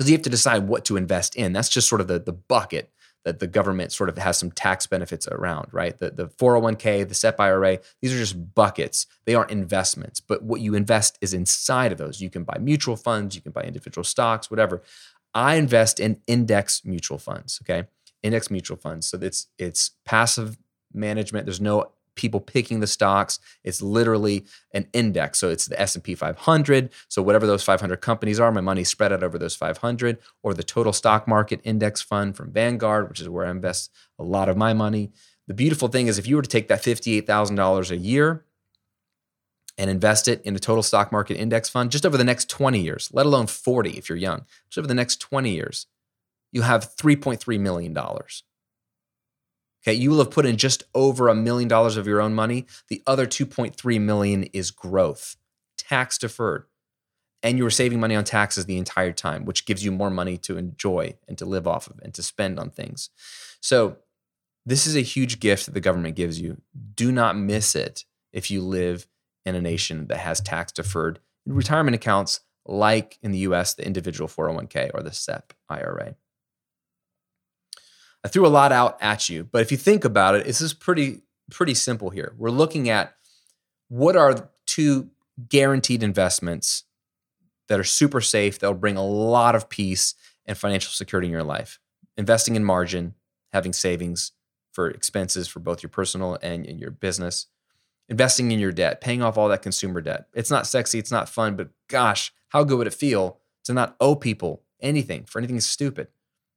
because 0.00 0.08
you 0.08 0.16
have 0.16 0.22
to 0.22 0.30
decide 0.30 0.66
what 0.66 0.86
to 0.86 0.96
invest 0.96 1.36
in. 1.36 1.52
That's 1.52 1.68
just 1.68 1.86
sort 1.86 2.00
of 2.00 2.08
the, 2.08 2.18
the 2.18 2.32
bucket 2.32 2.90
that 3.26 3.38
the 3.38 3.46
government 3.46 3.92
sort 3.92 4.08
of 4.08 4.16
has 4.16 4.38
some 4.38 4.50
tax 4.50 4.86
benefits 4.86 5.28
around, 5.28 5.68
right? 5.72 5.98
The, 5.98 6.10
the 6.10 6.28
401k, 6.28 7.06
the 7.06 7.14
SEP 7.14 7.38
IRA, 7.38 7.80
these 8.00 8.14
are 8.14 8.16
just 8.16 8.54
buckets. 8.54 9.06
They 9.26 9.34
aren't 9.34 9.50
investments, 9.50 10.18
but 10.18 10.42
what 10.42 10.62
you 10.62 10.74
invest 10.74 11.18
is 11.20 11.34
inside 11.34 11.92
of 11.92 11.98
those. 11.98 12.18
You 12.18 12.30
can 12.30 12.44
buy 12.44 12.56
mutual 12.58 12.96
funds, 12.96 13.36
you 13.36 13.42
can 13.42 13.52
buy 13.52 13.60
individual 13.60 14.02
stocks, 14.02 14.50
whatever. 14.50 14.80
I 15.34 15.56
invest 15.56 16.00
in 16.00 16.22
index 16.26 16.82
mutual 16.82 17.18
funds, 17.18 17.60
okay? 17.62 17.86
Index 18.22 18.50
mutual 18.50 18.78
funds. 18.78 19.06
So 19.06 19.18
it's 19.20 19.48
it's 19.58 19.90
passive 20.06 20.56
management. 20.94 21.44
There's 21.44 21.60
no 21.60 21.92
people 22.14 22.40
picking 22.40 22.80
the 22.80 22.86
stocks. 22.86 23.38
It's 23.64 23.82
literally 23.82 24.44
an 24.72 24.86
index. 24.92 25.38
So 25.38 25.48
it's 25.48 25.66
the 25.66 25.80
S&P 25.80 26.14
500. 26.14 26.90
So 27.08 27.22
whatever 27.22 27.46
those 27.46 27.62
500 27.62 27.96
companies 27.98 28.40
are, 28.40 28.52
my 28.52 28.60
money 28.60 28.84
spread 28.84 29.12
out 29.12 29.22
over 29.22 29.38
those 29.38 29.56
500 29.56 30.18
or 30.42 30.54
the 30.54 30.62
total 30.62 30.92
stock 30.92 31.26
market 31.26 31.60
index 31.64 32.02
fund 32.02 32.36
from 32.36 32.52
Vanguard, 32.52 33.08
which 33.08 33.20
is 33.20 33.28
where 33.28 33.46
I 33.46 33.50
invest 33.50 33.90
a 34.18 34.24
lot 34.24 34.48
of 34.48 34.56
my 34.56 34.72
money. 34.72 35.10
The 35.46 35.54
beautiful 35.54 35.88
thing 35.88 36.06
is 36.06 36.18
if 36.18 36.26
you 36.26 36.36
were 36.36 36.42
to 36.42 36.48
take 36.48 36.68
that 36.68 36.82
$58,000 36.82 37.90
a 37.90 37.96
year 37.96 38.44
and 39.78 39.90
invest 39.90 40.28
it 40.28 40.42
in 40.44 40.54
a 40.54 40.58
total 40.58 40.82
stock 40.82 41.10
market 41.10 41.36
index 41.36 41.68
fund 41.68 41.90
just 41.90 42.04
over 42.04 42.16
the 42.16 42.24
next 42.24 42.50
20 42.50 42.80
years, 42.80 43.08
let 43.12 43.26
alone 43.26 43.46
40 43.46 43.90
if 43.90 44.08
you're 44.08 44.18
young, 44.18 44.44
just 44.68 44.78
over 44.78 44.86
the 44.86 44.94
next 44.94 45.20
20 45.20 45.50
years, 45.50 45.86
you 46.52 46.62
have 46.62 46.94
$3.3 46.96 47.58
million. 47.58 47.96
Okay, 49.82 49.94
you 49.94 50.10
will 50.10 50.18
have 50.18 50.30
put 50.30 50.46
in 50.46 50.56
just 50.56 50.84
over 50.94 51.28
a 51.28 51.34
million 51.34 51.68
dollars 51.68 51.96
of 51.96 52.06
your 52.06 52.20
own 52.20 52.34
money. 52.34 52.66
The 52.88 53.02
other 53.06 53.26
2.3 53.26 54.00
million 54.00 54.44
is 54.52 54.70
growth, 54.70 55.36
tax 55.78 56.18
deferred. 56.18 56.64
And 57.42 57.56
you 57.56 57.64
were 57.64 57.70
saving 57.70 58.00
money 58.00 58.14
on 58.14 58.24
taxes 58.24 58.66
the 58.66 58.76
entire 58.76 59.12
time, 59.12 59.46
which 59.46 59.64
gives 59.64 59.82
you 59.82 59.90
more 59.90 60.10
money 60.10 60.36
to 60.38 60.58
enjoy 60.58 61.14
and 61.26 61.38
to 61.38 61.46
live 61.46 61.66
off 61.66 61.88
of 61.88 61.98
and 62.02 62.12
to 62.12 62.22
spend 62.22 62.58
on 62.58 62.68
things. 62.70 63.08
So, 63.60 63.96
this 64.66 64.86
is 64.86 64.94
a 64.94 65.00
huge 65.00 65.40
gift 65.40 65.64
that 65.64 65.72
the 65.72 65.80
government 65.80 66.16
gives 66.16 66.38
you. 66.38 66.60
Do 66.94 67.10
not 67.10 67.34
miss 67.34 67.74
it 67.74 68.04
if 68.30 68.50
you 68.50 68.60
live 68.60 69.06
in 69.46 69.54
a 69.54 69.60
nation 69.60 70.06
that 70.08 70.18
has 70.18 70.40
tax 70.42 70.70
deferred 70.70 71.18
retirement 71.46 71.94
accounts 71.94 72.40
like 72.66 73.18
in 73.22 73.32
the 73.32 73.38
US, 73.38 73.74
the 73.74 73.86
individual 73.86 74.28
401k 74.28 74.90
or 74.94 75.02
the 75.02 75.12
SEP 75.12 75.54
IRA. 75.68 76.14
I 78.24 78.28
threw 78.28 78.46
a 78.46 78.48
lot 78.48 78.72
out 78.72 78.98
at 79.00 79.28
you, 79.28 79.44
but 79.44 79.62
if 79.62 79.70
you 79.70 79.78
think 79.78 80.04
about 80.04 80.34
it, 80.34 80.44
this 80.44 80.60
is 80.60 80.74
pretty 80.74 81.22
pretty 81.50 81.74
simple 81.74 82.10
here. 82.10 82.34
We're 82.38 82.50
looking 82.50 82.88
at 82.88 83.14
what 83.88 84.16
are 84.16 84.50
two 84.66 85.10
guaranteed 85.48 86.02
investments 86.02 86.84
that 87.68 87.80
are 87.80 87.84
super 87.84 88.20
safe 88.20 88.58
that'll 88.58 88.74
bring 88.74 88.96
a 88.96 89.04
lot 89.04 89.54
of 89.54 89.68
peace 89.68 90.14
and 90.46 90.56
financial 90.56 90.92
security 90.92 91.26
in 91.26 91.32
your 91.32 91.42
life. 91.42 91.80
Investing 92.16 92.56
in 92.56 92.64
margin, 92.64 93.14
having 93.52 93.72
savings 93.72 94.32
for 94.72 94.90
expenses 94.90 95.48
for 95.48 95.60
both 95.60 95.82
your 95.82 95.90
personal 95.90 96.38
and, 96.42 96.66
your 96.78 96.90
business, 96.90 97.46
investing 98.08 98.50
in 98.52 98.60
your 98.60 98.72
debt, 98.72 99.00
paying 99.00 99.22
off 99.22 99.36
all 99.36 99.48
that 99.48 99.62
consumer 99.62 100.00
debt. 100.00 100.26
It's 100.34 100.50
not 100.50 100.66
sexy, 100.66 100.98
it's 100.98 101.10
not 101.10 101.28
fun, 101.28 101.56
but 101.56 101.70
gosh, 101.88 102.32
how 102.48 102.64
good 102.64 102.78
would 102.78 102.86
it 102.86 102.94
feel 102.94 103.38
to 103.64 103.72
not 103.72 103.96
owe 104.00 104.14
people 104.14 104.62
anything 104.80 105.24
for 105.24 105.38
anything 105.38 105.60
stupid? 105.60 106.08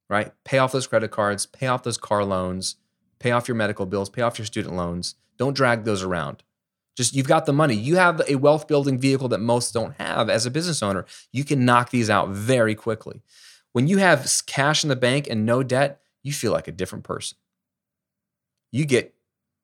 Right? 0.08 0.32
Pay 0.44 0.58
off 0.58 0.72
those 0.72 0.86
credit 0.86 1.10
cards, 1.10 1.46
pay 1.46 1.66
off 1.66 1.82
those 1.82 1.98
car 1.98 2.24
loans, 2.24 2.76
pay 3.18 3.30
off 3.30 3.48
your 3.48 3.56
medical 3.56 3.86
bills, 3.86 4.10
pay 4.10 4.22
off 4.22 4.38
your 4.38 4.46
student 4.46 4.76
loans. 4.76 5.14
Don't 5.38 5.56
drag 5.56 5.84
those 5.84 6.02
around. 6.02 6.42
Just 6.96 7.14
you've 7.14 7.26
got 7.26 7.46
the 7.46 7.52
money. 7.52 7.74
You 7.74 7.96
have 7.96 8.22
a 8.28 8.36
wealth 8.36 8.68
building 8.68 8.98
vehicle 8.98 9.28
that 9.28 9.40
most 9.40 9.74
don't 9.74 9.94
have 9.98 10.30
as 10.30 10.46
a 10.46 10.50
business 10.50 10.82
owner. 10.82 11.06
You 11.32 11.44
can 11.44 11.64
knock 11.64 11.90
these 11.90 12.08
out 12.08 12.28
very 12.28 12.74
quickly. 12.74 13.22
When 13.72 13.88
you 13.88 13.98
have 13.98 14.30
cash 14.46 14.84
in 14.84 14.88
the 14.88 14.96
bank 14.96 15.26
and 15.28 15.44
no 15.44 15.64
debt, 15.64 16.00
you 16.22 16.32
feel 16.32 16.52
like 16.52 16.68
a 16.68 16.72
different 16.72 17.04
person. 17.04 17.36
You 18.70 18.84
get 18.84 19.14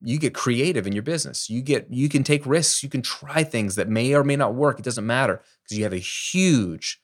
you 0.02 0.18
get 0.18 0.34
creative 0.34 0.86
in 0.86 0.92
your 0.92 1.02
business. 1.02 1.48
You 1.48 1.62
get 1.62 1.86
you 1.90 2.08
can 2.08 2.24
take 2.24 2.44
risks, 2.46 2.82
you 2.82 2.88
can 2.88 3.02
try 3.02 3.44
things 3.44 3.76
that 3.76 3.88
may 3.88 4.14
or 4.14 4.24
may 4.24 4.36
not 4.36 4.54
work. 4.54 4.78
It 4.78 4.84
doesn't 4.84 5.06
matter 5.06 5.42
because 5.62 5.78
you 5.78 5.84
have 5.84 5.92
a 5.92 5.98
huge 5.98 6.99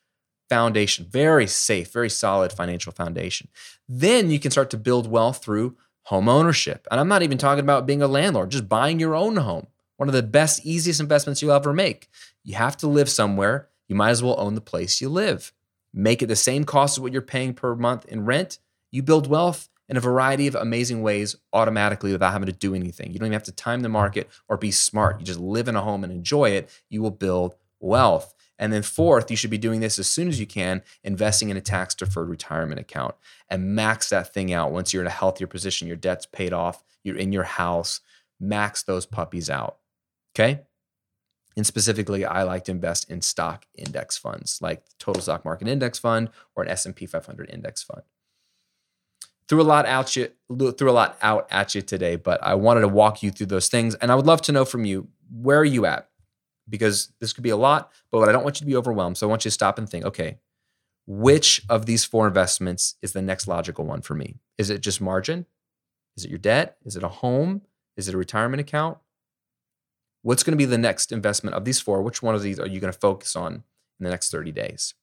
foundation, 0.48 1.06
very 1.08 1.46
safe, 1.46 1.92
very 1.92 2.10
solid 2.10 2.52
financial 2.52 2.92
foundation. 2.92 3.48
Then 3.88 4.30
you 4.30 4.38
can 4.38 4.50
start 4.50 4.70
to 4.70 4.76
build 4.76 5.10
wealth 5.10 5.42
through 5.42 5.76
home 6.02 6.28
ownership. 6.28 6.86
And 6.90 7.00
I'm 7.00 7.08
not 7.08 7.22
even 7.22 7.38
talking 7.38 7.64
about 7.64 7.86
being 7.86 8.02
a 8.02 8.06
landlord, 8.06 8.50
just 8.50 8.68
buying 8.68 9.00
your 9.00 9.14
own 9.14 9.36
home. 9.36 9.66
One 9.96 10.08
of 10.08 10.14
the 10.14 10.22
best, 10.22 10.64
easiest 10.64 11.00
investments 11.00 11.42
you'll 11.42 11.52
ever 11.52 11.72
make. 11.72 12.08
You 12.44 12.54
have 12.54 12.76
to 12.78 12.86
live 12.86 13.08
somewhere. 13.08 13.68
You 13.88 13.96
might 13.96 14.10
as 14.10 14.22
well 14.22 14.36
own 14.38 14.54
the 14.54 14.60
place 14.60 15.00
you 15.00 15.08
live. 15.08 15.52
Make 15.92 16.22
it 16.22 16.26
the 16.26 16.36
same 16.36 16.64
cost 16.64 16.96
as 16.96 17.00
what 17.00 17.12
you're 17.12 17.22
paying 17.22 17.54
per 17.54 17.74
month 17.74 18.04
in 18.06 18.24
rent. 18.24 18.58
You 18.90 19.02
build 19.02 19.26
wealth 19.26 19.68
in 19.88 19.96
a 19.96 20.00
variety 20.00 20.46
of 20.46 20.54
amazing 20.54 21.02
ways 21.02 21.36
automatically 21.52 22.12
without 22.12 22.32
having 22.32 22.46
to 22.46 22.52
do 22.52 22.74
anything. 22.74 23.12
You 23.12 23.18
don't 23.18 23.26
even 23.26 23.32
have 23.32 23.44
to 23.44 23.52
time 23.52 23.80
the 23.80 23.88
market 23.88 24.28
or 24.48 24.56
be 24.56 24.70
smart. 24.70 25.20
You 25.20 25.26
just 25.26 25.40
live 25.40 25.68
in 25.68 25.76
a 25.76 25.80
home 25.80 26.04
and 26.04 26.12
enjoy 26.12 26.50
it. 26.50 26.68
You 26.88 27.02
will 27.02 27.10
build 27.10 27.54
wealth. 27.80 28.34
And 28.58 28.72
then, 28.72 28.82
fourth, 28.82 29.30
you 29.30 29.36
should 29.36 29.50
be 29.50 29.58
doing 29.58 29.80
this 29.80 29.98
as 29.98 30.06
soon 30.06 30.28
as 30.28 30.40
you 30.40 30.46
can, 30.46 30.82
investing 31.04 31.50
in 31.50 31.56
a 31.56 31.60
tax 31.60 31.94
deferred 31.94 32.28
retirement 32.28 32.80
account 32.80 33.14
and 33.50 33.74
max 33.74 34.08
that 34.10 34.32
thing 34.32 34.52
out. 34.52 34.72
Once 34.72 34.92
you're 34.92 35.02
in 35.02 35.06
a 35.06 35.10
healthier 35.10 35.46
position, 35.46 35.88
your 35.88 35.96
debt's 35.96 36.26
paid 36.26 36.52
off, 36.52 36.82
you're 37.02 37.16
in 37.16 37.32
your 37.32 37.44
house, 37.44 38.00
max 38.40 38.82
those 38.82 39.06
puppies 39.06 39.50
out. 39.50 39.78
Okay. 40.34 40.62
And 41.56 41.66
specifically, 41.66 42.24
I 42.24 42.42
like 42.42 42.64
to 42.64 42.72
invest 42.72 43.10
in 43.10 43.22
stock 43.22 43.64
index 43.74 44.18
funds 44.18 44.58
like 44.60 44.84
the 44.84 44.92
Total 44.98 45.22
Stock 45.22 45.44
Market 45.44 45.68
Index 45.68 45.98
Fund 45.98 46.28
or 46.54 46.62
an 46.62 46.68
S&P 46.68 47.06
500 47.06 47.50
index 47.50 47.82
fund. 47.82 48.02
Threw 49.48 49.62
a 49.62 49.64
lot 49.64 49.86
out 49.86 50.16
you 50.16 50.30
threw 50.50 50.90
a 50.90 50.92
lot 50.92 51.16
out 51.22 51.46
at 51.50 51.74
you 51.74 51.80
today, 51.80 52.16
but 52.16 52.42
I 52.42 52.54
wanted 52.54 52.80
to 52.80 52.88
walk 52.88 53.22
you 53.22 53.30
through 53.30 53.46
those 53.46 53.68
things, 53.68 53.94
and 53.94 54.10
I 54.10 54.16
would 54.16 54.26
love 54.26 54.42
to 54.42 54.52
know 54.52 54.64
from 54.64 54.84
you 54.84 55.08
where 55.30 55.60
are 55.60 55.64
you 55.64 55.86
at 55.86 56.08
because 56.68 57.12
this 57.20 57.32
could 57.32 57.44
be 57.44 57.50
a 57.50 57.56
lot, 57.56 57.92
but 58.10 58.28
I 58.28 58.32
don't 58.32 58.44
want 58.44 58.56
you 58.56 58.64
to 58.64 58.70
be 58.70 58.76
overwhelmed. 58.76 59.16
So 59.16 59.26
I 59.26 59.30
want 59.30 59.44
you 59.44 59.50
to 59.50 59.54
stop 59.54 59.78
and 59.78 59.88
think, 59.88 60.04
okay, 60.04 60.38
which 61.06 61.62
of 61.68 61.86
these 61.86 62.04
four 62.04 62.26
investments 62.26 62.96
is 63.02 63.12
the 63.12 63.22
next 63.22 63.46
logical 63.46 63.84
one 63.84 64.02
for 64.02 64.14
me? 64.14 64.36
Is 64.58 64.70
it 64.70 64.80
just 64.80 65.00
margin? 65.00 65.46
Is 66.16 66.24
it 66.24 66.30
your 66.30 66.38
debt? 66.38 66.78
Is 66.84 66.96
it 66.96 67.04
a 67.04 67.08
home? 67.08 67.62
Is 67.96 68.08
it 68.08 68.14
a 68.14 68.18
retirement 68.18 68.60
account? 68.60 68.98
What's 70.22 70.42
going 70.42 70.52
to 70.52 70.58
be 70.58 70.64
the 70.64 70.78
next 70.78 71.12
investment 71.12 71.54
of 71.54 71.64
these 71.64 71.80
four? 71.80 72.02
Which 72.02 72.22
one 72.22 72.34
of 72.34 72.42
these 72.42 72.58
are 72.58 72.66
you 72.66 72.80
going 72.80 72.92
to 72.92 72.98
focus 72.98 73.36
on 73.36 73.54
in 73.54 74.04
the 74.04 74.10
next 74.10 74.30
30 74.30 74.50
days? 74.50 74.94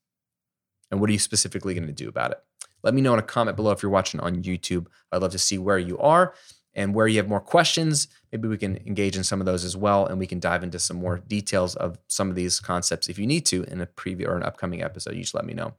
And 0.90 1.00
what 1.00 1.08
are 1.08 1.14
you 1.14 1.18
specifically 1.18 1.74
going 1.74 1.86
to 1.86 1.92
do 1.92 2.08
about 2.08 2.32
it? 2.32 2.38
Let 2.82 2.92
me 2.92 3.00
know 3.00 3.14
in 3.14 3.18
a 3.18 3.22
comment 3.22 3.56
below 3.56 3.72
if 3.72 3.82
you're 3.82 3.90
watching 3.90 4.20
on 4.20 4.42
YouTube. 4.42 4.86
I'd 5.10 5.22
love 5.22 5.32
to 5.32 5.38
see 5.38 5.56
where 5.56 5.78
you 5.78 5.96
are 5.98 6.34
and 6.74 6.94
where 6.94 7.06
you 7.06 7.18
have 7.18 7.28
more 7.28 7.40
questions. 7.40 8.08
Maybe 8.32 8.48
we 8.48 8.58
can 8.58 8.78
engage 8.86 9.16
in 9.16 9.24
some 9.24 9.40
of 9.40 9.46
those 9.46 9.64
as 9.64 9.76
well, 9.76 10.06
and 10.06 10.18
we 10.18 10.26
can 10.26 10.40
dive 10.40 10.62
into 10.62 10.78
some 10.78 10.96
more 10.96 11.18
details 11.18 11.76
of 11.76 11.98
some 12.08 12.30
of 12.30 12.36
these 12.36 12.60
concepts 12.60 13.08
if 13.08 13.18
you 13.18 13.26
need 13.26 13.46
to 13.46 13.64
in 13.64 13.80
a 13.80 13.86
preview 13.86 14.26
or 14.26 14.36
an 14.36 14.42
upcoming 14.42 14.82
episode. 14.82 15.14
You 15.14 15.22
just 15.22 15.34
let 15.34 15.46
me 15.46 15.54
know. 15.54 15.74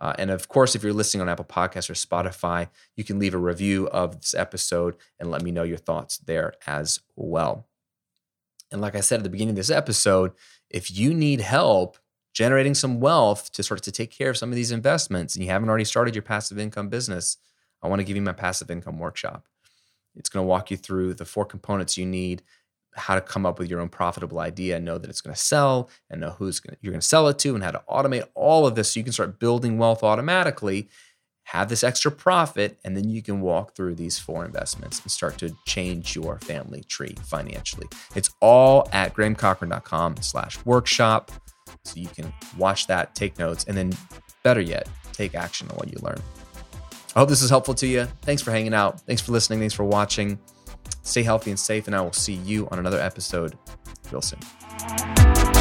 Uh, 0.00 0.14
and 0.18 0.30
of 0.30 0.48
course, 0.48 0.74
if 0.74 0.82
you're 0.82 0.92
listening 0.92 1.22
on 1.22 1.28
Apple 1.28 1.44
Podcasts 1.44 1.90
or 1.90 1.94
Spotify, 1.94 2.68
you 2.96 3.04
can 3.04 3.18
leave 3.18 3.34
a 3.34 3.38
review 3.38 3.88
of 3.88 4.20
this 4.20 4.32
episode 4.32 4.96
and 5.18 5.30
let 5.30 5.42
me 5.42 5.50
know 5.50 5.64
your 5.64 5.76
thoughts 5.76 6.18
there 6.18 6.54
as 6.66 7.00
well. 7.16 7.66
And 8.70 8.80
like 8.80 8.94
I 8.94 9.00
said 9.00 9.18
at 9.20 9.24
the 9.24 9.30
beginning 9.30 9.52
of 9.52 9.56
this 9.56 9.70
episode, 9.70 10.32
if 10.70 10.90
you 10.90 11.12
need 11.14 11.40
help 11.40 11.98
generating 12.32 12.74
some 12.74 13.00
wealth 13.00 13.50
to 13.52 13.62
sort 13.62 13.80
of 13.80 13.84
to 13.84 13.90
take 13.90 14.10
care 14.10 14.30
of 14.30 14.36
some 14.36 14.50
of 14.50 14.56
these 14.56 14.70
investments 14.70 15.34
and 15.34 15.44
you 15.44 15.50
haven't 15.50 15.68
already 15.68 15.84
started 15.84 16.14
your 16.14 16.22
passive 16.22 16.58
income 16.58 16.88
business, 16.88 17.38
I 17.82 17.88
want 17.88 18.00
to 18.00 18.04
give 18.04 18.16
you 18.16 18.22
my 18.22 18.32
passive 18.32 18.70
income 18.70 18.98
workshop. 18.98 19.46
It's 20.16 20.28
going 20.28 20.44
to 20.44 20.48
walk 20.48 20.70
you 20.70 20.76
through 20.76 21.14
the 21.14 21.24
four 21.24 21.44
components 21.44 21.96
you 21.96 22.06
need, 22.06 22.42
how 22.94 23.14
to 23.14 23.20
come 23.20 23.46
up 23.46 23.58
with 23.58 23.70
your 23.70 23.80
own 23.80 23.88
profitable 23.88 24.40
idea, 24.40 24.80
know 24.80 24.98
that 24.98 25.10
it's 25.10 25.20
going 25.20 25.34
to 25.34 25.40
sell, 25.40 25.88
and 26.10 26.20
know 26.20 26.30
who's 26.30 26.60
going 26.60 26.74
to, 26.74 26.78
you're 26.82 26.92
going 26.92 27.00
to 27.00 27.06
sell 27.06 27.28
it 27.28 27.38
to, 27.40 27.54
and 27.54 27.62
how 27.62 27.70
to 27.70 27.82
automate 27.88 28.24
all 28.34 28.66
of 28.66 28.74
this 28.74 28.92
so 28.92 29.00
you 29.00 29.04
can 29.04 29.12
start 29.12 29.38
building 29.38 29.78
wealth 29.78 30.02
automatically. 30.02 30.88
Have 31.44 31.70
this 31.70 31.82
extra 31.82 32.10
profit, 32.10 32.78
and 32.84 32.94
then 32.94 33.08
you 33.08 33.22
can 33.22 33.40
walk 33.40 33.74
through 33.74 33.94
these 33.94 34.18
four 34.18 34.44
investments 34.44 35.00
and 35.00 35.10
start 35.10 35.38
to 35.38 35.56
change 35.66 36.14
your 36.14 36.38
family 36.40 36.82
tree 36.82 37.14
financially. 37.24 37.86
It's 38.14 38.30
all 38.42 38.86
at 38.92 39.14
grahamcochrane.com 39.14 40.16
slash 40.20 40.58
workshop. 40.66 41.30
So 41.84 42.00
you 42.00 42.08
can 42.08 42.34
watch 42.58 42.86
that, 42.88 43.14
take 43.14 43.38
notes, 43.38 43.64
and 43.64 43.76
then 43.76 43.92
better 44.42 44.60
yet, 44.60 44.88
take 45.12 45.34
action 45.34 45.70
on 45.70 45.76
what 45.76 45.88
you 45.88 45.98
learn. 46.02 46.20
I 47.14 47.20
hope 47.20 47.28
this 47.28 47.42
is 47.42 47.50
helpful 47.50 47.74
to 47.74 47.86
you. 47.86 48.06
Thanks 48.22 48.42
for 48.42 48.50
hanging 48.50 48.74
out. 48.74 49.00
Thanks 49.00 49.22
for 49.22 49.32
listening. 49.32 49.58
Thanks 49.58 49.74
for 49.74 49.84
watching. 49.84 50.38
Stay 51.02 51.22
healthy 51.22 51.50
and 51.50 51.58
safe, 51.58 51.86
and 51.86 51.96
I 51.96 52.00
will 52.00 52.12
see 52.12 52.34
you 52.34 52.68
on 52.70 52.78
another 52.78 53.00
episode 53.00 53.56
real 54.12 54.22
soon. 54.22 55.57